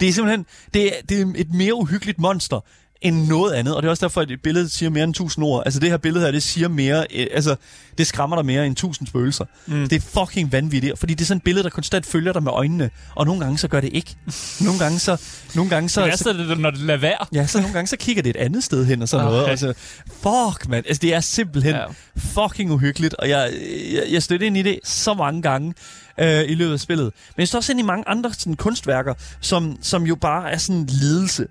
Det 0.00 0.08
er 0.08 0.12
simpelthen 0.12 0.46
det 0.74 0.86
er, 0.86 1.02
det 1.08 1.20
er 1.20 1.32
et 1.36 1.54
mere 1.54 1.74
uhyggeligt 1.74 2.18
monster 2.18 2.60
end 3.02 3.26
noget 3.28 3.52
andet, 3.52 3.76
og 3.76 3.82
det 3.82 3.86
er 3.86 3.90
også 3.90 4.06
derfor, 4.06 4.20
at 4.20 4.30
et 4.30 4.42
billede 4.42 4.68
siger 4.68 4.90
mere 4.90 5.04
end 5.04 5.10
1000 5.10 5.44
ord. 5.44 5.62
Altså 5.64 5.80
det 5.80 5.90
her 5.90 5.96
billede 5.96 6.24
her, 6.24 6.30
det 6.32 6.42
siger 6.42 6.68
mere, 6.68 7.06
øh, 7.14 7.26
altså 7.34 7.56
det 7.98 8.06
skræmmer 8.06 8.36
dig 8.36 8.46
mere 8.46 8.66
end 8.66 8.72
1000 8.72 9.08
spøgelser. 9.08 9.44
Mm. 9.66 9.88
Det 9.88 9.96
er 9.96 10.00
fucking 10.26 10.52
vanvittigt, 10.52 10.98
fordi 10.98 11.14
det 11.14 11.20
er 11.20 11.26
sådan 11.26 11.36
et 11.36 11.42
billede, 11.44 11.64
der 11.64 11.70
konstant 11.70 12.06
følger 12.06 12.32
dig 12.32 12.42
med 12.42 12.52
øjnene, 12.52 12.90
og 13.14 13.26
nogle 13.26 13.40
gange 13.44 13.58
så 13.58 13.68
gør 13.68 13.80
det 13.80 13.90
ikke. 13.92 14.16
Nogle 14.60 14.78
gange 14.78 14.98
så, 14.98 15.20
nogle 15.54 15.70
gange 15.70 15.88
så, 15.88 16.06
Det 16.06 16.18
så 16.18 16.28
er 16.28 16.32
det, 16.32 16.58
når 16.58 16.70
det 16.70 16.80
lader 16.80 16.98
være. 17.00 17.26
Ja, 17.34 17.46
så 17.46 17.58
nogle 17.60 17.72
gange 17.74 17.88
så 17.88 17.96
kigger 17.96 18.22
det 18.22 18.30
et 18.30 18.36
andet 18.36 18.64
sted 18.64 18.84
hen 18.84 19.02
og 19.02 19.08
sådan 19.08 19.26
Okay. 19.26 19.36
noget. 19.36 19.48
Altså, 19.50 19.74
fuck, 20.06 20.68
mand. 20.68 20.84
Altså, 20.86 21.00
det 21.02 21.14
er 21.14 21.20
simpelthen 21.20 21.74
Ja. 21.74 21.84
fucking 22.16 22.70
uhyggeligt, 22.72 23.14
og 23.14 23.28
jeg, 23.28 23.52
jeg, 23.92 24.02
jeg 24.10 24.22
stødte 24.22 24.46
ind 24.46 24.56
i 24.56 24.62
det 24.62 24.78
så 24.84 25.14
mange 25.14 25.42
gange 25.42 25.74
øh, 26.20 26.44
i 26.50 26.54
løbet 26.54 26.72
af 26.72 26.80
spillet. 26.80 27.04
Men 27.04 27.40
jeg 27.40 27.48
står 27.48 27.58
også 27.58 27.72
ind 27.72 27.80
i 27.80 27.84
mange 27.84 28.04
andre 28.08 28.32
sådan, 28.34 28.56
kunstværker, 28.56 29.14
som, 29.40 29.76
som 29.82 30.02
jo 30.06 30.14
bare 30.14 30.52
er 30.52 30.58
sådan 30.58 30.84
lidelse. 30.86 31.46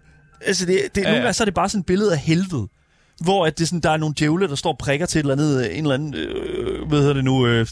Altså 0.46 0.66
det, 0.66 0.80
det, 0.96 1.02
Ja, 1.02 1.04
nogle 1.04 1.18
ja. 1.18 1.22
gange 1.22 1.34
så 1.34 1.44
er 1.44 1.46
det 1.46 1.54
bare 1.54 1.70
sådan 1.70 1.80
et 1.80 1.86
billede 1.86 2.12
af 2.12 2.18
helvede. 2.18 2.68
Hvor 3.24 3.46
at 3.46 3.60
det 3.60 3.68
sådan, 3.68 3.80
der 3.80 3.90
er 3.90 3.98
nogle 3.98 4.16
djævle, 4.20 4.48
der 4.48 4.56
står 4.56 4.72
og 4.72 4.78
prikker 4.78 5.06
til 5.06 5.20
et 5.20 5.24
eller 5.24 5.34
andet, 5.34 5.66
øh, 5.66 5.78
en 5.78 5.84
eller 5.84 5.94
anden, 5.94 6.14
øh, 6.14 6.88
hvad 6.88 7.00
hedder 7.00 7.14
det 7.14 7.24
nu, 7.24 7.48
øh, 7.48 7.68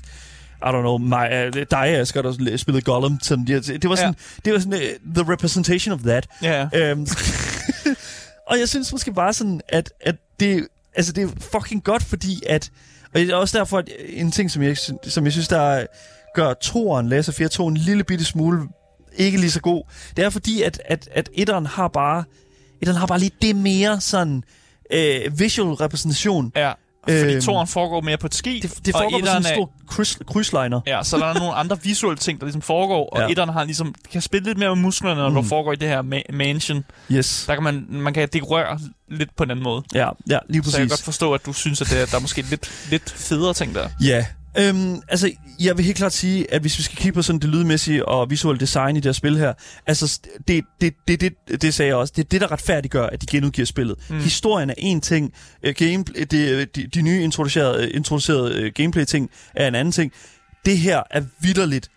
I 0.64 0.66
don't 0.66 0.80
know, 0.80 0.98
mig, 0.98 1.52
uh, 1.56 1.62
dig, 1.72 1.88
Asger, 1.88 2.22
der 2.22 2.58
spillede 2.58 2.82
Gollum. 2.82 3.20
Sådan, 3.22 3.46
det, 3.48 3.68
det 3.68 3.90
var 3.90 3.96
sådan, 3.96 4.16
ja. 4.20 4.42
det 4.46 4.54
var 4.54 4.60
sådan 4.60 4.74
uh, 4.74 5.14
the 5.16 5.34
representation 5.34 5.94
of 5.94 6.00
that. 6.00 6.28
Ja. 6.44 6.68
Øhm, 6.74 7.08
og 8.50 8.60
jeg 8.60 8.70
synes 8.70 8.92
måske 8.92 9.14
bare 9.14 9.34
sådan, 9.34 9.62
at, 9.70 9.94
at 10.02 10.16
det, 10.40 10.68
altså 10.96 11.14
det 11.14 11.24
er 11.24 11.28
fucking 11.52 11.84
godt, 11.84 12.04
fordi 12.04 12.44
at... 12.50 12.72
Og 13.14 13.20
det 13.20 13.30
er 13.30 13.36
også 13.36 13.58
derfor, 13.58 13.78
at 13.78 13.90
en 14.10 14.32
ting, 14.32 14.52
som 14.52 14.64
jeg, 14.64 14.78
som 15.04 15.26
jeg 15.26 15.32
synes, 15.32 15.48
der 15.48 15.86
gør 16.36 16.54
toeren, 16.54 17.10
Laser 17.10 17.32
4 17.32 17.48
2 17.48 17.68
en 17.68 17.78
lille 17.78 18.04
bitte 18.04 18.26
smule 18.26 18.68
ikke 19.16 19.38
lige 19.38 19.52
så 19.52 19.62
god, 19.62 19.84
det 20.18 20.26
er 20.26 20.30
fordi, 20.30 20.62
at, 20.62 20.82
at, 20.86 21.10
at 21.12 21.30
etteren 21.34 21.66
har 21.66 21.88
bare... 21.88 22.24
Etteren 22.84 23.00
har 23.00 23.06
bare 23.08 23.20
lige 23.20 23.32
det 23.42 23.56
mere 23.56 24.02
sådan... 24.02 24.44
Øh, 24.94 25.40
visual 25.40 25.74
repræsentation. 25.74 26.52
ja. 26.56 26.72
Fordi 27.10 27.34
Øhm, 27.34 27.42
toren 27.42 27.68
foregår 27.68 28.02
mere 28.02 28.18
på 28.18 28.28
et 28.28 28.36
skib, 28.36 28.64
Det, 28.64 28.86
det 28.86 28.94
foregår 28.96 29.20
på 29.20 29.26
sådan 29.26 29.42
en 29.42 29.46
er- 29.46 29.54
stor 29.56 29.72
kryds, 29.88 30.18
krydsliner. 30.28 30.82
Ja, 30.88 31.04
så 31.04 31.18
der 31.18 31.26
er 31.26 31.34
nogle 31.34 31.54
andre 31.54 31.78
visuelle 31.84 32.18
ting, 32.18 32.40
der 32.40 32.46
ligesom 32.46 32.62
foregår, 32.62 33.10
og 33.10 33.22
Ja. 33.22 33.28
etteren 33.28 33.50
har 33.50 33.64
ligesom, 33.64 33.96
kan 34.12 34.22
spille 34.22 34.46
lidt 34.46 34.58
mere 34.58 34.76
med 34.76 34.82
musklerne, 34.84 35.22
når 35.22 35.30
mm. 35.30 35.36
Du 35.36 35.42
foregår 35.44 35.74
i 35.74 35.76
det 35.76 35.88
her 35.90 36.02
ma- 36.02 36.36
mansion. 36.36 36.84
Yes. 37.12 37.44
Der 37.48 37.54
kan 37.54 37.64
man, 37.64 37.86
man 37.90 38.14
kan 38.14 38.30
dekorere 38.34 38.80
lidt 39.12 39.36
på 39.36 39.44
en 39.44 39.52
anden 39.52 39.64
måde. 39.64 39.84
Ja, 39.94 40.00
ja 40.00 40.10
lige 40.10 40.14
Så 40.30 40.38
jeg 40.48 40.64
kan 40.64 40.64
præcis. 40.64 40.90
godt 40.92 41.02
forstå, 41.02 41.34
at 41.34 41.46
du 41.46 41.54
synes, 41.54 41.82
at 41.82 41.90
det, 41.90 42.12
der 42.12 42.18
er 42.18 42.22
måske 42.22 42.42
lidt, 42.42 42.72
lidt 42.90 43.10
federe 43.12 43.54
ting 43.54 43.76
der. 43.76 43.90
Ja. 44.04 44.26
Øhm, 44.58 45.02
altså, 45.08 45.32
jeg 45.60 45.78
vil 45.78 45.86
helt 45.86 45.98
klart 45.98 46.14
sige, 46.14 46.54
at 46.54 46.62
hvis 46.62 46.78
vi 46.78 46.84
skal 46.84 46.98
kigge 46.98 47.14
på 47.14 47.22
sådan 47.22 47.40
det 47.40 47.50
lydmæssige 47.50 48.08
og 48.08 48.30
visuelle 48.30 48.60
design 48.60 48.96
i 48.96 49.00
det 49.00 49.06
her 49.06 49.14
spil 49.14 49.38
her, 49.38 49.54
altså, 49.88 50.20
det, 50.48 50.64
det, 50.82 50.94
det, 51.08 51.22
det, 51.22 51.62
det 51.62 51.74
sagde 51.74 51.90
jeg 51.90 51.96
også, 51.96 52.14
det 52.16 52.24
er 52.24 52.30
det, 52.30 52.42
der 52.42 52.52
retfærdiggør, 52.52 53.06
at 53.06 53.22
de 53.22 53.26
genudgiver 53.26 53.66
spillet. 53.66 53.96
Mm. 54.10 54.20
Historien 54.20 54.70
er 54.70 54.74
en 54.78 55.02
ting, 55.02 55.34
øh, 55.64 55.76
game, 55.78 56.04
det, 56.04 56.76
de, 56.76 56.88
de 56.88 57.02
nye 57.02 57.24
introducerede, 57.24 57.92
introducerede 57.92 58.62
øh, 58.62 58.72
gameplay-ting 58.76 59.30
er 59.56 59.68
en 59.68 59.76
anden 59.76 59.92
ting. 59.92 60.12
Det 60.66 60.78
her 60.78 61.04
er 61.12 61.22
vidderligt 61.42 61.90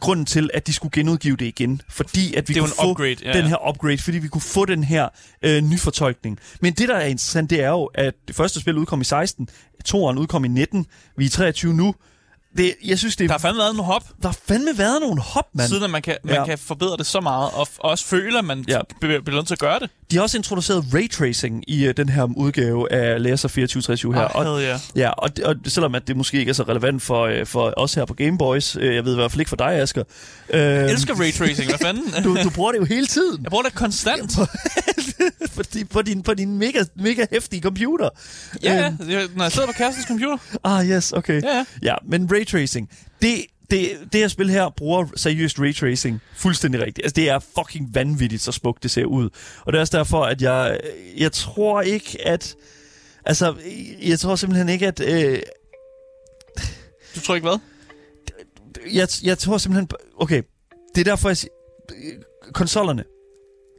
grunden 0.00 0.26
til, 0.26 0.50
at 0.54 0.66
de 0.66 0.72
skulle 0.72 0.92
genudgive 0.92 1.36
det 1.36 1.46
igen. 1.46 1.80
Fordi 1.88 2.34
at 2.34 2.48
vi 2.48 2.54
Det 2.54 2.62
kunne 2.62 2.70
en 2.70 2.74
få 2.82 2.90
upgrade, 2.90 3.16
ja, 3.22 3.32
den 3.32 3.42
ja. 3.42 3.48
her 3.48 3.68
upgrade, 3.68 3.98
fordi 3.98 4.18
vi 4.18 4.28
kunne 4.28 4.42
få 4.42 4.64
den 4.64 4.84
her 4.84 5.08
øh, 5.42 5.62
nyfortolkning. 5.62 6.38
Men 6.60 6.72
det, 6.72 6.88
der 6.88 6.94
er 6.94 7.06
interessant, 7.06 7.50
det 7.50 7.62
er 7.62 7.68
jo, 7.68 7.84
at 7.84 8.14
det 8.28 8.36
første 8.36 8.60
spil 8.60 8.78
udkom 8.78 9.00
i 9.00 9.04
16, 9.04 9.48
toeren 9.84 10.18
udkom 10.18 10.44
i 10.44 10.48
19, 10.48 10.86
vi 11.16 11.24
er 11.24 11.26
i 11.26 11.30
23 11.30 11.74
nu. 11.74 11.94
Det, 12.56 12.74
jeg 12.84 12.98
synes, 12.98 13.16
det 13.16 13.28
Der 13.28 13.34
er, 13.34 13.38
har 13.38 13.48
fandme 13.48 13.58
været 13.58 13.76
nogle 13.76 13.92
hop, 13.92 14.02
der 14.22 14.28
har 14.28 14.36
fandme 14.48 14.70
været 14.78 15.00
nogle 15.00 15.20
hop, 15.20 15.44
mand. 15.54 15.68
siden 15.68 15.82
at 15.84 15.90
man 15.90 16.02
kan, 16.02 16.16
man 16.24 16.34
Ja. 16.34 16.44
kan 16.44 16.58
forbedre 16.58 16.96
det 16.96 17.06
så 17.06 17.20
meget, 17.20 17.50
og, 17.54 17.68
og 17.78 17.90
også 17.90 18.04
føle, 18.06 18.38
at 18.38 18.44
man 18.44 18.64
Ja. 18.68 18.80
bliver 19.00 19.30
nødt 19.30 19.46
til 19.46 19.54
at 19.54 19.58
gøre 19.58 19.78
det. 19.78 19.90
De 20.10 20.16
har 20.16 20.22
også 20.22 20.36
introduceret 20.36 20.84
raytracing 20.94 21.64
i 21.70 21.88
uh, 21.88 21.94
den 21.96 22.08
her 22.08 22.28
udgave 22.36 22.92
af 22.92 23.22
Laser 23.22 23.48
2423 23.48 24.14
her. 24.14 24.36
Ah, 24.36 24.46
og, 24.52 24.60
yeah. 24.62 24.78
ja, 24.96 25.10
og, 25.10 25.30
og 25.44 25.54
selvom 25.66 25.94
at 25.94 26.08
det 26.08 26.16
måske 26.16 26.38
ikke 26.38 26.50
er 26.50 26.54
så 26.54 26.62
relevant 26.62 27.02
for, 27.02 27.26
uh, 27.40 27.46
for 27.46 27.74
os 27.76 27.94
her 27.94 28.04
på 28.04 28.14
Gameboys, 28.14 28.76
uh, 28.76 28.84
jeg 28.84 29.04
ved 29.04 29.12
i 29.12 29.16
hvert 29.16 29.30
fald 29.32 29.40
ikke 29.40 29.48
for 29.48 29.56
dig, 29.56 29.72
Asger. 29.72 30.02
Uh, 30.48 30.56
Jeg 30.58 30.90
elsker 30.90 31.14
raytracing, 31.20 31.68
hvad 31.70 31.78
fanden? 31.78 32.04
du, 32.24 32.36
du 32.44 32.50
bruger 32.50 32.72
det 32.72 32.78
jo 32.78 32.84
hele 32.84 33.06
tiden. 33.06 33.42
Jeg 33.42 33.50
bruger 33.50 33.62
det 33.64 33.74
konstant. 33.74 34.32
på, 35.58 35.62
din, 35.72 35.86
på, 35.86 36.02
din, 36.02 36.22
på 36.22 36.34
din 36.34 36.58
mega, 36.58 36.84
mega 36.96 37.26
hæftige 37.30 37.62
computer. 37.62 38.08
Ja, 38.62 38.74
ja. 38.74 38.86
Øhm, 39.00 39.10
Jeg- 39.10 39.28
Når 39.36 39.44
jeg 39.44 39.52
sidder 39.52 39.66
på 39.66 39.72
kærestens 39.72 40.06
computer. 40.06 40.36
Ah, 40.64 40.86
yes, 40.90 41.12
okay. 41.12 41.42
Ja, 41.42 41.56
ja. 41.56 41.64
Ja, 41.82 41.94
men 42.08 42.28
raytracing, 42.32 42.90
det, 43.22 43.44
det, 43.70 43.90
det 44.12 44.20
her 44.20 44.28
spil 44.28 44.50
her 44.50 44.68
bruger 44.76 45.06
seriøst 45.16 45.60
raytracing 45.60 46.20
fuldstændig 46.36 46.80
rigtigt. 46.80 47.04
Altså, 47.04 47.14
det 47.14 47.28
er 47.28 47.38
fucking 47.38 47.94
vanvittigt, 47.94 48.42
så 48.42 48.52
smukt 48.52 48.82
det 48.82 48.90
ser 48.90 49.04
ud. 49.04 49.30
Og 49.60 49.72
det 49.72 49.76
er 49.78 49.80
også 49.80 49.96
derfor, 49.96 50.24
at 50.24 50.42
jeg, 50.42 50.80
jeg 51.16 51.32
tror 51.32 51.80
ikke, 51.82 52.18
at... 52.26 52.54
Altså, 53.24 53.54
jeg 54.02 54.18
tror 54.18 54.36
simpelthen 54.36 54.68
ikke, 54.68 54.86
at... 54.86 55.00
Øh, 55.00 55.38
Du 57.14 57.20
tror 57.20 57.34
ikke 57.34 57.48
hvad? 57.48 57.58
jeg, 58.92 59.08
jeg 59.22 59.38
tror 59.38 59.58
simpelthen... 59.58 59.88
Okay, 60.20 60.42
det 60.94 61.00
er 61.00 61.04
derfor, 61.04 61.28
jeg 61.28 61.36
siger... 61.36 61.50
Konsollerne, 62.52 63.04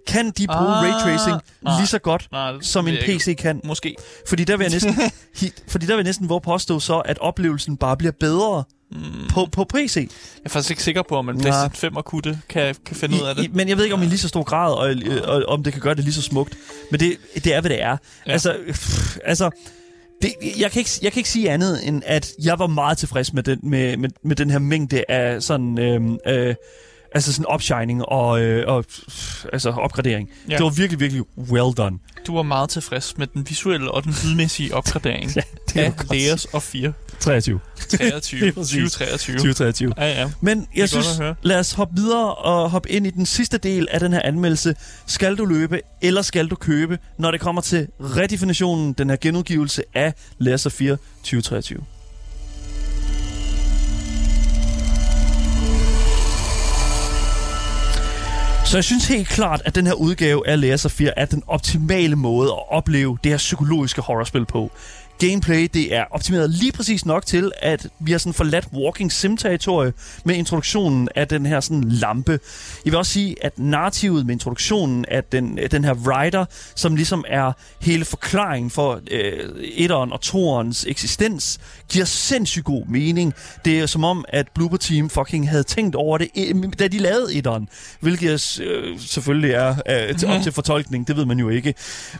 kan 0.08 0.26
de 0.32 0.48
bruge 0.48 0.60
Ah, 0.76 0.84
raytracing 0.84 1.42
nej. 1.62 1.78
lige 1.80 1.88
så 1.88 2.00
godt, 2.00 2.28
Nej, 2.32 2.52
det 2.52 2.66
som 2.66 2.88
en 2.88 2.94
jeg 2.94 3.04
ikke. 3.10 3.20
PC 3.20 3.38
kan? 3.38 3.62
Måske. 3.64 3.96
Fordi 4.28 4.44
der 4.44 4.58
vil 4.58 4.64
jeg 4.64 4.72
næsten, 4.72 4.96
fordi 5.72 5.86
der 5.86 5.94
vil 5.94 5.98
jeg 6.02 6.04
næsten 6.10 6.30
våge 6.30 6.42
påstå 6.42 6.80
så, 6.80 6.98
at 7.00 7.20
oplevelsen 7.20 7.78
bare 7.78 7.98
bliver 7.98 8.12
bedre 8.20 8.64
Mm. 8.92 8.98
på, 9.30 9.48
på 9.52 9.64
PC. 9.64 9.96
Jeg 9.96 10.08
er 10.46 10.50
faktisk 10.50 10.70
ikke 10.70 10.84
sikker 10.84 11.02
på, 11.10 11.16
om 11.16 11.30
en. 11.30 11.40
PlayStation 11.42 11.72
5 11.76 11.96
og 11.96 12.06
kutte 12.06 12.40
kan, 12.50 12.76
kan 12.86 12.96
finde 12.96 13.16
ud 13.16 13.28
af 13.28 13.34
I, 13.34 13.38
det. 13.38 13.44
I, 13.44 13.48
men 13.54 13.70
jeg 13.70 13.78
ved 13.78 13.84
ikke, 13.84 13.96
om 13.96 14.02
i 14.02 14.06
lige 14.06 14.18
så 14.18 14.28
stor 14.28 14.44
grad, 14.44 14.74
og, 14.74 14.96
og, 15.24 15.36
og 15.36 15.44
om 15.48 15.64
det 15.64 15.74
kan 15.74 15.82
gøre 15.82 15.96
det 15.96 16.04
lige 16.04 16.14
så 16.14 16.22
smukt. 16.22 16.58
Men 16.92 17.00
det, 17.00 17.18
det 17.36 17.54
er, 17.54 17.62
hvad 17.62 17.70
det 17.70 17.82
er. 17.82 17.88
Ja. 17.90 17.96
Ja. 18.28 18.32
Altså, 18.32 18.56
pff, 18.72 19.18
altså 19.26 19.50
det, 20.22 20.34
jeg, 20.60 20.72
kan 20.72 20.80
ikke, 20.80 20.90
jeg 21.02 21.12
kan 21.12 21.20
ikke 21.20 21.30
sige 21.30 21.52
andet, 21.52 21.88
end 21.88 22.04
at 22.06 22.32
jeg 22.44 22.60
var 22.60 22.68
meget 22.68 22.98
tilfreds 22.98 23.34
med 23.34 23.44
den, 23.44 23.60
med, 23.64 23.98
med, 23.98 24.10
med 24.24 24.36
den 24.36 24.50
her 24.50 24.60
mængde 24.60 25.04
af 25.10 25.44
sådan... 25.44 25.80
Øh, 25.80 26.02
øh, 26.28 26.56
Altså 27.16 27.34
sådan 27.34 27.46
opshining 27.46 28.06
og, 28.06 28.42
øh, 28.42 28.68
og 28.68 28.86
altså 29.54 29.70
opgradering. 29.70 30.30
Ja. 30.50 30.56
Det 30.58 30.64
var 30.64 30.70
virkelig, 30.70 31.00
virkelig 31.00 31.24
well 31.38 31.74
done. 31.78 32.00
Du 32.28 32.36
var 32.36 32.44
meget 32.44 32.70
tilfreds 32.70 33.18
med 33.18 33.28
den 33.28 33.50
visuelle 33.50 33.92
og 33.92 34.04
den 34.04 34.16
lydmæssige 34.24 34.76
opgradering 34.78 35.32
Ja, 35.36 35.42
det 35.74 35.80
af 35.80 35.94
Layers 36.12 36.46
of 36.46 36.64
4 36.64 36.94
23. 37.20 37.60
23, 37.90 38.40
Lige 38.42 38.52
præcis. 38.52 38.72
2023. 38.72 39.36
2023. 39.38 39.94
Ja, 39.98 40.22
ja. 40.22 40.30
Men 40.42 40.68
jeg 40.76 40.90
godt 40.94 41.06
synes, 41.06 41.22
lad 41.42 41.60
os 41.60 41.72
hoppe 41.72 41.96
videre 41.96 42.36
og 42.36 42.70
hoppe 42.70 42.92
ind 42.92 43.08
i 43.08 43.10
den 43.10 43.26
sidste 43.26 43.58
del 43.58 43.88
af 43.92 44.00
den 44.00 44.14
her 44.14 44.22
anmeldelse. 44.22 44.76
Skal 45.06 45.36
du 45.36 45.46
løbe, 45.46 45.80
eller 46.02 46.22
skal 46.22 46.48
du 46.48 46.56
købe, 46.56 46.98
når 47.18 47.32
det 47.32 47.40
kommer 47.40 47.62
til 47.62 47.88
redefinitionen, 48.00 48.94
den 48.94 49.10
her 49.10 49.18
genudgivelse 49.22 49.84
af 49.94 50.14
Laser 50.38 50.70
4 50.70 50.98
2023? 51.24 51.80
Så 58.70 58.78
jeg 58.78 58.84
synes 58.84 59.08
helt 59.08 59.28
klart, 59.28 59.62
at 59.66 59.76
den 59.76 59.88
her 59.88 59.94
udgave 59.94 60.48
af 60.48 60.62
Laser 60.62 60.90
4 60.90 61.20
er 61.20 61.26
den 61.26 61.44
optimale 61.48 62.16
måde 62.16 62.48
at 62.50 62.72
opleve 62.72 63.18
det 63.24 63.32
her 63.32 63.38
psykologiske 63.38 64.02
horrorspil 64.02 64.46
på. 64.46 64.72
Gameplay, 65.20 65.70
det 65.74 65.96
er 65.96 66.06
optimeret 66.12 66.50
lige 66.50 66.72
præcis 66.72 67.06
nok 67.06 67.26
til, 67.26 67.52
at 67.62 67.88
vi 68.00 68.12
har 68.12 68.20
sådan 68.20 68.34
forladt 68.34 68.68
walking 68.74 69.12
sim-territorie 69.12 69.94
med 70.24 70.36
introduktionen 70.36 71.10
af 71.16 71.28
den 71.28 71.46
her 71.46 71.60
sådan 71.60 71.84
lampe. 71.84 72.32
Jeg 72.86 72.92
vil 72.92 72.96
også 72.96 73.12
sige, 73.12 73.36
at 73.42 73.60
narrativet 73.60 74.26
med 74.26 74.34
introduktionen 74.34 75.06
af 75.08 75.24
den, 75.24 75.60
den 75.72 75.84
her 75.84 75.94
rider, 75.94 76.46
som 76.76 76.96
ligesom 76.96 77.26
er 77.28 77.52
hele 77.82 78.06
forklaringen 78.06 78.70
for 78.70 79.02
øh, 79.12 79.50
etteren 79.62 80.12
og 80.12 80.22
toerens 80.22 80.86
eksistens, 80.90 81.60
giver 81.90 82.06
sindssygt 82.06 82.66
god 82.66 82.86
mening. 82.86 83.34
Det 83.66 83.80
er 83.80 83.86
som 83.86 84.04
om, 84.04 84.26
at 84.28 84.48
Blooper 84.56 84.78
Team 84.78 85.10
fucking 85.10 85.50
havde 85.50 85.64
tænkt 85.64 85.96
over 85.96 86.18
det, 86.18 86.28
øh, 86.38 86.64
da 86.80 86.88
de 86.88 86.98
lavede 86.98 87.36
etteren. 87.36 87.70
Hvilket 88.00 88.60
øh, 88.60 89.00
selvfølgelig 89.00 89.52
er 89.52 89.76
øh, 89.90 90.18
til, 90.18 90.28
op 90.28 90.42
til 90.42 90.52
fortolkning, 90.52 91.08
det 91.08 91.18
ved 91.18 91.26
man 91.26 91.40
jo 91.40 91.50
ikke. 91.50 91.74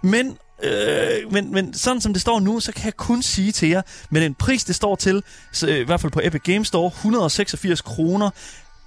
Men 0.04 0.38
Øh, 0.64 1.32
men, 1.34 1.52
men 1.52 1.74
sådan 1.74 2.02
som 2.02 2.14
det 2.14 2.22
står 2.22 2.40
nu, 2.40 2.60
så 2.60 2.72
kan 2.72 2.86
jeg 2.86 2.98
kun 2.98 3.22
sige 3.22 3.52
til 3.52 3.70
jer, 3.70 3.82
med 4.12 4.22
den 4.22 4.34
pris, 4.36 4.64
det 4.64 4.76
står 4.76 4.96
til, 4.96 5.24
så, 5.52 5.68
øh, 5.68 5.80
i 5.80 5.84
hvert 5.84 6.02
fald 6.02 6.12
på 6.12 6.22
Epic 6.24 6.42
Games 6.42 6.68
Store, 6.68 6.88
186 6.88 7.82
kroner. 7.82 8.30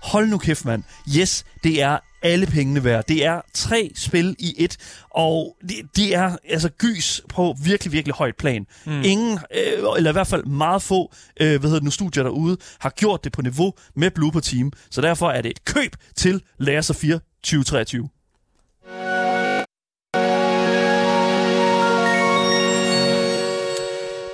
Hold 0.03 0.29
nu 0.29 0.39
kæft, 0.39 0.65
mand. 0.65 0.83
Yes, 1.19 1.45
det 1.65 1.83
er 1.83 1.99
alle 2.23 2.47
pengene 2.47 2.85
værd. 2.85 3.05
Det 3.09 3.25
er 3.25 3.41
tre 3.55 3.91
spil 3.97 4.37
i 4.39 4.55
et, 4.59 4.77
og 5.11 5.57
det, 5.69 5.77
de 5.97 6.13
er 6.13 6.37
altså 6.49 6.69
gys 6.69 7.21
på 7.29 7.57
virkelig, 7.65 7.93
virkelig 7.93 8.15
højt 8.15 8.37
plan. 8.37 8.67
Mm. 8.87 9.03
Ingen, 9.05 9.39
øh, 9.55 9.97
eller 9.97 10.11
i 10.11 10.13
hvert 10.13 10.27
fald 10.27 10.45
meget 10.45 10.83
få, 10.83 11.13
øh, 11.41 11.49
hvad 11.49 11.61
hedder 11.61 11.75
det 11.75 11.85
nu, 11.85 11.91
studier 11.91 12.23
derude, 12.23 12.57
har 12.81 12.91
gjort 12.91 13.25
det 13.25 13.33
på 13.33 13.43
niveau 13.43 13.73
med 13.97 14.11
Blooper 14.11 14.41
Team. 14.41 14.73
Så 14.91 15.01
derfor 15.01 15.31
er 15.31 15.43
det 15.43 15.51
et 15.51 15.65
køb 15.65 15.97
til 16.17 16.43
Laser 16.59 16.95
4 16.95 17.21
2023. 17.43 18.09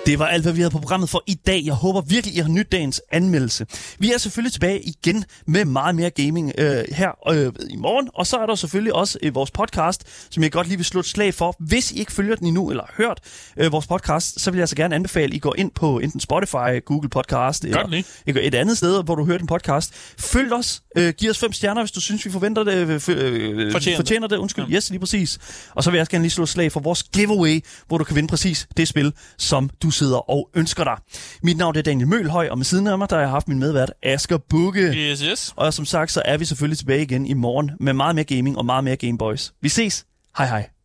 Det 0.09 0.19
var 0.19 0.27
alt, 0.27 0.45
hvad 0.45 0.53
vi 0.53 0.61
havde 0.61 0.71
på 0.71 0.79
programmet 0.79 1.09
for 1.11 1.23
i 1.27 1.35
dag. 1.35 1.63
Jeg 1.65 1.75
håber 1.75 2.01
virkelig, 2.01 2.37
I 2.37 2.39
har 2.39 2.49
nyt 2.49 2.73
dagens 2.73 3.03
anmeldelse. 3.13 3.67
Vi 3.99 4.13
er 4.13 4.19
selvfølgelig 4.19 4.53
tilbage 4.53 4.81
igen 4.81 5.25
med 5.47 5.65
meget 5.65 5.95
mere 5.95 6.11
gaming 6.11 6.53
øh, 6.59 6.85
her 6.93 7.33
øh, 7.33 7.53
i 7.71 7.77
morgen. 7.77 8.09
Og 8.15 8.27
så 8.27 8.37
er 8.37 8.47
der 8.47 8.55
selvfølgelig 8.55 8.95
også 8.95 9.19
øh, 9.23 9.35
vores 9.35 9.51
podcast, 9.51 10.05
som 10.31 10.43
jeg 10.43 10.53
godt 10.53 10.67
lige 10.67 10.77
vil 10.77 10.85
slå 10.85 11.01
et 11.01 11.07
slag 11.07 11.35
for. 11.35 11.57
Hvis 11.61 11.93
I 11.93 11.99
ikke 11.99 12.13
følger 12.13 12.37
den 12.37 12.47
endnu, 12.47 12.71
eller 12.71 12.83
har 12.83 12.95
hørt 12.97 13.21
øh, 13.57 13.73
vores 13.73 13.87
podcast, 13.87 14.41
så 14.41 14.51
vil 14.51 14.59
jeg 14.59 14.63
altså 14.63 14.77
gerne 14.77 14.95
anbefale, 14.95 15.25
at 15.25 15.35
I 15.35 15.39
går 15.39 15.55
ind 15.59 15.71
på 15.71 15.99
enten 15.99 16.21
Spotify, 16.21 16.85
Google 16.85 17.09
Podcast, 17.09 17.65
eller 17.65 18.03
et 18.27 18.55
andet 18.55 18.79
sted, 18.79 19.05
hvor 19.05 19.15
du 19.15 19.25
hører 19.25 19.39
den 19.39 19.47
podcast. 19.47 19.95
Følg 20.19 20.53
os. 20.53 20.83
Øh, 20.97 21.15
giv 21.19 21.31
os 21.31 21.39
fem 21.39 21.53
stjerner, 21.53 21.83
hvis 21.83 21.93
du 21.93 22.01
synes, 22.01 22.25
vi 22.27 22.31
forventer 22.31 22.65
det. 22.65 22.75
Øh, 22.75 22.89
øh, 22.89 22.99
Fortjener 22.99 23.73
det. 23.73 23.97
fortjener 23.97 24.27
det. 24.27 24.37
Undskyld. 24.37 24.65
Ja. 24.69 24.75
Yes, 24.77 24.91
lige 24.91 25.01
præcis. 25.01 25.39
Og 25.75 25.85
så 25.85 25.91
vil 25.91 25.97
jeg 25.97 26.03
også 26.03 26.11
gerne 26.11 26.23
lige 26.25 26.31
slå 26.31 26.47
slag 26.47 26.73
for 26.73 26.81
vores 26.81 27.03
giveaway, 27.03 27.61
hvor 27.89 27.99
du 27.99 28.05
kan 28.05 28.17
vinde 28.17 28.29
præcis 28.29 28.69
det 28.77 28.89
spil, 28.89 29.13
som 29.39 29.71
du 29.83 29.91
sidder 29.99 30.31
og 30.31 30.51
ønsker 30.55 30.85
dig. 30.85 30.97
Mit 31.43 31.57
navn 31.57 31.77
er 31.77 31.83
Daniel 31.83 32.09
Mølhøj, 32.09 32.49
og 32.49 32.59
med 32.59 32.65
siden 32.65 32.87
af 32.87 32.99
mig, 32.99 33.11
der 33.11 33.17
har 33.17 33.23
jeg 33.23 33.31
haft 33.31 33.49
min 33.49 33.59
medvært 33.59 33.93
Asger 34.03 34.39
Bukke. 34.39 34.87
Yes, 34.89 35.21
yes. 35.21 35.53
Og 35.57 35.75
som 35.75 35.85
sagt, 35.85 36.13
så 36.13 36.23
er 36.25 36.37
vi 36.37 36.45
selvfølgelig 36.45 36.79
tilbage 36.79 37.03
igen 37.03 37.27
i 37.27 37.35
morgen 37.35 37.71
med 37.81 37.93
meget 37.93 38.15
mere 38.15 38.25
gaming 38.25 38.59
og 38.59 38.67
meget 38.67 38.85
mere 38.85 38.97
Gameboys. 38.97 39.53
Vi 39.63 39.69
ses. 39.69 40.05
Hej 40.39 40.47
hej. 40.47 40.78